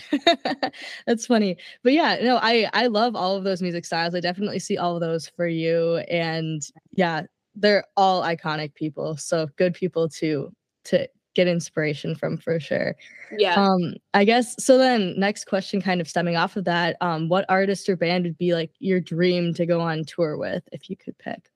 That's 1.08 1.26
funny. 1.26 1.58
But 1.84 1.94
yeah, 1.94 2.18
no, 2.22 2.40
I 2.42 2.70
I 2.74 2.88
love 2.88 3.16
all 3.16 3.36
of 3.36 3.44
those 3.44 3.62
music 3.62 3.86
styles. 3.86 4.16
I 4.16 4.20
definitely 4.20 4.60
see 4.60 4.78
all 4.78 4.96
of 4.96 5.02
those 5.02 5.28
for 5.28 5.48
you. 5.48 5.98
And 6.10 6.62
yeah, 6.94 7.24
they're 7.56 7.86
all 7.96 8.24
iconic 8.24 8.74
people. 8.76 9.18
So 9.18 9.48
good 9.58 9.74
people 9.74 10.10
to 10.10 10.52
to 10.86 11.08
get 11.36 11.48
inspiration 11.48 12.16
from 12.16 12.38
for 12.38 12.60
sure. 12.60 12.96
Yeah. 13.38 13.56
Um, 13.56 13.96
I 14.14 14.26
guess 14.26 14.56
so 14.64 14.78
then 14.78 15.14
next 15.18 15.46
question 15.46 15.82
kind 15.82 16.02
of 16.02 16.08
stemming 16.08 16.36
off 16.36 16.56
of 16.56 16.66
that, 16.66 16.98
um, 17.02 17.30
what 17.30 17.46
artist 17.50 17.88
or 17.90 17.96
band 17.96 18.24
would 18.24 18.38
be 18.38 18.54
like 18.54 18.72
your 18.80 19.00
dream 19.00 19.54
to 19.56 19.66
go 19.66 19.82
on 19.82 20.04
tour 20.06 20.38
with 20.38 20.64
if 20.72 20.90
you 20.90 20.98
could 20.98 21.18
pick? 21.18 21.50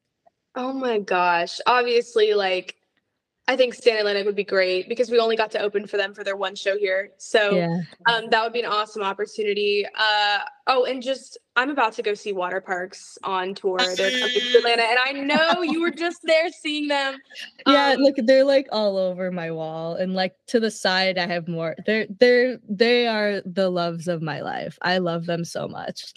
Oh 0.55 0.73
my 0.73 0.99
gosh. 0.99 1.59
Obviously, 1.65 2.33
like 2.33 2.75
I 3.49 3.55
think 3.55 3.73
Stand 3.73 3.97
Atlantic 3.97 4.27
would 4.27 4.35
be 4.35 4.43
great 4.43 4.87
because 4.87 5.09
we 5.09 5.17
only 5.17 5.35
got 5.35 5.49
to 5.51 5.59
open 5.59 5.87
for 5.87 5.97
them 5.97 6.13
for 6.13 6.23
their 6.23 6.35
one 6.35 6.53
show 6.53 6.77
here. 6.77 7.09
So 7.17 7.55
yeah. 7.55 7.79
um, 8.05 8.29
that 8.29 8.43
would 8.43 8.53
be 8.53 8.59
an 8.59 8.67
awesome 8.67 9.01
opportunity. 9.01 9.87
Uh, 9.97 10.41
oh, 10.67 10.85
and 10.85 11.01
just 11.01 11.39
I'm 11.55 11.71
about 11.71 11.93
to 11.93 12.03
go 12.03 12.13
see 12.13 12.31
Waterparks 12.31 13.17
on 13.23 13.55
tour. 13.55 13.79
They're 13.79 14.11
coming 14.11 14.39
to 14.39 14.57
Atlanta, 14.59 14.83
and 14.83 14.99
I 15.03 15.11
know 15.13 15.63
you 15.63 15.81
were 15.81 15.89
just 15.89 16.19
there 16.25 16.51
seeing 16.51 16.89
them. 16.89 17.17
Yeah, 17.65 17.93
um, 17.93 18.01
look, 18.01 18.17
they're 18.19 18.43
like 18.43 18.67
all 18.71 18.97
over 18.97 19.31
my 19.31 19.49
wall, 19.49 19.95
and 19.95 20.13
like 20.13 20.35
to 20.49 20.59
the 20.59 20.69
side, 20.69 21.17
I 21.17 21.25
have 21.25 21.47
more. 21.47 21.75
They're 21.87 22.05
they're 22.19 22.59
they 22.69 23.07
are 23.07 23.41
the 23.47 23.71
loves 23.71 24.07
of 24.07 24.21
my 24.21 24.41
life. 24.41 24.77
I 24.83 24.99
love 24.99 25.25
them 25.25 25.43
so 25.43 25.67
much. 25.67 26.13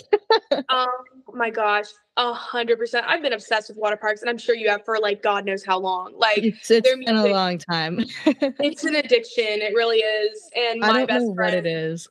oh 0.69 1.05
my 1.33 1.49
gosh, 1.49 1.87
A 2.19 2.33
hundred 2.35 2.79
percent. 2.79 3.07
I've 3.09 3.23
been 3.23 3.33
obsessed 3.33 3.71
with 3.71 3.79
Waterparks, 3.79 4.21
and 4.21 4.29
I'm 4.29 4.37
sure 4.37 4.55
you 4.55 4.69
have 4.69 4.85
for 4.85 4.99
like 4.99 5.23
God 5.23 5.47
knows 5.47 5.65
how 5.65 5.79
long. 5.79 6.13
Like 6.17 6.39
it's, 6.39 6.71
it's 6.71 6.87
been 6.87 7.09
a 7.09 7.27
long 7.27 7.57
time. 7.57 8.05
it's 8.27 8.85
an 8.85 8.97
addiction. 8.97 9.45
It 9.47 9.73
really 9.75 9.99
is. 9.99 10.51
And 10.55 10.81
my 10.81 10.89
I 10.89 10.93
don't 10.93 11.07
best 11.07 11.25
know 11.25 11.35
friend, 11.35 11.55
what 11.57 11.67
it 11.67 11.67
is. 11.67 12.09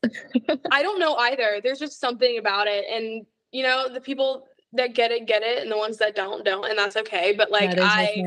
I 0.71 0.81
don't 0.81 0.99
know 0.99 1.15
either. 1.15 1.59
There's 1.63 1.77
just 1.77 1.99
something 1.99 2.39
about 2.39 2.65
it, 2.67 2.85
and 2.91 3.27
you 3.51 3.61
know, 3.61 3.89
the 3.93 4.01
people 4.01 4.47
that 4.73 4.95
get 4.95 5.11
it 5.11 5.27
get 5.27 5.43
it, 5.43 5.61
and 5.61 5.71
the 5.71 5.77
ones 5.77 5.97
that 5.97 6.15
don't 6.15 6.43
don't, 6.43 6.67
and 6.67 6.79
that's 6.79 6.97
okay. 6.97 7.35
But 7.37 7.51
like 7.51 7.77
I. 7.77 8.25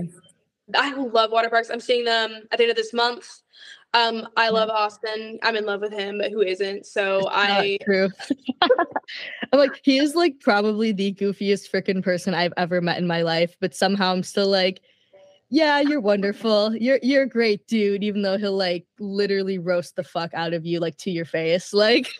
I 0.74 0.94
love 0.94 1.30
Waterparks. 1.30 1.70
I'm 1.70 1.78
seeing 1.78 2.06
them 2.06 2.44
at 2.50 2.56
the 2.56 2.64
end 2.64 2.70
of 2.70 2.76
this 2.76 2.94
month. 2.94 3.42
Um, 3.94 4.26
I 4.36 4.48
love 4.50 4.68
Awsten. 4.70 5.38
I'm 5.42 5.54
in 5.54 5.64
love 5.64 5.80
with 5.80 5.92
him, 5.92 6.18
but 6.18 6.32
who 6.32 6.42
isn't? 6.42 6.84
So 6.84 7.18
it's 7.20 7.28
I 7.30 7.78
true. 7.84 8.10
I'm 8.62 9.58
like, 9.58 9.80
he 9.84 9.98
is 9.98 10.16
like 10.16 10.40
probably 10.40 10.90
the 10.90 11.14
goofiest 11.14 11.70
freaking 11.70 12.02
person 12.02 12.34
I've 12.34 12.52
ever 12.56 12.80
met 12.80 12.98
in 12.98 13.06
my 13.06 13.22
life, 13.22 13.54
but 13.60 13.72
somehow 13.72 14.12
I'm 14.12 14.24
still 14.24 14.48
like, 14.48 14.80
yeah, 15.48 15.78
you're 15.78 16.00
wonderful. 16.00 16.74
You're 16.74 16.98
you're 17.00 17.22
a 17.22 17.28
great 17.28 17.68
dude, 17.68 18.02
even 18.02 18.22
though 18.22 18.36
he'll 18.36 18.56
like 18.56 18.86
literally 18.98 19.58
roast 19.58 19.94
the 19.94 20.02
fuck 20.02 20.34
out 20.34 20.52
of 20.52 20.66
you 20.66 20.80
like 20.80 20.96
to 20.98 21.12
your 21.12 21.24
face. 21.24 21.72
Like 21.72 22.12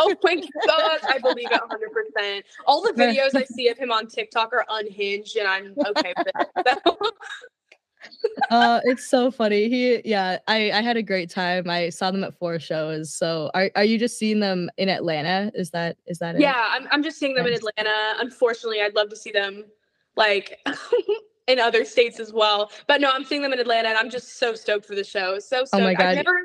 Oh 0.00 0.14
my 0.24 0.34
gosh, 0.34 1.00
I 1.08 1.18
believe 1.20 1.52
it 1.52 1.60
100 1.60 1.90
percent 1.92 2.46
All 2.66 2.82
the 2.82 2.92
videos 3.00 3.36
I 3.36 3.44
see 3.44 3.68
of 3.68 3.78
him 3.78 3.92
on 3.92 4.08
TikTok 4.08 4.52
are 4.52 4.64
unhinged 4.68 5.36
and 5.36 5.46
I'm 5.46 5.74
okay 5.86 6.12
with 6.16 6.26
it. 6.34 6.78
uh 8.50 8.80
it's 8.84 9.08
so 9.08 9.30
funny 9.30 9.68
he 9.68 10.00
yeah 10.04 10.38
i 10.48 10.70
i 10.72 10.80
had 10.80 10.96
a 10.96 11.02
great 11.02 11.30
time 11.30 11.68
i 11.68 11.88
saw 11.88 12.10
them 12.10 12.24
at 12.24 12.34
four 12.34 12.58
shows 12.58 13.14
so 13.14 13.50
are, 13.54 13.70
are 13.76 13.84
you 13.84 13.98
just 13.98 14.18
seeing 14.18 14.40
them 14.40 14.70
in 14.78 14.88
atlanta 14.88 15.50
is 15.54 15.70
that 15.70 15.96
is 16.06 16.18
that 16.18 16.34
it? 16.34 16.40
yeah 16.40 16.68
i'm, 16.70 16.86
I'm 16.90 17.02
just 17.02 17.18
seeing 17.18 17.34
them 17.34 17.46
in 17.46 17.52
atlanta 17.52 18.14
unfortunately 18.18 18.80
i'd 18.80 18.94
love 18.94 19.08
to 19.10 19.16
see 19.16 19.30
them 19.30 19.64
like 20.16 20.58
in 21.46 21.58
other 21.58 21.84
states 21.84 22.20
as 22.20 22.32
well 22.32 22.70
but 22.86 23.00
no 23.00 23.10
i'm 23.10 23.24
seeing 23.24 23.42
them 23.42 23.52
in 23.52 23.58
atlanta 23.58 23.88
and 23.88 23.98
i'm 23.98 24.10
just 24.10 24.38
so 24.38 24.54
stoked 24.54 24.86
for 24.86 24.94
the 24.94 25.04
show 25.04 25.38
so 25.38 25.64
stoked. 25.64 25.74
oh 25.74 25.84
my 25.84 25.94
god 25.94 26.06
I've 26.06 26.16
never 26.16 26.40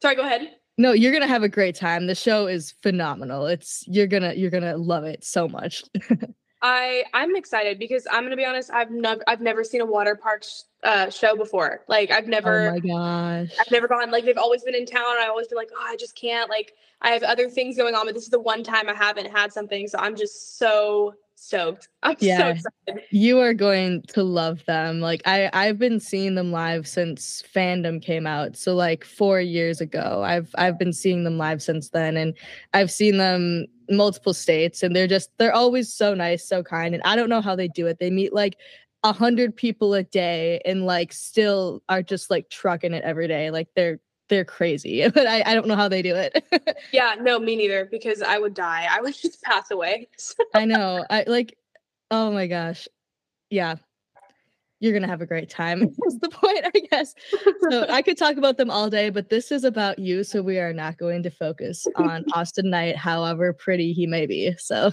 sorry 0.00 0.16
go 0.16 0.22
ahead 0.22 0.52
no 0.78 0.92
you're 0.92 1.12
gonna 1.12 1.26
have 1.26 1.42
a 1.42 1.48
great 1.48 1.74
time 1.74 2.06
the 2.06 2.14
show 2.14 2.46
is 2.46 2.74
phenomenal 2.82 3.46
it's 3.46 3.84
you're 3.86 4.06
gonna 4.06 4.34
you're 4.34 4.50
gonna 4.50 4.76
love 4.76 5.04
it 5.04 5.24
so 5.24 5.48
much 5.48 5.84
I 6.62 7.04
I'm 7.12 7.36
excited 7.36 7.78
because 7.78 8.06
I'm 8.10 8.22
gonna 8.24 8.36
be 8.36 8.44
honest. 8.44 8.70
I've 8.70 8.90
never 8.90 9.22
I've 9.26 9.40
never 9.40 9.62
seen 9.62 9.80
a 9.80 9.86
water 9.86 10.16
park 10.16 10.44
sh- 10.44 10.62
uh, 10.82 11.10
show 11.10 11.36
before. 11.36 11.82
Like 11.88 12.10
I've 12.10 12.28
never. 12.28 12.68
Oh 12.68 12.72
my 12.72 12.78
gosh. 12.80 13.56
I've 13.60 13.70
never 13.70 13.88
gone. 13.88 14.10
Like 14.10 14.24
they've 14.24 14.38
always 14.38 14.62
been 14.62 14.74
in 14.74 14.86
town. 14.86 15.16
And 15.16 15.24
I 15.24 15.28
always 15.28 15.48
been 15.48 15.56
like, 15.56 15.70
oh, 15.74 15.84
I 15.84 15.96
just 15.96 16.16
can't. 16.16 16.48
Like 16.48 16.72
I 17.02 17.10
have 17.10 17.22
other 17.22 17.48
things 17.50 17.76
going 17.76 17.94
on, 17.94 18.06
but 18.06 18.14
this 18.14 18.24
is 18.24 18.30
the 18.30 18.40
one 18.40 18.62
time 18.64 18.88
I 18.88 18.94
haven't 18.94 19.30
had 19.30 19.52
something. 19.52 19.86
So 19.86 19.98
I'm 19.98 20.16
just 20.16 20.58
so 20.58 21.14
stoked. 21.36 21.88
I'm 22.02 22.16
yeah, 22.18 22.38
so 22.38 22.46
excited. 22.48 23.04
You 23.10 23.38
are 23.40 23.54
going 23.54 24.02
to 24.08 24.22
love 24.24 24.64
them. 24.66 25.00
Like 25.00 25.22
I 25.26 25.48
I've 25.52 25.78
been 25.78 26.00
seeing 26.00 26.34
them 26.34 26.50
live 26.50 26.88
since 26.88 27.42
fandom 27.54 28.02
came 28.02 28.26
out. 28.26 28.56
So 28.56 28.74
like 28.74 29.04
4 29.04 29.40
years 29.40 29.80
ago. 29.80 30.22
I've 30.24 30.52
I've 30.56 30.78
been 30.78 30.92
seeing 30.92 31.24
them 31.24 31.38
live 31.38 31.62
since 31.62 31.90
then 31.90 32.16
and 32.16 32.34
I've 32.74 32.90
seen 32.90 33.18
them 33.18 33.66
multiple 33.88 34.34
states 34.34 34.82
and 34.82 34.96
they're 34.96 35.06
just 35.06 35.30
they're 35.38 35.54
always 35.54 35.92
so 35.92 36.14
nice 36.14 36.44
so 36.44 36.62
kind 36.62 36.92
and 36.92 37.02
i 37.04 37.14
don't 37.14 37.28
know 37.28 37.40
how 37.40 37.54
they 37.54 37.68
do 37.68 37.86
it 37.86 37.98
they 38.00 38.10
meet 38.10 38.32
like 38.32 38.56
a 39.04 39.12
hundred 39.12 39.54
people 39.54 39.94
a 39.94 40.02
day 40.02 40.60
and 40.64 40.86
like 40.86 41.12
still 41.12 41.82
are 41.88 42.02
just 42.02 42.28
like 42.30 42.48
trucking 42.50 42.92
it 42.92 43.04
every 43.04 43.28
day 43.28 43.50
like 43.50 43.68
they're 43.76 44.00
they're 44.28 44.44
crazy 44.44 45.08
but 45.14 45.26
i, 45.26 45.42
I 45.44 45.54
don't 45.54 45.66
know 45.66 45.76
how 45.76 45.88
they 45.88 46.02
do 46.02 46.14
it 46.14 46.44
yeah 46.92 47.14
no 47.20 47.38
me 47.38 47.56
neither 47.56 47.86
because 47.90 48.22
i 48.22 48.38
would 48.38 48.54
die 48.54 48.86
i 48.90 49.00
would 49.00 49.14
just 49.22 49.42
pass 49.42 49.70
away 49.70 50.08
i 50.54 50.64
know 50.64 51.04
i 51.10 51.24
like 51.26 51.56
oh 52.10 52.30
my 52.30 52.46
gosh 52.46 52.88
yeah 53.50 53.76
you're 54.80 54.92
gonna 54.92 55.06
have 55.06 55.22
a 55.22 55.26
great 55.26 55.48
time. 55.48 55.82
Is 56.06 56.18
the 56.18 56.28
point, 56.28 56.60
I 56.64 56.80
guess. 56.90 57.14
So 57.70 57.86
I 57.88 58.02
could 58.02 58.18
talk 58.18 58.36
about 58.36 58.58
them 58.58 58.70
all 58.70 58.90
day, 58.90 59.10
but 59.10 59.30
this 59.30 59.50
is 59.50 59.64
about 59.64 59.98
you, 59.98 60.22
so 60.22 60.42
we 60.42 60.58
are 60.58 60.72
not 60.72 60.98
going 60.98 61.22
to 61.22 61.30
focus 61.30 61.86
on 61.96 62.24
Awsten 62.34 62.70
Knight, 62.70 62.96
however 62.96 63.52
pretty 63.52 63.92
he 63.92 64.06
may 64.06 64.26
be. 64.26 64.54
So 64.58 64.92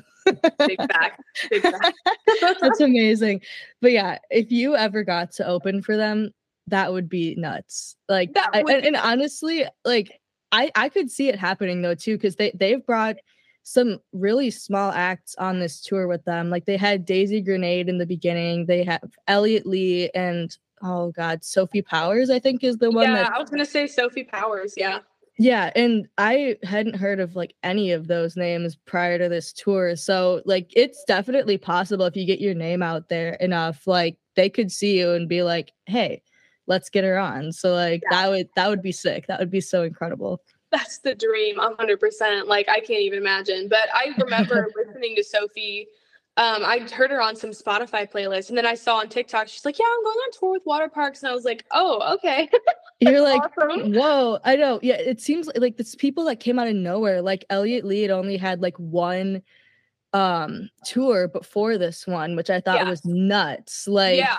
big 0.60 0.80
fact. 0.92 1.22
Big 1.50 1.64
fact. 1.64 1.94
That's 2.42 2.80
amazing. 2.80 3.42
But 3.82 3.92
yeah, 3.92 4.20
if 4.30 4.52
you 4.52 4.76
ever 4.76 5.04
got 5.04 5.32
to 5.34 5.48
open 5.48 5.82
for 5.82 5.98
them, 5.98 6.32
that 6.68 6.92
would 6.94 7.10
be 7.10 7.36
nuts. 7.36 7.96
Like, 8.08 8.32
I, 8.36 8.60
and, 8.62 8.86
and 8.86 8.96
honestly, 8.96 9.66
like 9.84 10.20
I 10.52 10.72
I 10.76 10.90
could 10.90 11.12
see 11.12 11.30
it 11.30 11.38
happening 11.38 11.82
though 11.82 11.96
too, 11.96 12.16
because 12.16 12.36
they 12.36 12.52
they've 12.54 12.86
brought 12.86 13.18
some 13.64 14.00
really 14.12 14.52
small 14.52 14.92
acts 14.92 15.36
on 15.36 15.60
this 15.60 15.82
tour 15.82 16.08
with 16.08 16.24
them. 16.26 16.50
Like 16.50 16.66
they 16.66 16.78
had 16.78 17.06
Daisy 17.06 17.42
Grenade 17.42 17.90
in 17.90 17.98
the 17.98 18.06
beginning. 18.06 18.66
They 18.66 18.84
have 18.84 19.10
Elliot 19.28 19.66
Lee 19.66 20.10
and 20.14 20.56
oh 20.84 21.12
god, 21.12 21.44
Sophie 21.44 21.82
Powers. 21.82 22.30
I 22.30 22.40
think 22.40 22.64
is 22.64 22.78
the 22.78 22.92
one. 22.92 23.06
Yeah, 23.06 23.30
I 23.34 23.40
was 23.40 23.50
gonna 23.50 23.66
say 23.66 23.88
Sophie 23.88 24.24
Powers. 24.24 24.74
Yeah. 24.78 25.00
Yeah, 25.40 25.72
and 25.76 26.08
I 26.20 26.58
hadn't 26.62 26.96
heard 26.96 27.20
of 27.20 27.36
like 27.36 27.56
any 27.64 27.92
of 27.92 28.06
those 28.06 28.38
names 28.38 28.76
prior 28.86 29.18
to 29.18 29.30
this 29.30 29.52
tour. 29.52 29.96
So 29.96 30.44
like 30.46 30.72
it's 30.76 31.04
definitely 31.06 31.58
possible 31.58 32.06
if 32.06 32.16
you 32.16 32.28
get 32.28 32.40
your 32.40 32.54
name 32.54 32.84
out 32.84 33.10
there 33.10 33.34
enough, 33.36 33.88
like 33.88 34.18
they 34.36 34.48
could 34.48 34.72
see 34.72 35.00
you 35.00 35.14
and 35.14 35.28
be 35.28 35.42
like, 35.42 35.72
"Hey, 35.88 36.22
let's 36.68 36.90
get 36.90 37.04
her 37.04 37.18
on." 37.18 37.52
So 37.52 37.74
like 37.74 38.04
yeah. 38.04 38.22
that 38.22 38.30
would 38.30 38.50
that 38.56 38.70
would 38.70 38.82
be 38.82 38.92
sick. 38.92 39.28
That 39.28 39.40
would 39.40 39.52
be 39.52 39.62
so 39.62 39.84
incredible 39.84 40.42
that's 40.74 40.98
the 41.00 41.14
dream 41.16 41.58
100% 41.58 42.48
like 42.48 42.68
i 42.68 42.80
can't 42.80 43.02
even 43.02 43.20
imagine 43.20 43.70
but 43.70 43.88
i 43.94 44.08
remember 44.18 44.68
listening 44.76 45.16
to 45.16 45.24
sophie 45.24 45.88
um, 46.36 46.66
I 46.66 46.80
heard 46.92 47.12
her 47.12 47.22
on 47.22 47.36
some 47.36 47.52
Spotify 47.52 48.12
playlist, 48.12 48.50
and 48.50 48.58
then 48.58 48.66
I 48.66 48.74
saw 48.74 48.98
on 48.98 49.08
TikTok 49.08 49.48
she's 49.48 49.66
like, 49.66 49.78
"Yeah, 49.78 49.86
I'm 49.86 50.04
going 50.04 50.18
on 50.18 50.32
tour 50.32 50.52
with 50.52 50.66
Waterparks," 50.66 51.22
and 51.22 51.30
I 51.30 51.36
was 51.36 51.46
like, 51.46 51.64
"Oh, 51.70 52.16
okay." 52.16 52.50
You're 53.00 53.22
like, 53.22 53.40
awesome. 53.56 53.94
"Whoa!" 53.94 54.40
I 54.44 54.56
know. 54.56 54.80
Yeah, 54.82 54.96
it 54.96 55.22
seems 55.22 55.46
like, 55.46 55.60
like 55.60 55.78
this 55.78 55.94
people 55.94 56.24
that 56.24 56.40
came 56.40 56.58
out 56.58 56.68
of 56.68 56.74
nowhere. 56.74 57.22
Like 57.22 57.46
Elliot 57.52 57.86
Lee 57.86 58.02
had 58.02 58.10
only 58.10 58.36
had 58.36 58.64
like 58.64 58.76
one 58.78 59.44
um 60.14 60.72
tour 60.84 61.28
before 61.28 61.78
this 61.78 62.08
one, 62.08 62.36
which 62.36 62.50
I 62.50 62.62
thought 62.62 62.78
yeah. 62.78 62.90
was 62.90 63.06
nuts. 63.06 63.88
Like, 63.88 64.18
yeah 64.18 64.38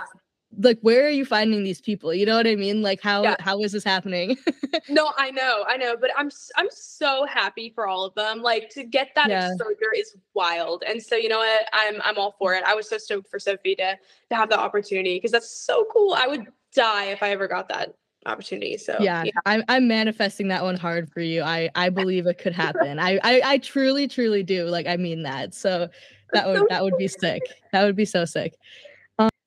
like 0.59 0.79
where 0.81 1.07
are 1.07 1.11
you 1.11 1.25
finding 1.25 1.65
these 1.65 1.81
people? 1.81 2.15
You 2.15 2.27
know 2.27 2.37
what 2.37 2.47
i 2.47 2.55
mean? 2.55 2.83
Like 2.83 3.01
how 3.01 3.23
yeah. 3.23 3.37
how 3.41 3.61
is 3.61 3.73
this 3.73 3.85
happening? 3.85 4.37
No 4.89 5.13
i 5.17 5.31
know 5.31 5.65
i 5.69 5.77
know 5.77 5.97
but 5.97 6.11
i'm 6.17 6.31
i'm 6.57 6.67
so 6.71 7.25
happy 7.27 7.71
for 7.75 7.87
all 7.87 8.05
of 8.05 8.15
them 8.15 8.43
like 8.43 8.71
to 8.71 8.83
get 8.83 9.11
that 9.15 9.29
yeah. 9.29 9.53
exposure 9.53 9.93
is 9.97 10.17
wild 10.35 10.83
and 10.87 11.01
so 11.01 11.15
you 11.15 11.29
know 11.29 11.39
what? 11.39 11.69
I'm 11.73 12.01
i'm 12.03 12.19
all 12.19 12.35
for 12.39 12.55
it. 12.55 12.65
I 12.65 12.75
was 12.75 12.89
so 12.89 12.99
stoked 12.99 13.31
for 13.31 13.39
sophie 13.39 13.77
to 13.77 13.97
to 14.31 14.35
have 14.37 14.49
the 14.49 14.59
opportunity 14.59 15.17
because 15.17 15.31
that's 15.31 15.51
so 15.51 15.87
cool. 15.93 16.15
I 16.15 16.27
would 16.27 16.49
die 16.75 17.05
if 17.05 17.23
i 17.23 17.31
ever 17.31 17.47
got 17.47 17.69
that 17.69 17.95
opportunity 18.27 18.77
so 18.77 18.97
yeah, 19.01 19.23
yeah, 19.23 19.33
I'm, 19.47 19.63
I'm 19.69 19.87
manifesting 19.87 20.49
that 20.49 20.65
one 20.65 20.77
hard 20.77 21.09
for 21.13 21.21
you. 21.21 21.43
I 21.43 21.71
i 21.77 21.89
believe 22.01 22.27
it 22.27 22.39
could 22.39 22.55
happen. 22.55 22.99
I, 22.99 23.21
I 23.23 23.43
i 23.45 23.59
truly 23.59 24.09
truly 24.09 24.43
do 24.43 24.65
like 24.65 24.87
i 24.87 24.97
mean 24.97 25.23
that 25.23 25.55
so 25.55 25.89
that 26.33 26.49
would 26.49 26.65
that 26.69 26.83
would 26.83 26.97
be 26.97 27.09
sick. 27.09 27.43
That 27.73 27.85
would 27.85 27.97
be 27.97 28.05
so 28.05 28.25
sick 28.25 28.55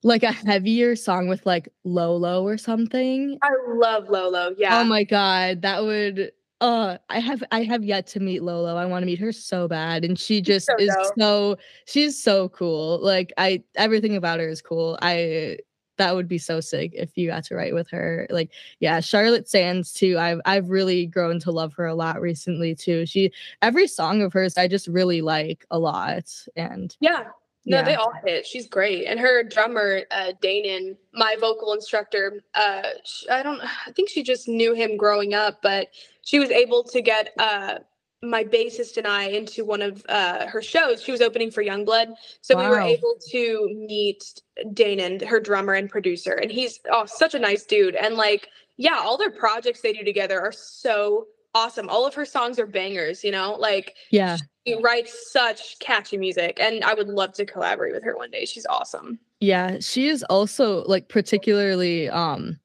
like 0.04 0.24
a 0.24 0.32
heavier 0.32 0.96
song 0.96 1.28
with 1.28 1.46
like 1.46 1.70
Lolo 1.84 2.44
or 2.44 2.58
something. 2.58 3.38
I 3.42 3.50
love 3.68 4.10
Lolo. 4.10 4.56
Yeah. 4.58 4.80
Oh 4.80 4.84
my 4.84 5.04
god, 5.04 5.62
that 5.62 5.84
would 5.84 6.32
uh 6.60 6.98
I 7.10 7.20
have 7.20 7.44
I 7.52 7.64
have 7.64 7.84
yet 7.84 8.08
to 8.08 8.20
meet 8.20 8.42
Lolo. 8.42 8.76
I 8.76 8.86
want 8.86 9.04
to 9.04 9.06
meet 9.06 9.20
her 9.20 9.32
so 9.32 9.68
bad 9.68 10.04
and 10.04 10.18
she 10.18 10.42
just 10.42 10.68
so 10.68 10.76
is 10.78 10.96
dope. 10.96 11.14
so 11.20 11.58
she's 11.86 12.22
so 12.22 12.50
cool. 12.50 13.00
Like 13.04 13.34
I 13.38 13.64
everything 13.76 14.16
about 14.16 14.40
her 14.40 14.50
is 14.50 14.62
cool. 14.62 14.98
I 15.02 15.58
that 15.98 16.16
would 16.16 16.28
be 16.28 16.38
so 16.38 16.60
sick 16.62 16.92
if 16.94 17.18
you 17.18 17.28
got 17.28 17.44
to 17.46 17.56
write 17.56 17.74
with 17.74 17.90
her. 17.90 18.28
Like, 18.30 18.52
yeah, 18.80 19.00
Charlotte 19.00 19.50
Sands 19.50 19.92
too. 19.92 20.18
I've 20.18 20.40
I've 20.46 20.70
really 20.70 21.08
grown 21.08 21.40
to 21.42 21.52
love 21.52 21.74
her 21.74 21.86
a 21.86 21.96
lot 21.96 22.22
recently 22.22 22.76
too. 22.76 23.06
She 23.06 23.32
every 23.62 23.88
song 23.88 24.22
of 24.22 24.32
hers 24.32 24.58
I 24.58 24.68
just 24.68 24.88
really 24.88 25.22
like 25.22 25.66
a 25.72 25.80
lot. 25.80 26.32
And 26.56 26.96
yeah, 27.00 27.26
no, 27.68 27.80
yeah. 27.80 27.84
they 27.84 27.96
all 27.96 28.14
hit. 28.26 28.46
She's 28.46 28.66
great, 28.66 29.08
and 29.08 29.20
her 29.20 29.44
drummer, 29.44 30.04
uh, 30.10 30.32
Danon, 30.42 30.96
my 31.14 31.36
vocal 31.40 31.74
instructor. 31.74 32.42
Uh, 32.56 32.84
I 33.30 33.44
don't. 33.44 33.60
I 33.62 33.92
think 33.92 34.10
she 34.10 34.24
just 34.24 34.48
knew 34.48 34.74
him 34.74 34.96
growing 34.96 35.34
up, 35.34 35.62
but 35.62 35.90
she 36.24 36.40
was 36.40 36.50
able 36.50 36.84
to 36.86 37.02
get 37.02 37.34
uh, 37.38 37.80
my 38.24 38.46
bassist 38.46 38.96
and 38.96 39.06
I 39.06 39.26
into 39.26 39.66
one 39.66 39.82
of 39.82 40.02
uh, 40.08 40.48
her 40.48 40.62
shows. 40.62 41.04
She 41.04 41.12
was 41.12 41.20
opening 41.20 41.52
for 41.52 41.62
Yungblud, 41.62 42.14
so 42.40 42.56
wow. 42.56 42.64
we 42.64 42.70
were 42.70 42.80
able 42.80 43.16
to 43.32 43.70
meet 43.88 44.42
Danon, 44.68 45.22
her 45.28 45.42
drummer 45.42 45.74
and 45.74 45.90
producer, 45.90 46.34
and 46.34 46.50
he's 46.50 46.80
oh 46.90 47.06
such 47.06 47.34
a 47.34 47.40
nice 47.40 47.66
dude. 47.66 47.96
And 47.96 48.16
like, 48.16 48.48
yeah, 48.78 48.98
all 49.02 49.18
their 49.18 49.32
projects 49.32 49.82
they 49.82 49.92
do 49.92 50.06
together 50.06 50.40
are 50.40 50.54
so 50.54 51.28
awesome. 51.58 51.90
All 51.90 52.06
of 52.06 52.14
her 52.14 52.26
songs 52.26 52.60
are 52.60 52.68
bangers, 52.68 53.24
you 53.24 53.32
know, 53.32 53.56
like 53.60 53.96
yeah, 54.12 54.38
she 54.66 54.76
writes 54.82 55.32
such 55.32 55.80
catchy 55.80 56.18
music, 56.18 56.60
and 56.62 56.84
I 56.84 56.94
would 56.94 57.08
love 57.08 57.34
to 57.34 57.46
collaborate 57.46 57.94
with 57.94 58.04
her 58.04 58.16
one 58.16 58.32
day. 58.32 58.46
She's 58.46 58.66
awesome. 58.68 59.20
Yeah, 59.40 59.78
she 59.80 60.08
is 60.08 60.24
also 60.24 60.84
like 60.86 61.10
particularly 61.10 62.10
um 62.10 62.60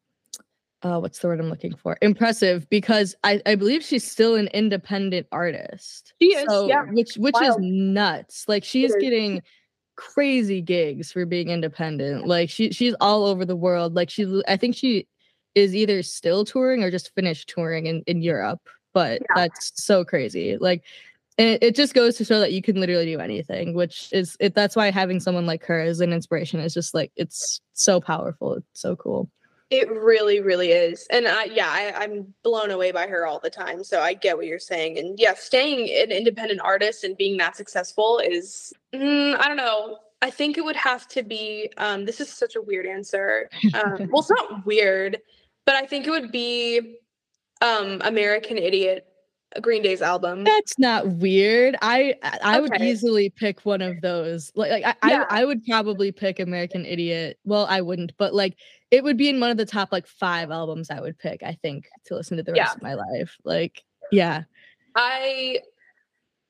uh 0.83 0.99
what's 0.99 1.21
the 1.21 1.29
word 1.29 1.41
I'm 1.41 1.49
looking 1.49 1.75
for? 1.75 1.97
Impressive 2.03 2.69
because 2.69 3.15
I 3.25 3.41
I 3.47 3.55
believe 3.55 3.83
she's 3.83 4.09
still 4.09 4.35
an 4.35 4.49
independent 4.49 5.27
artist. 5.33 6.13
She 6.21 6.35
is, 6.35 6.47
so, 6.49 6.69
yeah. 6.69 6.85
Which 6.85 7.15
which 7.17 7.35
Wild. 7.35 7.57
is 7.57 7.57
nuts. 7.61 8.45
Like 8.47 8.65
she 8.65 8.85
is 8.85 8.95
getting 9.01 9.43
crazy 9.97 10.61
gigs 10.61 11.13
for 11.13 11.25
being 11.25 11.49
independent. 11.49 12.27
Like 12.27 12.51
she 12.51 12.73
she's 12.73 12.95
all 13.01 13.25
over 13.25 13.45
the 13.45 13.57
world. 13.57 13.95
Like 13.95 14.11
she 14.11 14.43
I 14.47 14.57
think 14.57 14.77
she 14.77 15.07
is 15.55 15.75
either 15.75 16.03
still 16.03 16.45
touring 16.45 16.83
or 16.83 16.91
just 16.91 17.15
finished 17.15 17.49
touring 17.49 17.87
in, 17.87 18.03
in 18.07 18.23
Europe. 18.23 18.69
But 18.93 19.23
yeah. 19.23 19.35
that's 19.35 19.73
so 19.83 20.05
crazy. 20.05 20.57
Like 20.59 20.85
it, 21.39 21.63
it 21.63 21.75
just 21.75 21.95
goes 21.95 22.17
to 22.17 22.25
show 22.25 22.41
that 22.41 22.53
you 22.53 22.63
can 22.63 22.79
literally 22.79 23.07
do 23.07 23.21
anything, 23.21 23.75
which 23.75 24.09
is 24.13 24.37
it 24.39 24.55
that's 24.55 24.77
why 24.77 24.91
having 24.91 25.21
someone 25.21 25.47
like 25.47 25.65
her 25.65 25.81
as 25.81 26.01
an 26.01 26.13
inspiration 26.13 26.61
is 26.61 26.75
just 26.75 26.95
like 26.95 27.13
it's 27.17 27.61
so 27.73 28.01
powerful. 28.01 28.55
It's 28.55 28.81
so 28.81 28.97
cool. 28.97 29.31
It 29.71 29.91
really, 29.91 30.41
really 30.41 30.71
is. 30.71 31.07
And 31.11 31.27
I, 31.27 31.45
yeah, 31.45 31.71
I, 31.71 32.05
am 32.05 32.35
blown 32.43 32.71
away 32.71 32.93
by 32.93 33.07
her 33.07 33.27
all 33.27 33.39
the 33.39 33.49
time. 33.49 33.83
So 33.83 34.03
I 34.03 34.13
get 34.13 34.37
what 34.37 34.45
you're 34.45 34.59
saying. 34.59 34.99
And 34.99 35.19
yeah, 35.19 35.33
staying 35.33 35.89
an 35.99 36.13
independent 36.15 36.61
artist 36.63 37.05
and 37.05 37.17
being 37.17 37.39
that 37.39 37.57
successful 37.57 38.19
is, 38.19 38.75
mm, 38.93 39.35
I 39.41 39.49
don't 39.49 39.57
know. 39.57 39.97
I 40.21 40.29
think 40.29 40.59
it 40.59 40.65
would 40.65 40.77
have 40.77 41.09
to 41.09 41.23
be, 41.23 41.71
um, 41.79 42.05
this 42.05 42.21
is 42.21 42.29
such 42.29 42.55
a 42.55 42.61
weird 42.61 42.85
answer. 42.85 43.49
Um, 43.73 44.11
well, 44.11 44.21
it's 44.21 44.29
not 44.51 44.67
weird, 44.67 45.19
but 45.65 45.75
I 45.75 45.87
think 45.87 46.07
it 46.07 46.11
would 46.11 46.31
be 46.31 46.99
um, 47.63 48.01
American 48.05 48.59
Idiot 48.59 49.07
Green 49.61 49.83
Day's 49.83 50.03
album. 50.03 50.45
That's 50.45 50.79
not 50.79 51.07
weird. 51.07 51.77
I 51.83 52.15
I 52.23 52.59
okay. 52.59 52.61
would 52.61 52.81
easily 52.81 53.31
pick 53.31 53.65
one 53.65 53.83
of 53.83 54.01
those. 54.01 54.51
Like, 54.55 54.71
like 54.71 54.97
I, 55.03 55.11
yeah. 55.11 55.25
I, 55.29 55.43
I 55.43 55.45
would 55.45 55.65
probably 55.65 56.11
pick 56.13 56.41
American 56.41 56.87
Idiot. 56.87 57.39
Well, 57.45 57.67
I 57.69 57.81
wouldn't, 57.81 58.13
but 58.17 58.35
like 58.35 58.57
it 58.91 59.05
would 59.05 59.17
be 59.17 59.29
in 59.29 59.41
one 59.41 59.51
of 59.51 59.57
the 59.57 59.67
top 59.67 59.91
like 59.93 60.07
five 60.07 60.51
albums 60.51 60.91
I 60.91 61.01
would 61.01 61.19
pick, 61.19 61.43
I 61.43 61.59
think, 61.63 61.89
to 62.07 62.15
listen 62.15 62.37
to 62.39 62.43
the 62.43 62.53
rest 62.53 62.71
yeah. 62.71 62.75
of 62.75 62.83
my 62.83 62.95
life. 62.95 63.37
Like, 63.45 63.83
yeah. 64.11 64.45
I 64.95 65.61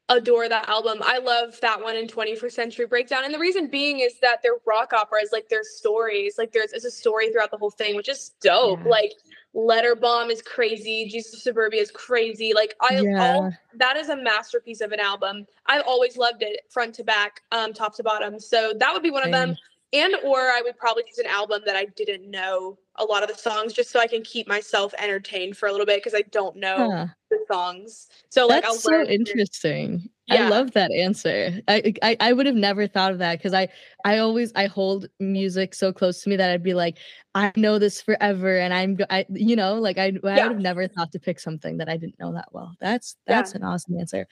adore 0.09 0.49
that 0.49 0.69
album. 0.69 0.99
I 1.03 1.19
love 1.19 1.59
that 1.61 1.83
one 1.83 1.97
in 1.97 2.07
21st 2.07 2.53
Century 2.53 2.87
Breakdown. 2.87 3.25
And 3.25 3.33
the 3.33 3.39
reason 3.39 3.69
being 3.69 4.01
is 4.01 4.19
that 4.21 4.41
they're 4.43 4.59
rock 4.67 4.93
operas, 4.93 5.31
like 5.33 5.49
there's 5.49 5.77
stories, 5.77 6.35
like 6.39 6.53
there's, 6.53 6.73
there's 6.73 6.85
a 6.85 6.91
story 6.91 7.31
throughout 7.31 7.51
the 7.51 7.57
whole 7.57 7.71
thing, 7.71 7.97
which 7.97 8.09
is 8.09 8.33
dope. 8.41 8.81
Yeah. 8.85 8.91
Like 8.91 9.13
Letter 9.55 9.95
Bomb 9.95 10.31
is 10.31 10.43
crazy. 10.43 11.07
Jesus 11.09 11.35
of 11.35 11.41
Suburbia 11.41 11.81
is 11.81 11.91
crazy. 11.91 12.53
Like 12.55 12.75
I 12.81 13.01
yeah. 13.01 13.35
all 13.35 13.53
that 13.75 13.97
is 13.97 14.09
a 14.09 14.17
masterpiece 14.17 14.81
of 14.81 14.93
an 14.93 15.01
album. 15.01 15.47
I've 15.67 15.85
always 15.87 16.17
loved 16.17 16.43
it 16.43 16.61
front 16.71 16.95
to 16.97 17.05
back, 17.05 17.43
um, 17.53 17.73
top 17.73 17.95
to 17.97 18.03
bottom. 18.03 18.39
So 18.39 18.73
that 18.79 18.93
would 18.93 19.03
be 19.03 19.11
one 19.11 19.25
Same. 19.25 19.35
of 19.35 19.41
them. 19.41 19.57
And 19.93 20.15
or 20.25 20.39
I 20.39 20.63
would 20.65 20.79
probably 20.79 21.03
choose 21.05 21.19
an 21.19 21.27
album 21.27 21.63
that 21.67 21.77
I 21.77 21.85
didn't 21.85 22.31
know 22.31 22.79
a 22.97 23.05
lot 23.05 23.23
of 23.23 23.29
the 23.29 23.35
songs 23.35 23.73
just 23.73 23.91
so 23.91 24.01
I 24.01 24.07
can 24.07 24.23
keep 24.23 24.49
myself 24.49 24.95
entertained 24.97 25.57
for 25.57 25.69
a 25.69 25.73
little 25.73 25.87
bit 25.87 26.03
because 26.03 26.15
I 26.15 26.23
don't 26.31 26.57
know 26.57 26.91
huh. 26.91 27.07
the 27.31 27.39
songs. 27.51 28.09
So 28.31 28.47
like 28.47 28.63
That's 28.63 28.83
so 28.83 29.03
interesting. 29.03 30.09
Yeah. 30.35 30.47
I 30.47 30.49
love 30.49 30.73
that 30.73 30.91
answer. 30.93 31.61
I, 31.69 31.95
I 32.03 32.17
I 32.21 32.33
would 32.33 32.47
have 32.47 32.55
never 32.55 32.87
thought 32.87 33.13
of 33.13 33.19
that 33.19 33.39
because 33.39 33.55
I 33.55 33.69
I 34.05 34.19
always 34.19 34.53
I 34.55 34.67
hold 34.67 35.07
music 35.21 35.75
so 35.75 35.93
close 35.93 36.23
to 36.23 36.31
me 36.31 36.37
that 36.37 36.51
I'd 36.51 36.63
be 36.63 36.75
like 36.75 36.99
I 37.35 37.51
know 37.57 37.79
this 37.79 38.03
forever 38.03 38.59
and 38.59 38.75
I'm 38.75 38.99
I 39.09 39.25
you 39.31 39.57
know 39.57 39.75
like 39.75 39.99
I 39.99 40.07
I 40.07 40.37
yeah. 40.37 40.47
would 40.49 40.53
have 40.53 40.61
never 40.61 40.87
thought 40.87 41.13
to 41.13 41.19
pick 41.19 41.41
something 41.41 41.79
that 41.79 41.89
I 41.89 41.97
didn't 41.97 42.19
know 42.19 42.33
that 42.33 42.49
well. 42.53 42.75
That's 42.81 43.17
that's 43.27 43.53
yeah. 43.53 43.59
an 43.59 43.65
awesome 43.65 43.99
answer. 43.99 44.27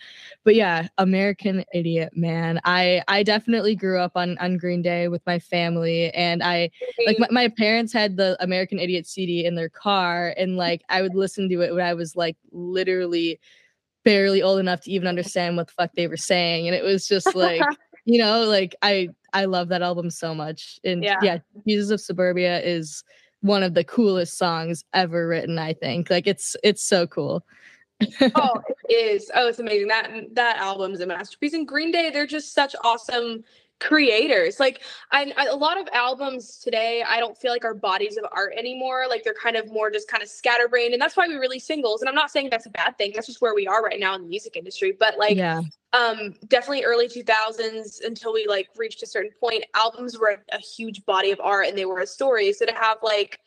But 0.44 0.54
yeah, 0.54 0.88
American 0.98 1.64
Idiot 1.72 2.12
man. 2.14 2.60
I 2.64 3.02
I 3.08 3.22
definitely 3.22 3.74
grew 3.74 3.98
up 3.98 4.12
on 4.16 4.36
on 4.38 4.58
Green 4.58 4.82
Day 4.82 5.08
with 5.08 5.22
my 5.26 5.38
family 5.38 6.10
and 6.12 6.42
I 6.42 6.70
like 7.06 7.18
my, 7.18 7.28
my 7.30 7.48
parents 7.48 7.92
had 7.92 8.16
the 8.16 8.36
American 8.40 8.78
Idiot 8.78 9.06
CD 9.06 9.44
in 9.46 9.54
their 9.54 9.70
car 9.70 10.34
and 10.36 10.56
like 10.56 10.82
I 10.88 11.02
would 11.02 11.14
listen 11.14 11.48
to 11.48 11.62
it 11.62 11.74
when 11.74 11.84
I 11.84 11.94
was 11.94 12.16
like 12.16 12.36
literally 12.52 13.40
barely 14.04 14.42
old 14.42 14.58
enough 14.58 14.80
to 14.80 14.90
even 14.90 15.06
understand 15.06 15.56
what 15.56 15.66
the 15.66 15.72
fuck 15.74 15.90
they 15.94 16.06
were 16.06 16.16
saying 16.16 16.66
and 16.66 16.74
it 16.74 16.82
was 16.84 17.06
just 17.06 17.34
like 17.34 17.62
you 18.04 18.18
know 18.18 18.44
like 18.44 18.74
i 18.82 19.08
i 19.32 19.44
love 19.44 19.68
that 19.68 19.82
album 19.82 20.10
so 20.10 20.34
much 20.34 20.80
and 20.84 21.04
yeah. 21.04 21.18
yeah 21.22 21.38
jesus 21.66 21.90
of 21.90 22.00
suburbia 22.00 22.60
is 22.60 23.04
one 23.42 23.62
of 23.62 23.74
the 23.74 23.84
coolest 23.84 24.38
songs 24.38 24.84
ever 24.94 25.28
written 25.28 25.58
i 25.58 25.72
think 25.72 26.10
like 26.10 26.26
it's 26.26 26.56
it's 26.62 26.82
so 26.82 27.06
cool. 27.06 27.44
Oh 28.34 28.62
it 28.88 28.94
is. 28.94 29.30
Oh 29.34 29.48
it's 29.48 29.58
amazing. 29.58 29.88
That 29.88 30.10
that 30.32 30.56
album 30.56 30.92
is 30.92 31.00
a 31.00 31.06
masterpiece 31.06 31.52
and 31.52 31.66
green 31.66 31.90
day 31.90 32.10
they're 32.10 32.26
just 32.26 32.54
such 32.54 32.74
awesome 32.82 33.44
creators 33.80 34.60
like 34.60 34.82
I, 35.10 35.32
I, 35.36 35.46
a 35.46 35.56
lot 35.56 35.80
of 35.80 35.88
albums 35.92 36.58
today 36.58 37.02
i 37.08 37.18
don't 37.18 37.36
feel 37.36 37.50
like 37.50 37.64
are 37.64 37.74
bodies 37.74 38.18
of 38.18 38.24
art 38.30 38.52
anymore 38.56 39.06
like 39.08 39.24
they're 39.24 39.34
kind 39.34 39.56
of 39.56 39.72
more 39.72 39.90
just 39.90 40.06
kind 40.06 40.22
of 40.22 40.28
scatterbrained 40.28 40.92
and 40.92 41.00
that's 41.00 41.16
why 41.16 41.26
we 41.26 41.36
release 41.36 41.64
singles 41.64 42.02
and 42.02 42.08
i'm 42.08 42.14
not 42.14 42.30
saying 42.30 42.50
that's 42.50 42.66
a 42.66 42.70
bad 42.70 42.96
thing 42.98 43.10
that's 43.14 43.26
just 43.26 43.40
where 43.40 43.54
we 43.54 43.66
are 43.66 43.82
right 43.82 43.98
now 43.98 44.14
in 44.14 44.22
the 44.22 44.28
music 44.28 44.54
industry 44.54 44.94
but 45.00 45.18
like 45.18 45.36
yeah. 45.36 45.62
um 45.94 46.34
definitely 46.48 46.84
early 46.84 47.08
2000s 47.08 48.04
until 48.04 48.34
we 48.34 48.46
like 48.46 48.68
reached 48.76 49.02
a 49.02 49.06
certain 49.06 49.32
point 49.40 49.64
albums 49.74 50.18
were 50.18 50.36
a, 50.52 50.56
a 50.56 50.60
huge 50.60 51.04
body 51.06 51.30
of 51.30 51.40
art 51.40 51.66
and 51.66 51.76
they 51.76 51.86
were 51.86 52.00
a 52.00 52.06
story 52.06 52.52
so 52.52 52.66
to 52.66 52.74
have 52.74 52.98
like 53.02 53.40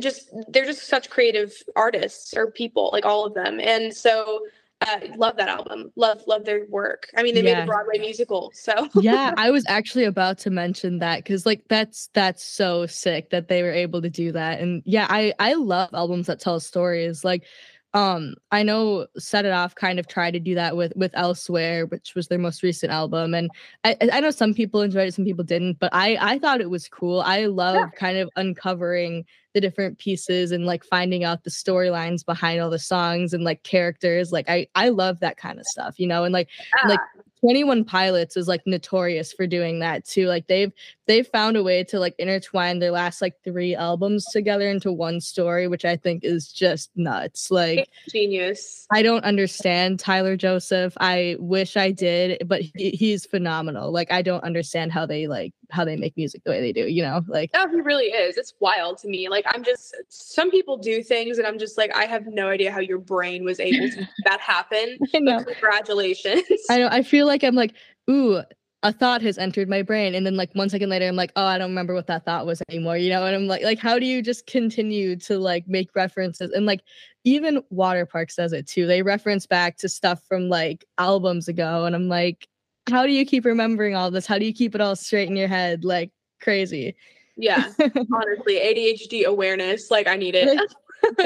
just 0.00 0.30
they're 0.48 0.64
just 0.64 0.88
such 0.88 1.08
creative 1.08 1.52
artists 1.76 2.34
or 2.36 2.50
people 2.50 2.90
like 2.92 3.06
all 3.06 3.24
of 3.24 3.34
them 3.34 3.60
and 3.60 3.94
so 3.94 4.40
uh, 4.80 4.98
love 5.16 5.36
that 5.36 5.48
album. 5.48 5.92
Love, 5.96 6.22
love 6.26 6.44
their 6.44 6.64
work. 6.68 7.08
I 7.16 7.22
mean, 7.22 7.34
they 7.34 7.42
yeah. 7.42 7.54
made 7.56 7.62
a 7.62 7.66
Broadway 7.66 7.98
musical. 7.98 8.50
So 8.54 8.88
yeah, 8.94 9.34
I 9.38 9.50
was 9.50 9.64
actually 9.68 10.04
about 10.04 10.38
to 10.38 10.50
mention 10.50 10.98
that 11.00 11.18
because 11.18 11.44
like 11.44 11.62
that's 11.68 12.08
that's 12.14 12.44
so 12.44 12.86
sick 12.86 13.30
that 13.30 13.48
they 13.48 13.62
were 13.62 13.72
able 13.72 14.00
to 14.02 14.10
do 14.10 14.32
that. 14.32 14.60
And 14.60 14.82
yeah, 14.86 15.06
I 15.10 15.34
I 15.38 15.54
love 15.54 15.90
albums 15.92 16.26
that 16.28 16.40
tell 16.40 16.60
stories. 16.60 17.24
Like 17.24 17.44
um 17.92 18.34
i 18.52 18.62
know 18.62 19.06
set 19.18 19.44
it 19.44 19.50
off 19.50 19.74
kind 19.74 19.98
of 19.98 20.06
tried 20.06 20.30
to 20.30 20.38
do 20.38 20.54
that 20.54 20.76
with 20.76 20.92
with 20.94 21.10
elsewhere 21.14 21.86
which 21.86 22.14
was 22.14 22.28
their 22.28 22.38
most 22.38 22.62
recent 22.62 22.92
album 22.92 23.34
and 23.34 23.50
i 23.82 23.96
i 24.12 24.20
know 24.20 24.30
some 24.30 24.54
people 24.54 24.80
enjoyed 24.80 25.08
it 25.08 25.14
some 25.14 25.24
people 25.24 25.42
didn't 25.42 25.76
but 25.80 25.90
i 25.92 26.16
i 26.20 26.38
thought 26.38 26.60
it 26.60 26.70
was 26.70 26.88
cool 26.88 27.20
i 27.22 27.46
love 27.46 27.74
yeah. 27.74 27.88
kind 27.96 28.16
of 28.16 28.30
uncovering 28.36 29.24
the 29.52 29.60
different 29.60 29.98
pieces 29.98 30.52
and 30.52 30.66
like 30.66 30.84
finding 30.84 31.24
out 31.24 31.44
the 31.44 31.50
storylines 31.50 32.24
behind 32.24 32.60
all 32.60 32.70
the 32.70 32.78
songs 32.78 33.32
and 33.32 33.44
like 33.44 33.62
characters 33.62 34.32
like 34.32 34.48
i 34.48 34.66
i 34.74 34.88
love 34.88 35.20
that 35.20 35.36
kind 35.36 35.58
of 35.58 35.66
stuff 35.66 35.98
you 35.98 36.06
know 36.06 36.24
and 36.24 36.32
like 36.32 36.48
yeah. 36.82 36.90
like 36.90 37.00
21 37.40 37.84
Pilots 37.84 38.36
is 38.36 38.48
like 38.48 38.60
notorious 38.66 39.32
for 39.32 39.46
doing 39.46 39.78
that 39.80 40.04
too. 40.04 40.26
Like 40.26 40.46
they've 40.46 40.72
they've 41.06 41.26
found 41.26 41.56
a 41.56 41.62
way 41.62 41.82
to 41.84 41.98
like 41.98 42.14
intertwine 42.18 42.78
their 42.78 42.90
last 42.90 43.22
like 43.22 43.34
three 43.42 43.74
albums 43.74 44.26
together 44.26 44.68
into 44.68 44.92
one 44.92 45.20
story, 45.20 45.66
which 45.66 45.84
I 45.84 45.96
think 45.96 46.22
is 46.22 46.52
just 46.52 46.90
nuts. 46.96 47.50
Like 47.50 47.88
genius. 48.10 48.86
I 48.92 49.02
don't 49.02 49.24
understand 49.24 49.98
Tyler 49.98 50.36
Joseph. 50.36 50.92
I 51.00 51.36
wish 51.38 51.76
I 51.76 51.90
did, 51.90 52.42
but 52.46 52.60
he, 52.60 52.90
he's 52.90 53.24
phenomenal. 53.24 53.90
Like 53.90 54.12
I 54.12 54.20
don't 54.22 54.44
understand 54.44 54.92
how 54.92 55.06
they 55.06 55.26
like 55.26 55.54
how 55.72 55.84
they 55.84 55.96
make 55.96 56.16
music 56.16 56.42
the 56.44 56.50
way 56.50 56.60
they 56.60 56.72
do, 56.72 56.86
you 56.88 57.02
know? 57.02 57.22
Like 57.28 57.50
No, 57.54 57.68
he 57.68 57.80
really 57.80 58.06
is. 58.06 58.36
It's 58.36 58.54
wild 58.60 58.98
to 58.98 59.08
me. 59.08 59.28
Like 59.28 59.44
I'm 59.48 59.62
just 59.62 59.94
some 60.08 60.50
people 60.50 60.76
do 60.76 61.02
things 61.02 61.38
and 61.38 61.46
I'm 61.46 61.58
just 61.58 61.78
like 61.78 61.94
I 61.94 62.04
have 62.04 62.26
no 62.26 62.48
idea 62.48 62.72
how 62.72 62.80
your 62.80 62.98
brain 62.98 63.44
was 63.44 63.60
able 63.60 63.88
to 63.90 64.08
that 64.24 64.40
happen. 64.40 64.98
I 65.14 65.18
know. 65.18 65.44
congratulations. 65.44 66.44
I 66.68 66.78
know. 66.78 66.88
I 66.90 67.02
feel 67.02 67.26
like 67.26 67.44
I'm 67.44 67.54
like, 67.54 67.74
ooh, 68.08 68.42
a 68.82 68.92
thought 68.92 69.20
has 69.20 69.36
entered 69.36 69.68
my 69.68 69.82
brain 69.82 70.14
and 70.14 70.24
then 70.24 70.36
like 70.36 70.50
one 70.54 70.68
second 70.68 70.88
later 70.88 71.06
i'm 71.06 71.16
like 71.16 71.32
oh 71.36 71.44
i 71.44 71.58
don't 71.58 71.70
remember 71.70 71.94
what 71.94 72.06
that 72.06 72.24
thought 72.24 72.46
was 72.46 72.62
anymore 72.70 72.96
you 72.96 73.10
know 73.10 73.26
and 73.26 73.36
i'm 73.36 73.46
like 73.46 73.62
like 73.62 73.78
how 73.78 73.98
do 73.98 74.06
you 74.06 74.22
just 74.22 74.46
continue 74.46 75.16
to 75.16 75.38
like 75.38 75.68
make 75.68 75.90
references 75.94 76.50
and 76.52 76.66
like 76.66 76.80
even 77.24 77.62
Waterparks 77.70 78.36
does 78.36 78.54
it 78.54 78.66
too 78.66 78.86
they 78.86 79.02
reference 79.02 79.46
back 79.46 79.76
to 79.76 79.88
stuff 79.88 80.22
from 80.26 80.48
like 80.48 80.86
albums 80.96 81.48
ago 81.48 81.84
and 81.84 81.94
i'm 81.94 82.08
like 82.08 82.48
how 82.90 83.06
do 83.06 83.12
you 83.12 83.24
keep 83.24 83.44
remembering 83.44 83.94
all 83.94 84.10
this 84.10 84.26
how 84.26 84.38
do 84.38 84.44
you 84.44 84.52
keep 84.52 84.74
it 84.74 84.80
all 84.80 84.96
straight 84.96 85.28
in 85.28 85.36
your 85.36 85.48
head 85.48 85.84
like 85.84 86.10
crazy 86.40 86.94
yeah 87.36 87.72
honestly 88.12 88.56
adhd 88.56 89.24
awareness 89.24 89.90
like 89.90 90.06
i 90.06 90.16
need 90.16 90.34
it 90.34 90.58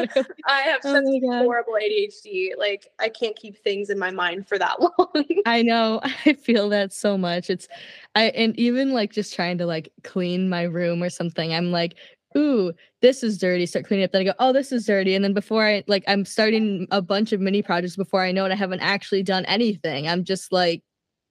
I 0.46 0.60
have 0.62 0.80
oh 0.84 0.92
such 0.94 1.04
horrible 1.22 1.74
ADHD. 1.74 2.50
Like 2.56 2.86
I 2.98 3.08
can't 3.08 3.36
keep 3.36 3.56
things 3.58 3.90
in 3.90 3.98
my 3.98 4.10
mind 4.10 4.46
for 4.48 4.58
that 4.58 4.80
long. 4.80 5.24
I 5.46 5.62
know. 5.62 6.00
I 6.02 6.34
feel 6.34 6.68
that 6.70 6.92
so 6.92 7.18
much. 7.18 7.50
It's 7.50 7.68
I 8.14 8.24
and 8.30 8.58
even 8.58 8.92
like 8.92 9.12
just 9.12 9.34
trying 9.34 9.58
to 9.58 9.66
like 9.66 9.92
clean 10.02 10.48
my 10.48 10.62
room 10.62 11.02
or 11.02 11.10
something. 11.10 11.52
I'm 11.52 11.70
like, 11.70 11.96
ooh, 12.36 12.72
this 13.00 13.22
is 13.22 13.38
dirty. 13.38 13.66
Start 13.66 13.86
cleaning 13.86 14.04
up. 14.04 14.12
Then 14.12 14.22
I 14.22 14.24
go, 14.24 14.34
oh, 14.38 14.52
this 14.52 14.72
is 14.72 14.86
dirty. 14.86 15.14
And 15.14 15.24
then 15.24 15.34
before 15.34 15.66
I 15.66 15.84
like 15.86 16.04
I'm 16.06 16.24
starting 16.24 16.86
a 16.90 17.02
bunch 17.02 17.32
of 17.32 17.40
mini 17.40 17.62
projects 17.62 17.96
before 17.96 18.22
I 18.22 18.32
know 18.32 18.44
it, 18.44 18.52
I 18.52 18.56
haven't 18.56 18.80
actually 18.80 19.22
done 19.22 19.44
anything. 19.46 20.08
I'm 20.08 20.24
just 20.24 20.52
like 20.52 20.82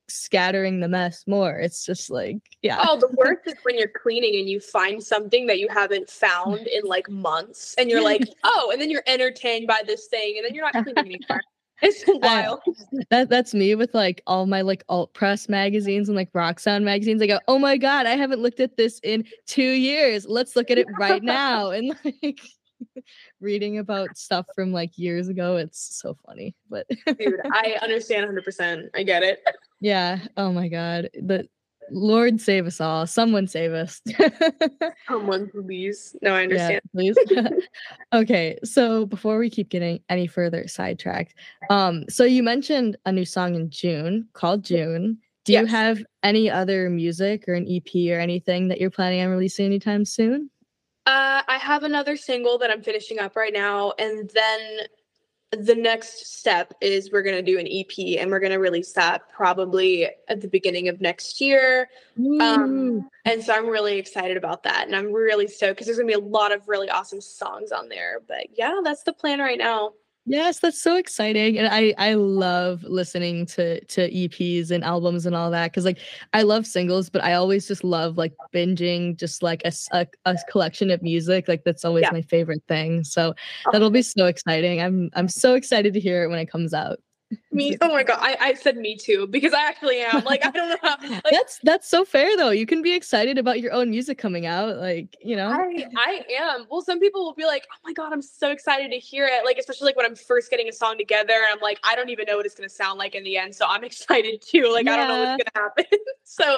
scattering 0.07 0.79
the 0.79 0.87
mess 0.87 1.23
more. 1.27 1.57
It's 1.57 1.85
just 1.85 2.09
like, 2.09 2.37
yeah. 2.61 2.83
Oh, 2.87 2.99
the 2.99 3.13
worst 3.17 3.41
is 3.47 3.55
when 3.63 3.77
you're 3.77 3.87
cleaning 3.87 4.39
and 4.39 4.49
you 4.49 4.59
find 4.59 5.01
something 5.01 5.47
that 5.47 5.59
you 5.59 5.67
haven't 5.69 6.09
found 6.09 6.67
in 6.67 6.83
like 6.83 7.09
months 7.09 7.75
and 7.77 7.89
you're 7.89 8.03
like, 8.03 8.21
oh, 8.43 8.69
and 8.71 8.81
then 8.81 8.89
you're 8.89 9.03
entertained 9.07 9.67
by 9.67 9.81
this 9.85 10.07
thing 10.07 10.35
and 10.37 10.45
then 10.45 10.53
you're 10.53 10.65
not 10.65 10.83
cleaning 10.83 10.97
anymore. 10.97 11.41
It's 11.81 12.05
wild. 12.07 12.61
that 13.09 13.29
that's 13.29 13.53
me 13.53 13.75
with 13.75 13.93
like 13.93 14.21
all 14.25 14.45
my 14.45 14.61
like 14.61 14.85
alt 14.87 15.13
press 15.13 15.49
magazines 15.49 16.07
and 16.07 16.15
like 16.15 16.29
rock 16.31 16.59
sound 16.61 16.85
magazines. 16.85 17.21
I 17.21 17.27
go, 17.27 17.39
oh 17.49 17.59
my 17.59 17.75
god, 17.75 18.05
I 18.05 18.11
haven't 18.11 18.41
looked 18.41 18.61
at 18.61 18.77
this 18.77 19.01
in 19.03 19.25
two 19.47 19.61
years. 19.61 20.25
Let's 20.25 20.55
look 20.55 20.71
at 20.71 20.77
it 20.77 20.87
right 20.97 21.21
now. 21.21 21.71
And 21.71 21.93
like 22.23 22.39
reading 23.39 23.79
about 23.79 24.17
stuff 24.17 24.45
from 24.55 24.71
like 24.71 24.97
years 24.97 25.27
ago. 25.27 25.57
It's 25.57 25.99
so 25.99 26.17
funny. 26.25 26.55
But 26.69 26.87
dude, 27.05 27.41
I 27.51 27.77
understand 27.81 28.29
100%. 28.29 28.89
I 28.95 29.03
get 29.03 29.23
it. 29.23 29.43
Yeah. 29.83 30.19
Oh 30.37 30.53
my 30.53 30.69
god. 30.69 31.09
The 31.13 31.45
Lord 31.91 32.39
save 32.39 32.65
us 32.65 32.79
all. 32.79 33.05
Someone 33.05 33.47
save 33.47 33.73
us. 33.73 34.01
Someone 35.09 35.49
please. 35.49 36.15
No, 36.21 36.33
I 36.33 36.43
understand. 36.43 36.79
Yeah, 36.93 37.11
please. 37.13 37.17
okay, 38.13 38.57
so 38.63 39.05
before 39.05 39.37
we 39.37 39.49
keep 39.49 39.67
getting 39.67 39.99
any 40.07 40.25
further 40.25 40.69
sidetracked, 40.69 41.35
um, 41.69 42.05
so 42.07 42.23
you 42.23 42.43
mentioned 42.43 42.95
a 43.05 43.11
new 43.11 43.25
song 43.25 43.55
in 43.55 43.69
June 43.69 44.29
called 44.31 44.63
June. 44.63 45.17
Do 45.43 45.51
yes. 45.51 45.63
you 45.63 45.67
have 45.67 46.01
any 46.23 46.49
other 46.49 46.89
music 46.89 47.43
or 47.49 47.53
an 47.53 47.67
EP 47.69 47.93
or 48.09 48.21
anything 48.21 48.69
that 48.69 48.79
you're 48.79 48.89
planning 48.89 49.19
on 49.21 49.27
releasing 49.27 49.65
anytime 49.65 50.05
soon? 50.05 50.49
Uh, 51.05 51.43
I 51.45 51.57
have 51.57 51.83
another 51.83 52.15
single 52.15 52.57
that 52.59 52.71
I'm 52.71 52.81
finishing 52.81 53.19
up 53.19 53.35
right 53.35 53.51
now, 53.51 53.91
and 53.99 54.31
then 54.33 54.87
the 55.55 55.75
next 55.75 56.37
step 56.39 56.73
is 56.81 57.11
we're 57.11 57.23
going 57.23 57.35
to 57.35 57.41
do 57.41 57.59
an 57.59 57.67
EP 57.69 58.19
and 58.19 58.31
we're 58.31 58.39
going 58.39 58.51
to 58.51 58.59
release 58.59 58.93
that 58.93 59.29
probably 59.29 60.07
at 60.27 60.41
the 60.41 60.47
beginning 60.47 60.89
of 60.89 61.01
next 61.01 61.41
year. 61.41 61.89
Um, 62.41 63.09
and 63.25 63.43
so 63.43 63.53
I'm 63.53 63.67
really 63.67 63.97
excited 63.97 64.37
about 64.37 64.63
that. 64.63 64.87
And 64.87 64.95
I'm 64.95 65.11
really 65.11 65.47
stoked 65.47 65.75
because 65.75 65.87
there's 65.87 65.97
going 65.97 66.09
to 66.11 66.19
be 66.19 66.25
a 66.25 66.29
lot 66.29 66.51
of 66.51 66.67
really 66.67 66.89
awesome 66.89 67.21
songs 67.21 67.71
on 67.71 67.89
there. 67.89 68.19
But 68.27 68.47
yeah, 68.53 68.79
that's 68.83 69.03
the 69.03 69.13
plan 69.13 69.39
right 69.39 69.57
now. 69.57 69.93
Yes, 70.25 70.59
that's 70.59 70.81
so 70.81 70.95
exciting. 70.95 71.57
And 71.57 71.67
I 71.67 71.93
I 71.97 72.13
love 72.13 72.83
listening 72.83 73.45
to 73.47 73.83
to 73.85 74.09
EPs 74.09 74.71
and 74.71 74.83
albums 74.83 75.25
and 75.25 75.35
all 75.35 75.51
that 75.51 75.73
cuz 75.73 75.83
like 75.83 75.99
I 76.31 76.43
love 76.43 76.65
singles, 76.65 77.09
but 77.09 77.23
I 77.23 77.33
always 77.33 77.67
just 77.67 77.83
love 77.83 78.17
like 78.17 78.33
binging 78.53 79.17
just 79.17 79.43
like 79.43 79.61
a 79.65 79.73
a, 79.91 80.07
a 80.25 80.37
collection 80.49 80.91
of 80.91 81.01
music. 81.01 81.49
Like 81.49 81.65
that's 81.65 81.83
always 81.83 82.03
yeah. 82.03 82.11
my 82.11 82.21
favorite 82.21 82.63
thing. 82.69 83.03
So 83.03 83.33
oh. 83.67 83.71
that'll 83.73 83.89
be 83.89 84.01
so 84.01 84.27
exciting. 84.27 84.81
I'm 84.81 85.09
I'm 85.13 85.27
so 85.27 85.55
excited 85.55 85.93
to 85.93 85.99
hear 85.99 86.23
it 86.23 86.29
when 86.29 86.39
it 86.39 86.49
comes 86.49 86.73
out 86.73 86.99
me 87.51 87.77
oh 87.81 87.89
my 87.89 88.03
god 88.03 88.17
I, 88.21 88.37
I 88.39 88.53
said 88.53 88.77
me 88.77 88.95
too 88.95 89.27
because 89.27 89.53
i 89.53 89.67
actually 89.67 90.01
am 90.01 90.23
like 90.23 90.45
i 90.45 90.51
don't 90.51 90.69
know 90.69 90.77
how 90.81 90.95
like, 91.09 91.23
that's 91.31 91.59
that's 91.63 91.89
so 91.89 92.05
fair 92.05 92.35
though 92.37 92.49
you 92.49 92.65
can 92.65 92.81
be 92.81 92.93
excited 92.93 93.37
about 93.37 93.59
your 93.59 93.71
own 93.73 93.89
music 93.89 94.17
coming 94.17 94.45
out 94.45 94.77
like 94.77 95.15
you 95.21 95.35
know? 95.35 95.49
I, 95.49 95.87
I 95.97 96.25
am 96.39 96.65
well 96.69 96.81
some 96.81 96.99
people 96.99 97.23
will 97.23 97.33
be 97.33 97.45
like 97.45 97.67
oh 97.71 97.77
my 97.85 97.93
god 97.93 98.13
i'm 98.13 98.21
so 98.21 98.51
excited 98.51 98.91
to 98.91 98.97
hear 98.97 99.25
it 99.25 99.45
like 99.45 99.57
especially 99.57 99.85
like 99.85 99.95
when 99.95 100.05
i'm 100.05 100.15
first 100.15 100.49
getting 100.49 100.69
a 100.69 100.73
song 100.73 100.97
together 100.97 101.33
and 101.33 101.45
i'm 101.51 101.61
like 101.61 101.79
i 101.83 101.95
don't 101.95 102.09
even 102.09 102.25
know 102.27 102.37
what 102.37 102.45
it's 102.45 102.55
going 102.55 102.67
to 102.67 102.73
sound 102.73 102.97
like 102.99 103.15
in 103.15 103.23
the 103.23 103.37
end 103.37 103.53
so 103.53 103.65
i'm 103.67 103.83
excited 103.93 104.41
too 104.41 104.71
like 104.71 104.85
yeah. 104.85 104.93
i 104.93 104.97
don't 104.97 105.07
know 105.07 105.19
what's 105.19 105.43
going 105.43 105.53
to 105.53 105.59
happen 105.59 105.99
so 106.23 106.57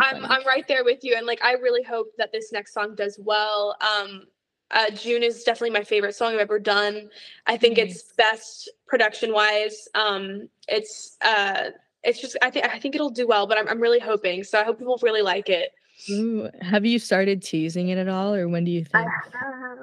i'm 0.00 0.24
i'm 0.26 0.46
right 0.46 0.66
there 0.68 0.84
with 0.84 1.02
you 1.02 1.14
and 1.16 1.26
like 1.26 1.42
i 1.42 1.52
really 1.52 1.82
hope 1.82 2.08
that 2.18 2.32
this 2.32 2.52
next 2.52 2.74
song 2.74 2.94
does 2.94 3.18
well 3.22 3.76
um 3.80 4.24
uh, 4.70 4.90
June 4.90 5.22
is 5.22 5.44
definitely 5.44 5.70
my 5.70 5.84
favorite 5.84 6.14
song 6.14 6.34
I've 6.34 6.40
ever 6.40 6.58
done. 6.58 7.10
I 7.46 7.56
think 7.56 7.78
nice. 7.78 7.90
it's 7.90 8.12
best 8.14 8.70
production 8.86 9.32
wise. 9.32 9.88
Um, 9.94 10.48
it's 10.68 11.16
uh, 11.22 11.70
it's 12.02 12.20
just 12.20 12.36
I 12.42 12.50
think 12.50 12.66
I 12.66 12.78
think 12.78 12.94
it'll 12.94 13.10
do 13.10 13.26
well, 13.26 13.46
but 13.46 13.58
I'm 13.58 13.68
I'm 13.68 13.80
really 13.80 14.00
hoping. 14.00 14.44
So 14.44 14.60
I 14.60 14.64
hope 14.64 14.78
people 14.78 14.98
really 15.02 15.22
like 15.22 15.48
it. 15.48 15.70
Ooh, 16.10 16.50
have 16.60 16.84
you 16.84 16.98
started 16.98 17.42
teasing 17.42 17.88
it 17.88 17.98
at 17.98 18.08
all, 18.08 18.34
or 18.34 18.48
when 18.48 18.64
do 18.64 18.70
you 18.70 18.84
think? 18.84 19.08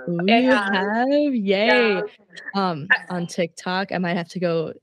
Ooh, 0.10 0.20
you 0.28 0.52
have, 0.52 1.08
yay! 1.10 1.34
Yeah. 1.34 2.02
Um, 2.54 2.88
on 3.10 3.28
TikTok, 3.28 3.92
I 3.92 3.98
might 3.98 4.18
have 4.18 4.28
to 4.30 4.40
go 4.40 4.74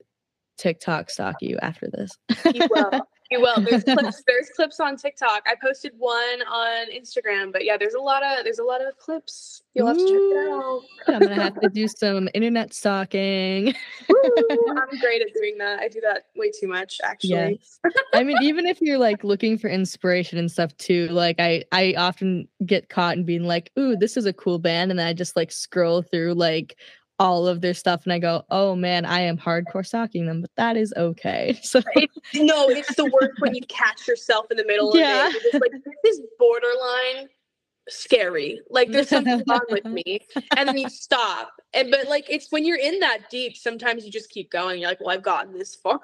TikTok 0.57 1.09
stalk 1.09 1.35
you 1.41 1.57
after 1.61 1.87
this. 1.87 2.11
you 2.53 2.67
will. 2.69 2.91
You 3.31 3.41
will. 3.41 3.61
There's 3.61 3.83
clips. 3.83 4.23
There's 4.25 4.49
clips 4.55 4.79
on 4.79 4.95
TikTok. 4.97 5.43
I 5.45 5.53
posted 5.61 5.93
one 5.97 6.41
on 6.51 6.87
Instagram, 6.91 7.51
but 7.51 7.63
yeah, 7.63 7.77
there's 7.77 7.93
a 7.93 7.99
lot 7.99 8.23
of 8.23 8.43
there's 8.43 8.57
a 8.57 8.63
lot 8.63 8.81
of 8.81 8.97
clips. 8.97 9.61
You'll 9.75 9.85
have 9.85 9.97
to 9.97 10.03
check 10.03 10.13
it 10.13 10.49
out. 10.51 10.81
I'm 11.07 11.19
gonna 11.19 11.43
have 11.43 11.59
to 11.61 11.69
do 11.69 11.87
some 11.87 12.27
internet 12.33 12.73
stalking. 12.73 13.75
I'm 14.09 14.99
great 14.99 15.21
at 15.21 15.33
doing 15.35 15.59
that. 15.59 15.79
I 15.79 15.89
do 15.89 16.01
that 16.01 16.25
way 16.35 16.51
too 16.59 16.67
much, 16.67 16.99
actually. 17.03 17.59
Yes. 17.61 17.79
I 18.15 18.23
mean, 18.23 18.37
even 18.41 18.65
if 18.65 18.81
you're 18.81 18.97
like 18.97 19.23
looking 19.23 19.59
for 19.59 19.69
inspiration 19.69 20.39
and 20.39 20.51
stuff 20.51 20.75
too, 20.77 21.07
like 21.09 21.35
I 21.39 21.63
I 21.71 21.93
often 21.97 22.47
get 22.65 22.89
caught 22.89 23.15
in 23.15 23.25
being 23.25 23.43
like, 23.43 23.71
"Ooh, 23.77 23.95
this 23.95 24.17
is 24.17 24.25
a 24.25 24.33
cool 24.33 24.57
band," 24.57 24.89
and 24.89 24.99
then 24.99 25.05
I 25.07 25.13
just 25.13 25.35
like 25.35 25.51
scroll 25.51 26.01
through 26.01 26.33
like 26.33 26.77
all 27.19 27.47
of 27.47 27.61
their 27.61 27.73
stuff 27.73 28.03
and 28.05 28.13
I 28.13 28.19
go, 28.19 28.45
oh 28.49 28.75
man, 28.75 29.05
I 29.05 29.21
am 29.21 29.37
hardcore 29.37 29.85
stalking 29.85 30.25
them, 30.25 30.41
but 30.41 30.51
that 30.55 30.77
is 30.77 30.93
okay. 30.95 31.59
So 31.69 31.81
it, 31.93 32.09
no, 32.33 32.69
it's 32.69 32.95
the 32.95 33.05
worst 33.05 33.39
when 33.39 33.53
you 33.53 33.61
catch 33.67 34.07
yourself 34.07 34.47
in 34.49 34.57
the 34.57 34.65
middle 34.65 34.95
yeah. 34.97 35.27
of 35.27 35.35
it. 35.35 35.41
It's 35.45 35.53
like 35.53 35.71
this 35.71 36.15
is 36.15 36.21
borderline 36.39 37.29
scary. 37.89 38.61
Like 38.69 38.91
there's 38.91 39.09
something 39.09 39.43
wrong 39.47 39.65
with 39.69 39.85
me. 39.85 40.21
And 40.55 40.67
then 40.67 40.77
you 40.77 40.89
stop. 40.89 41.51
And 41.73 41.91
but 41.91 42.07
like 42.07 42.25
it's 42.29 42.51
when 42.51 42.65
you're 42.65 42.79
in 42.79 42.99
that 42.99 43.29
deep, 43.29 43.57
sometimes 43.57 44.05
you 44.05 44.11
just 44.11 44.29
keep 44.29 44.49
going. 44.51 44.79
You're 44.79 44.89
like, 44.89 44.99
well, 44.99 45.09
I've 45.09 45.21
gotten 45.21 45.57
this 45.57 45.75
far. 45.75 45.99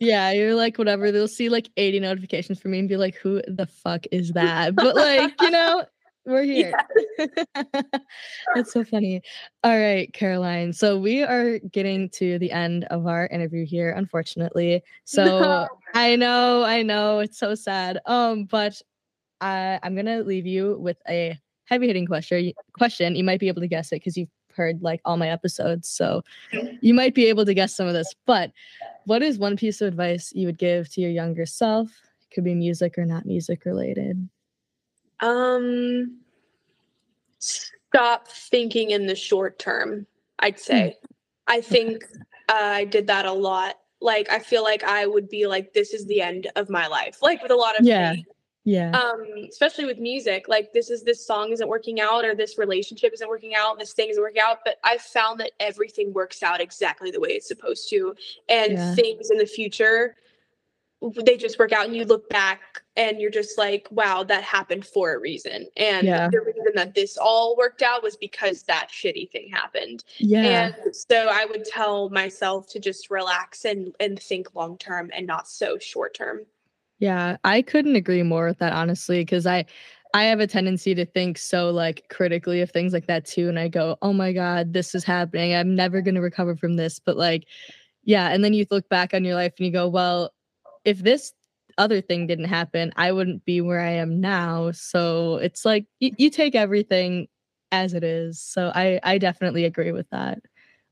yeah, 0.00 0.30
you're 0.30 0.54
like, 0.54 0.78
whatever. 0.78 1.10
They'll 1.10 1.28
see 1.28 1.48
like 1.48 1.70
80 1.76 2.00
notifications 2.00 2.60
for 2.60 2.68
me 2.68 2.78
and 2.78 2.88
be 2.88 2.96
like, 2.96 3.16
who 3.16 3.42
the 3.48 3.66
fuck 3.66 4.06
is 4.12 4.32
that? 4.32 4.76
But 4.76 4.94
like, 4.94 5.32
you 5.40 5.50
know, 5.50 5.84
we're 6.26 6.42
here. 6.44 6.72
Yeah. 7.18 7.26
That's 8.54 8.72
so 8.72 8.84
funny. 8.84 9.22
All 9.64 9.78
right, 9.78 10.12
Caroline. 10.12 10.72
So 10.72 10.98
we 10.98 11.22
are 11.22 11.58
getting 11.58 12.08
to 12.10 12.38
the 12.38 12.50
end 12.50 12.84
of 12.84 13.06
our 13.06 13.26
interview 13.28 13.66
here, 13.66 13.90
unfortunately. 13.90 14.82
So 15.04 15.40
no. 15.40 15.68
I 15.94 16.14
know, 16.14 16.62
I 16.62 16.82
know, 16.82 17.18
it's 17.18 17.38
so 17.38 17.54
sad. 17.56 17.98
Um, 18.06 18.44
but 18.44 18.80
I, 19.40 19.80
I'm 19.82 19.96
gonna 19.96 20.20
leave 20.20 20.46
you 20.46 20.76
with 20.78 20.98
a 21.08 21.36
heavy 21.64 21.88
hitting 21.88 22.06
question. 22.06 22.52
Question. 22.78 23.16
You 23.16 23.24
might 23.24 23.40
be 23.40 23.48
able 23.48 23.60
to 23.60 23.66
guess 23.66 23.90
it 23.90 23.96
because 23.96 24.16
you've 24.16 24.28
heard 24.54 24.82
like 24.82 25.00
all 25.04 25.16
my 25.16 25.30
episodes, 25.30 25.88
so 25.88 26.22
you 26.80 26.94
might 26.94 27.14
be 27.14 27.26
able 27.26 27.44
to 27.44 27.54
guess 27.54 27.74
some 27.74 27.88
of 27.88 27.94
this. 27.94 28.14
But 28.24 28.52
what 29.04 29.22
is 29.22 29.38
one 29.38 29.56
piece 29.56 29.80
of 29.80 29.88
advice 29.88 30.32
you 30.32 30.46
would 30.46 30.58
give 30.58 30.88
to 30.92 31.00
your 31.00 31.10
younger 31.10 31.46
self? 31.46 31.88
It 31.88 32.34
could 32.34 32.44
be 32.44 32.54
music 32.54 32.96
or 32.96 33.04
not 33.04 33.26
music 33.26 33.64
related. 33.64 34.28
Um, 35.20 36.18
stop 37.38 38.28
thinking 38.28 38.90
in 38.90 39.06
the 39.06 39.16
short 39.16 39.58
term. 39.58 40.06
I'd 40.38 40.54
hmm. 40.54 40.60
say. 40.60 40.98
I 41.46 41.60
think 41.60 42.04
uh, 42.48 42.54
I 42.54 42.84
did 42.84 43.06
that 43.08 43.26
a 43.26 43.32
lot. 43.32 43.76
Like 44.00 44.30
I 44.30 44.38
feel 44.38 44.62
like 44.62 44.84
I 44.84 45.06
would 45.06 45.28
be 45.28 45.46
like, 45.46 45.72
this 45.72 45.92
is 45.92 46.06
the 46.06 46.22
end 46.22 46.48
of 46.56 46.70
my 46.70 46.86
life. 46.86 47.18
Like 47.22 47.42
with 47.42 47.50
a 47.50 47.56
lot 47.56 47.78
of 47.78 47.84
yeah. 47.84 48.12
Things. 48.12 48.26
Yeah. 48.64 48.90
Um, 48.90 49.24
especially 49.48 49.86
with 49.86 49.98
music, 49.98 50.46
like 50.46 50.72
this 50.72 50.90
is 50.90 51.02
this 51.02 51.26
song 51.26 51.50
isn't 51.50 51.66
working 51.66 52.00
out, 52.00 52.24
or 52.24 52.34
this 52.34 52.58
relationship 52.58 53.12
isn't 53.14 53.28
working 53.28 53.54
out, 53.54 53.78
this 53.78 53.94
thing 53.94 54.10
isn't 54.10 54.22
working 54.22 54.42
out. 54.42 54.58
But 54.64 54.76
I've 54.84 55.00
found 55.00 55.40
that 55.40 55.52
everything 55.60 56.12
works 56.12 56.42
out 56.42 56.60
exactly 56.60 57.10
the 57.10 57.20
way 57.20 57.30
it's 57.30 57.48
supposed 57.48 57.88
to, 57.90 58.14
and 58.48 58.72
yeah. 58.72 58.94
things 58.94 59.30
in 59.30 59.38
the 59.38 59.46
future 59.46 60.14
they 61.24 61.36
just 61.36 61.58
work 61.58 61.72
out 61.72 61.86
and 61.86 61.96
you 61.96 62.04
look 62.04 62.28
back 62.28 62.82
and 62.96 63.20
you're 63.20 63.30
just 63.30 63.56
like 63.56 63.86
wow 63.90 64.22
that 64.22 64.42
happened 64.42 64.84
for 64.84 65.14
a 65.14 65.18
reason 65.18 65.66
and 65.76 66.06
yeah. 66.06 66.28
the 66.30 66.40
reason 66.40 66.72
that 66.74 66.94
this 66.94 67.16
all 67.16 67.56
worked 67.56 67.82
out 67.82 68.02
was 68.02 68.16
because 68.16 68.62
that 68.64 68.88
shitty 68.92 69.30
thing 69.30 69.48
happened 69.50 70.04
yeah 70.18 70.72
and 70.84 70.94
so 70.94 71.28
i 71.30 71.46
would 71.46 71.64
tell 71.64 72.10
myself 72.10 72.68
to 72.68 72.78
just 72.78 73.10
relax 73.10 73.64
and 73.64 73.94
and 74.00 74.20
think 74.20 74.54
long 74.54 74.76
term 74.76 75.10
and 75.14 75.26
not 75.26 75.48
so 75.48 75.78
short 75.78 76.14
term 76.14 76.40
yeah 76.98 77.36
i 77.44 77.62
couldn't 77.62 77.96
agree 77.96 78.22
more 78.22 78.46
with 78.46 78.58
that 78.58 78.72
honestly 78.72 79.20
because 79.20 79.46
i 79.46 79.64
I 80.12 80.24
have 80.24 80.40
a 80.40 80.46
tendency 80.46 80.94
to 80.96 81.06
think 81.06 81.38
so 81.38 81.70
like 81.70 82.08
critically 82.10 82.62
of 82.62 82.70
things 82.72 82.92
like 82.92 83.06
that 83.06 83.24
too. 83.24 83.48
And 83.48 83.58
I 83.58 83.68
go, 83.68 83.96
oh 84.02 84.12
my 84.12 84.32
God, 84.32 84.72
this 84.72 84.92
is 84.94 85.04
happening. 85.04 85.54
I'm 85.54 85.76
never 85.76 86.00
going 86.00 86.16
to 86.16 86.20
recover 86.20 86.56
from 86.56 86.74
this. 86.74 86.98
But 86.98 87.16
like, 87.16 87.46
yeah. 88.02 88.30
And 88.30 88.42
then 88.42 88.52
you 88.52 88.66
look 88.70 88.88
back 88.88 89.14
on 89.14 89.24
your 89.24 89.36
life 89.36 89.52
and 89.58 89.66
you 89.66 89.72
go, 89.72 89.86
well, 89.88 90.32
if 90.84 90.98
this 90.98 91.32
other 91.78 92.00
thing 92.00 92.26
didn't 92.26 92.46
happen, 92.46 92.92
I 92.96 93.12
wouldn't 93.12 93.44
be 93.44 93.60
where 93.60 93.80
I 93.80 93.92
am 93.92 94.20
now. 94.20 94.72
So 94.72 95.36
it's 95.36 95.64
like 95.64 95.86
you, 95.98 96.12
you 96.18 96.30
take 96.30 96.54
everything 96.54 97.28
as 97.72 97.94
it 97.94 98.04
is. 98.04 98.40
So 98.40 98.72
I 98.74 99.00
I 99.02 99.18
definitely 99.18 99.64
agree 99.64 99.92
with 99.92 100.08
that 100.10 100.40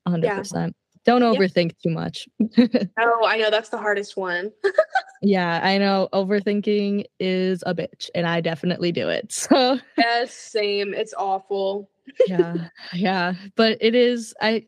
100%. 0.07 0.23
Yeah. 0.55 0.69
Don't 1.05 1.23
overthink 1.23 1.75
too 1.83 1.91
much. 1.91 2.29
oh, 2.59 3.25
I 3.27 3.39
know 3.39 3.51
that's 3.51 3.71
the 3.71 3.79
hardest 3.79 4.17
one. 4.17 4.53
yeah, 5.23 5.61
I 5.63 5.79
know 5.79 6.09
overthinking 6.13 7.05
is 7.19 7.63
a 7.67 7.75
bitch 7.75 8.11
and 8.15 8.27
I 8.27 8.41
definitely 8.41 8.93
do 8.93 9.09
it. 9.09 9.33
So 9.49 9.79
Yes, 9.97 10.35
same. 10.35 10.93
It's 10.95 11.15
awful. 11.17 11.89
yeah. 12.27 12.69
Yeah, 12.93 13.35
but 13.57 13.79
it 13.81 13.95
is 13.95 14.35
I 14.41 14.67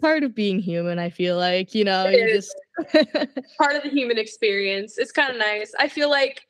part 0.00 0.24
of 0.24 0.34
being 0.34 0.58
human, 0.58 0.98
I 0.98 1.10
feel 1.10 1.36
like, 1.36 1.74
you 1.74 1.84
know, 1.84 2.06
it 2.06 2.18
you 2.18 2.24
is. 2.26 2.46
just 2.46 2.56
part 3.58 3.76
of 3.76 3.82
the 3.82 3.90
human 3.90 4.18
experience. 4.18 4.98
It's 4.98 5.12
kind 5.12 5.30
of 5.30 5.38
nice. 5.38 5.72
I 5.78 5.88
feel 5.88 6.10
like 6.10 6.46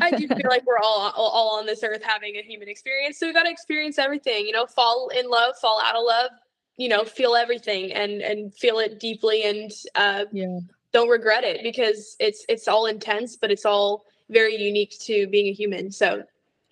I 0.00 0.10
do 0.10 0.26
feel 0.28 0.48
like 0.48 0.64
we're 0.66 0.78
all, 0.78 1.12
all, 1.16 1.58
on 1.58 1.66
this 1.66 1.82
earth 1.82 2.02
having 2.02 2.36
a 2.36 2.42
human 2.42 2.68
experience. 2.68 3.18
So 3.18 3.26
we 3.26 3.32
got 3.32 3.44
to 3.44 3.50
experience 3.50 3.98
everything, 3.98 4.46
you 4.46 4.52
know, 4.52 4.66
fall 4.66 5.10
in 5.16 5.28
love, 5.28 5.56
fall 5.60 5.80
out 5.82 5.96
of 5.96 6.02
love, 6.04 6.30
you 6.76 6.88
know, 6.88 7.04
feel 7.04 7.34
everything 7.34 7.92
and 7.92 8.20
and 8.22 8.54
feel 8.54 8.78
it 8.78 9.00
deeply 9.00 9.44
and 9.44 9.72
uh 9.94 10.24
yeah. 10.32 10.58
don't 10.92 11.08
regret 11.08 11.44
it 11.44 11.62
because 11.62 12.16
it's 12.20 12.44
it's 12.48 12.68
all 12.68 12.86
intense, 12.86 13.36
but 13.36 13.50
it's 13.50 13.64
all 13.64 14.04
very 14.30 14.56
unique 14.56 14.96
to 15.00 15.26
being 15.28 15.48
a 15.48 15.52
human. 15.52 15.90
So 15.90 16.22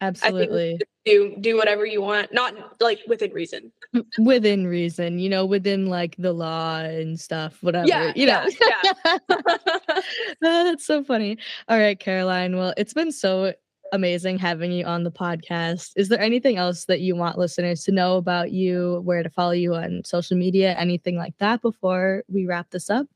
Absolutely. 0.00 0.78
do 1.06 1.36
do 1.40 1.56
whatever 1.56 1.86
you 1.86 2.02
want, 2.02 2.32
not 2.32 2.54
like 2.80 3.00
within 3.06 3.32
reason. 3.32 3.72
Within 4.18 4.66
reason, 4.66 5.18
you 5.18 5.28
know, 5.28 5.46
within 5.46 5.86
like 5.86 6.14
the 6.18 6.32
law 6.32 6.78
and 6.80 7.18
stuff, 7.18 7.62
whatever. 7.62 7.86
Yeah, 7.86 8.12
you 8.14 8.26
know. 8.26 8.44
yeah. 8.60 8.92
oh, 9.30 10.02
that's 10.40 10.84
so 10.84 11.02
funny. 11.02 11.38
All 11.68 11.78
right, 11.78 11.98
Caroline. 11.98 12.56
Well, 12.56 12.74
it's 12.76 12.92
been 12.92 13.12
so 13.12 13.54
amazing 13.92 14.38
having 14.38 14.72
you 14.72 14.84
on 14.84 15.04
the 15.04 15.10
podcast. 15.10 15.92
Is 15.96 16.08
there 16.08 16.20
anything 16.20 16.58
else 16.58 16.84
that 16.86 17.00
you 17.00 17.16
want 17.16 17.38
listeners 17.38 17.84
to 17.84 17.92
know 17.92 18.16
about 18.16 18.52
you, 18.52 19.00
where 19.04 19.22
to 19.22 19.30
follow 19.30 19.52
you 19.52 19.74
on 19.74 20.02
social 20.04 20.36
media, 20.36 20.74
anything 20.76 21.16
like 21.16 21.36
that 21.38 21.62
before 21.62 22.22
we 22.28 22.46
wrap 22.46 22.70
this 22.70 22.90
up? 22.90 23.06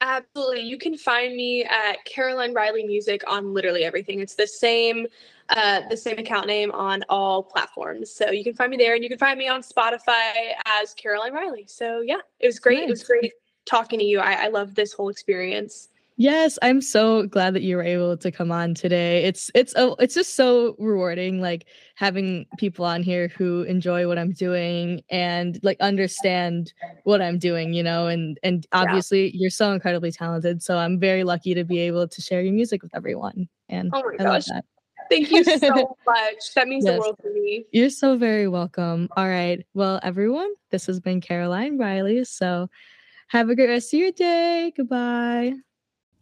Absolutely. 0.00 0.62
You 0.62 0.78
can 0.78 0.96
find 0.96 1.36
me 1.36 1.64
at 1.64 2.04
Caroline 2.06 2.54
Reilly 2.54 2.84
Music 2.84 3.22
on 3.26 3.52
literally 3.52 3.84
everything. 3.84 4.20
It's 4.20 4.34
the 4.34 4.46
same 4.46 5.06
uh, 5.50 5.82
the 5.90 5.96
same 5.96 6.16
account 6.18 6.46
name 6.46 6.70
on 6.70 7.04
all 7.08 7.42
platforms. 7.42 8.10
So 8.10 8.30
you 8.30 8.44
can 8.44 8.54
find 8.54 8.70
me 8.70 8.76
there 8.76 8.94
and 8.94 9.02
you 9.02 9.10
can 9.10 9.18
find 9.18 9.38
me 9.38 9.48
on 9.48 9.62
Spotify 9.62 10.52
as 10.64 10.94
Caroline 10.94 11.32
Reilly. 11.32 11.64
So 11.66 12.00
yeah, 12.00 12.20
it 12.38 12.46
was 12.46 12.58
great. 12.58 12.78
Nice. 12.78 12.86
It 12.86 12.90
was 12.90 13.02
great 13.02 13.32
talking 13.66 13.98
to 13.98 14.04
you. 14.04 14.20
I, 14.20 14.44
I 14.44 14.48
love 14.48 14.74
this 14.74 14.92
whole 14.92 15.08
experience. 15.08 15.88
Yes, 16.20 16.58
I'm 16.60 16.82
so 16.82 17.22
glad 17.22 17.54
that 17.54 17.62
you 17.62 17.76
were 17.76 17.82
able 17.82 18.14
to 18.14 18.30
come 18.30 18.52
on 18.52 18.74
today. 18.74 19.24
It's 19.24 19.50
it's 19.54 19.72
oh, 19.74 19.96
it's 19.98 20.14
just 20.14 20.36
so 20.36 20.76
rewarding 20.78 21.40
like 21.40 21.64
having 21.94 22.44
people 22.58 22.84
on 22.84 23.02
here 23.02 23.28
who 23.28 23.62
enjoy 23.62 24.06
what 24.06 24.18
I'm 24.18 24.32
doing 24.32 25.00
and 25.08 25.58
like 25.62 25.80
understand 25.80 26.74
what 27.04 27.22
I'm 27.22 27.38
doing, 27.38 27.72
you 27.72 27.82
know, 27.82 28.06
and 28.06 28.38
and 28.42 28.66
obviously 28.72 29.28
yeah. 29.28 29.32
you're 29.32 29.50
so 29.50 29.72
incredibly 29.72 30.12
talented, 30.12 30.62
so 30.62 30.76
I'm 30.76 31.00
very 31.00 31.24
lucky 31.24 31.54
to 31.54 31.64
be 31.64 31.78
able 31.78 32.06
to 32.06 32.20
share 32.20 32.42
your 32.42 32.52
music 32.52 32.82
with 32.82 32.94
everyone. 32.94 33.48
And 33.70 33.88
oh 33.94 34.02
my 34.04 34.22
I 34.22 34.22
gosh. 34.22 34.48
Thank 35.08 35.30
you 35.30 35.42
so 35.42 35.96
much. 36.06 36.54
That 36.54 36.68
means 36.68 36.84
yes. 36.84 36.96
the 36.96 37.00
world 37.00 37.16
to 37.22 37.30
me. 37.32 37.64
You're 37.72 37.88
so 37.88 38.18
very 38.18 38.46
welcome. 38.46 39.08
All 39.16 39.26
right. 39.26 39.64
Well, 39.72 39.98
everyone, 40.02 40.52
this 40.70 40.84
has 40.84 41.00
been 41.00 41.22
Caroline 41.22 41.78
Reilly. 41.78 42.24
So 42.24 42.68
have 43.28 43.48
a 43.48 43.56
great 43.56 43.70
rest 43.70 43.94
of 43.94 44.00
your 44.00 44.12
day. 44.12 44.70
Goodbye. 44.76 45.54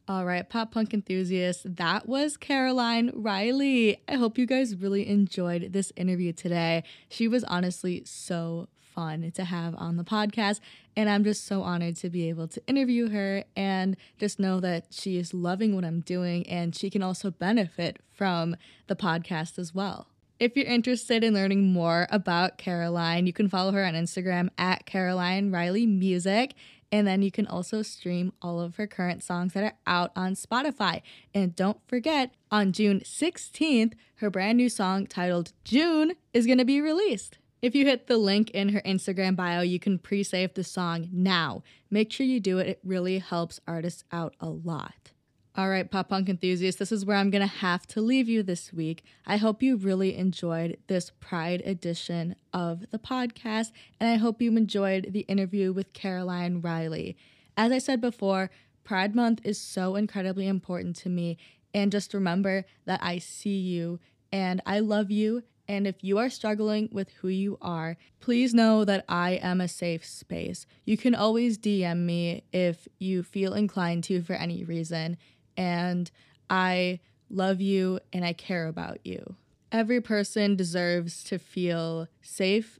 All 0.08 0.24
right, 0.24 0.48
pop 0.48 0.72
punk 0.72 0.94
enthusiasts, 0.94 1.64
that 1.66 2.08
was 2.08 2.38
Caroline 2.38 3.10
Reilly. 3.14 4.00
I 4.08 4.14
hope 4.14 4.38
you 4.38 4.46
guys 4.46 4.74
really 4.74 5.06
enjoyed 5.06 5.74
this 5.74 5.92
interview 5.96 6.32
today. 6.32 6.84
She 7.10 7.28
was 7.28 7.44
honestly 7.44 8.04
so 8.06 8.68
fun 8.80 9.30
to 9.30 9.44
have 9.44 9.74
on 9.76 9.98
the 9.98 10.04
podcast, 10.04 10.60
and 10.96 11.10
I'm 11.10 11.24
just 11.24 11.44
so 11.44 11.60
honored 11.60 11.96
to 11.96 12.08
be 12.08 12.30
able 12.30 12.48
to 12.48 12.62
interview 12.66 13.10
her 13.10 13.44
and 13.54 13.98
just 14.18 14.40
know 14.40 14.60
that 14.60 14.86
she 14.92 15.18
is 15.18 15.34
loving 15.34 15.74
what 15.74 15.84
I'm 15.84 16.00
doing 16.00 16.48
and 16.48 16.74
she 16.74 16.88
can 16.88 17.02
also 17.02 17.30
benefit 17.30 17.98
from 18.10 18.56
the 18.86 18.96
podcast 18.96 19.58
as 19.58 19.74
well. 19.74 20.06
If 20.40 20.56
you're 20.56 20.66
interested 20.66 21.24
in 21.24 21.34
learning 21.34 21.72
more 21.72 22.06
about 22.10 22.58
Caroline, 22.58 23.26
you 23.26 23.32
can 23.32 23.48
follow 23.48 23.72
her 23.72 23.84
on 23.84 23.94
Instagram 23.94 24.48
at 24.56 24.86
Caroline 24.86 25.50
Reilly 25.50 25.84
Music. 25.84 26.54
And 26.90 27.06
then 27.06 27.22
you 27.22 27.30
can 27.30 27.46
also 27.46 27.82
stream 27.82 28.32
all 28.40 28.60
of 28.60 28.76
her 28.76 28.86
current 28.86 29.22
songs 29.22 29.52
that 29.52 29.64
are 29.64 29.76
out 29.86 30.10
on 30.16 30.34
Spotify. 30.34 31.02
And 31.34 31.54
don't 31.54 31.80
forget, 31.86 32.32
on 32.50 32.72
June 32.72 33.00
16th, 33.00 33.92
her 34.16 34.30
brand 34.30 34.56
new 34.56 34.68
song 34.68 35.06
titled 35.06 35.52
June 35.64 36.12
is 36.32 36.46
going 36.46 36.58
to 36.58 36.64
be 36.64 36.80
released. 36.80 37.38
If 37.60 37.74
you 37.74 37.84
hit 37.84 38.06
the 38.06 38.18
link 38.18 38.50
in 38.50 38.70
her 38.70 38.80
Instagram 38.82 39.36
bio, 39.36 39.62
you 39.62 39.80
can 39.80 39.98
pre 39.98 40.22
save 40.22 40.54
the 40.54 40.64
song 40.64 41.08
now. 41.12 41.62
Make 41.90 42.12
sure 42.12 42.24
you 42.24 42.40
do 42.40 42.58
it, 42.58 42.68
it 42.68 42.80
really 42.84 43.18
helps 43.18 43.60
artists 43.66 44.04
out 44.12 44.34
a 44.40 44.48
lot. 44.48 45.12
All 45.58 45.68
right, 45.68 45.90
pop 45.90 46.10
punk 46.10 46.28
enthusiasts, 46.28 46.78
this 46.78 46.92
is 46.92 47.04
where 47.04 47.16
I'm 47.16 47.30
going 47.30 47.42
to 47.42 47.48
have 47.48 47.84
to 47.88 48.00
leave 48.00 48.28
you 48.28 48.44
this 48.44 48.72
week. 48.72 49.02
I 49.26 49.38
hope 49.38 49.60
you 49.60 49.74
really 49.74 50.16
enjoyed 50.16 50.78
this 50.86 51.10
Pride 51.18 51.62
edition 51.66 52.36
of 52.52 52.88
the 52.92 52.98
podcast, 53.00 53.72
and 53.98 54.08
I 54.08 54.18
hope 54.18 54.40
you 54.40 54.56
enjoyed 54.56 55.08
the 55.10 55.22
interview 55.22 55.72
with 55.72 55.92
Caroline 55.92 56.60
Reilly. 56.60 57.16
As 57.56 57.72
I 57.72 57.78
said 57.78 58.00
before, 58.00 58.52
Pride 58.84 59.16
Month 59.16 59.40
is 59.42 59.60
so 59.60 59.96
incredibly 59.96 60.46
important 60.46 60.94
to 60.98 61.08
me, 61.08 61.38
and 61.74 61.90
just 61.90 62.14
remember 62.14 62.64
that 62.84 63.00
I 63.02 63.18
see 63.18 63.58
you 63.58 63.98
and 64.30 64.62
I 64.64 64.78
love 64.78 65.10
you. 65.10 65.42
And 65.66 65.88
if 65.88 65.96
you 66.02 66.18
are 66.18 66.30
struggling 66.30 66.88
with 66.92 67.10
who 67.20 67.28
you 67.28 67.58
are, 67.60 67.96
please 68.20 68.54
know 68.54 68.84
that 68.84 69.04
I 69.08 69.32
am 69.32 69.60
a 69.60 69.68
safe 69.68 70.06
space. 70.06 70.66
You 70.84 70.96
can 70.96 71.14
always 71.16 71.58
DM 71.58 72.06
me 72.06 72.44
if 72.52 72.88
you 73.00 73.22
feel 73.22 73.52
inclined 73.54 74.04
to 74.04 74.22
for 74.22 74.34
any 74.34 74.62
reason 74.64 75.18
and 75.58 76.10
I 76.48 77.00
love 77.28 77.60
you 77.60 77.98
and 78.12 78.24
I 78.24 78.32
care 78.32 78.68
about 78.68 79.04
you. 79.04 79.34
Every 79.70 80.00
person 80.00 80.56
deserves 80.56 81.22
to 81.24 81.38
feel 81.38 82.08
safe 82.22 82.78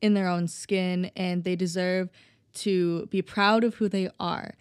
in 0.00 0.14
their 0.14 0.28
own 0.28 0.46
skin 0.46 1.10
and 1.16 1.42
they 1.42 1.56
deserve 1.56 2.10
to 2.54 3.06
be 3.06 3.22
proud 3.22 3.64
of 3.64 3.76
who 3.76 3.88
they 3.88 4.10
are. 4.20 4.54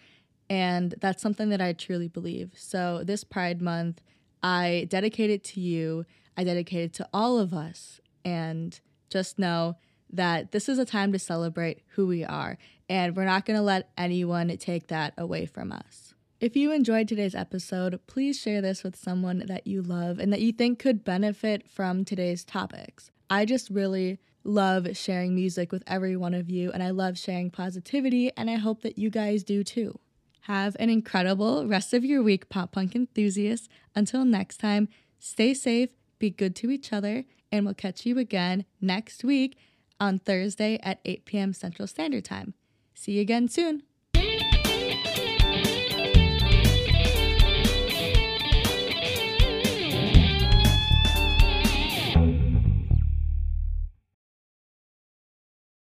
And 0.49 0.95
that's 1.01 1.21
something 1.21 1.49
that 1.49 1.61
I 1.61 1.73
truly 1.73 2.07
believe. 2.07 2.53
So, 2.55 3.03
this 3.03 3.23
Pride 3.25 3.61
Month, 3.61 4.01
I 4.41 4.87
dedicate 4.89 5.29
it 5.29 5.43
to 5.45 5.59
you. 5.59 6.05
I 6.37 6.45
dedicate 6.45 6.85
it 6.85 6.93
to 6.93 7.09
all 7.13 7.37
of 7.37 7.53
us. 7.53 7.99
And 8.23 8.79
just 9.09 9.37
know 9.37 9.75
that 10.11 10.53
this 10.53 10.69
is 10.69 10.79
a 10.79 10.85
time 10.85 11.11
to 11.11 11.19
celebrate 11.19 11.83
who 11.89 12.07
we 12.07 12.23
are. 12.23 12.57
And 12.87 13.15
we're 13.15 13.25
not 13.25 13.45
going 13.45 13.57
to 13.57 13.63
let 13.63 13.89
anyone 13.97 14.55
take 14.57 14.87
that 14.87 15.13
away 15.17 15.45
from 15.45 15.73
us. 15.73 16.06
If 16.39 16.55
you 16.55 16.71
enjoyed 16.71 17.07
today's 17.07 17.33
episode, 17.33 17.99
please 18.05 18.39
share 18.39 18.61
this 18.61 18.83
with 18.83 18.95
someone 18.95 19.43
that 19.47 19.65
you 19.65 19.81
love 19.81 20.19
and 20.19 20.31
that 20.31 20.41
you 20.41 20.51
think 20.51 20.77
could 20.77 21.03
benefit 21.03 21.67
from 21.67 22.05
today's 22.05 22.43
topics. 22.43 23.09
I 23.27 23.43
just 23.43 23.71
really 23.71 24.19
love 24.43 24.95
sharing 24.95 25.33
music 25.33 25.71
with 25.71 25.81
every 25.87 26.15
one 26.15 26.35
of 26.35 26.47
you, 26.47 26.71
and 26.71 26.83
I 26.83 26.91
love 26.91 27.17
sharing 27.17 27.49
positivity, 27.49 28.31
and 28.37 28.51
I 28.51 28.55
hope 28.57 28.83
that 28.83 28.99
you 28.99 29.09
guys 29.09 29.43
do 29.43 29.63
too. 29.63 29.99
Have 30.41 30.77
an 30.79 30.91
incredible 30.91 31.65
rest 31.65 31.91
of 31.95 32.05
your 32.05 32.21
week, 32.21 32.49
pop 32.49 32.71
punk 32.71 32.95
enthusiasts. 32.95 33.67
Until 33.95 34.23
next 34.23 34.57
time, 34.57 34.89
stay 35.17 35.55
safe, 35.55 35.89
be 36.19 36.29
good 36.29 36.55
to 36.57 36.69
each 36.69 36.93
other, 36.93 37.25
and 37.51 37.65
we'll 37.65 37.73
catch 37.73 38.05
you 38.05 38.19
again 38.19 38.63
next 38.79 39.23
week 39.23 39.57
on 39.99 40.19
Thursday 40.19 40.77
at 40.83 40.99
8 41.03 41.25
p.m. 41.25 41.53
Central 41.53 41.87
Standard 41.87 42.25
Time. 42.25 42.53
See 42.93 43.13
you 43.13 43.21
again 43.21 43.47
soon. 43.47 43.81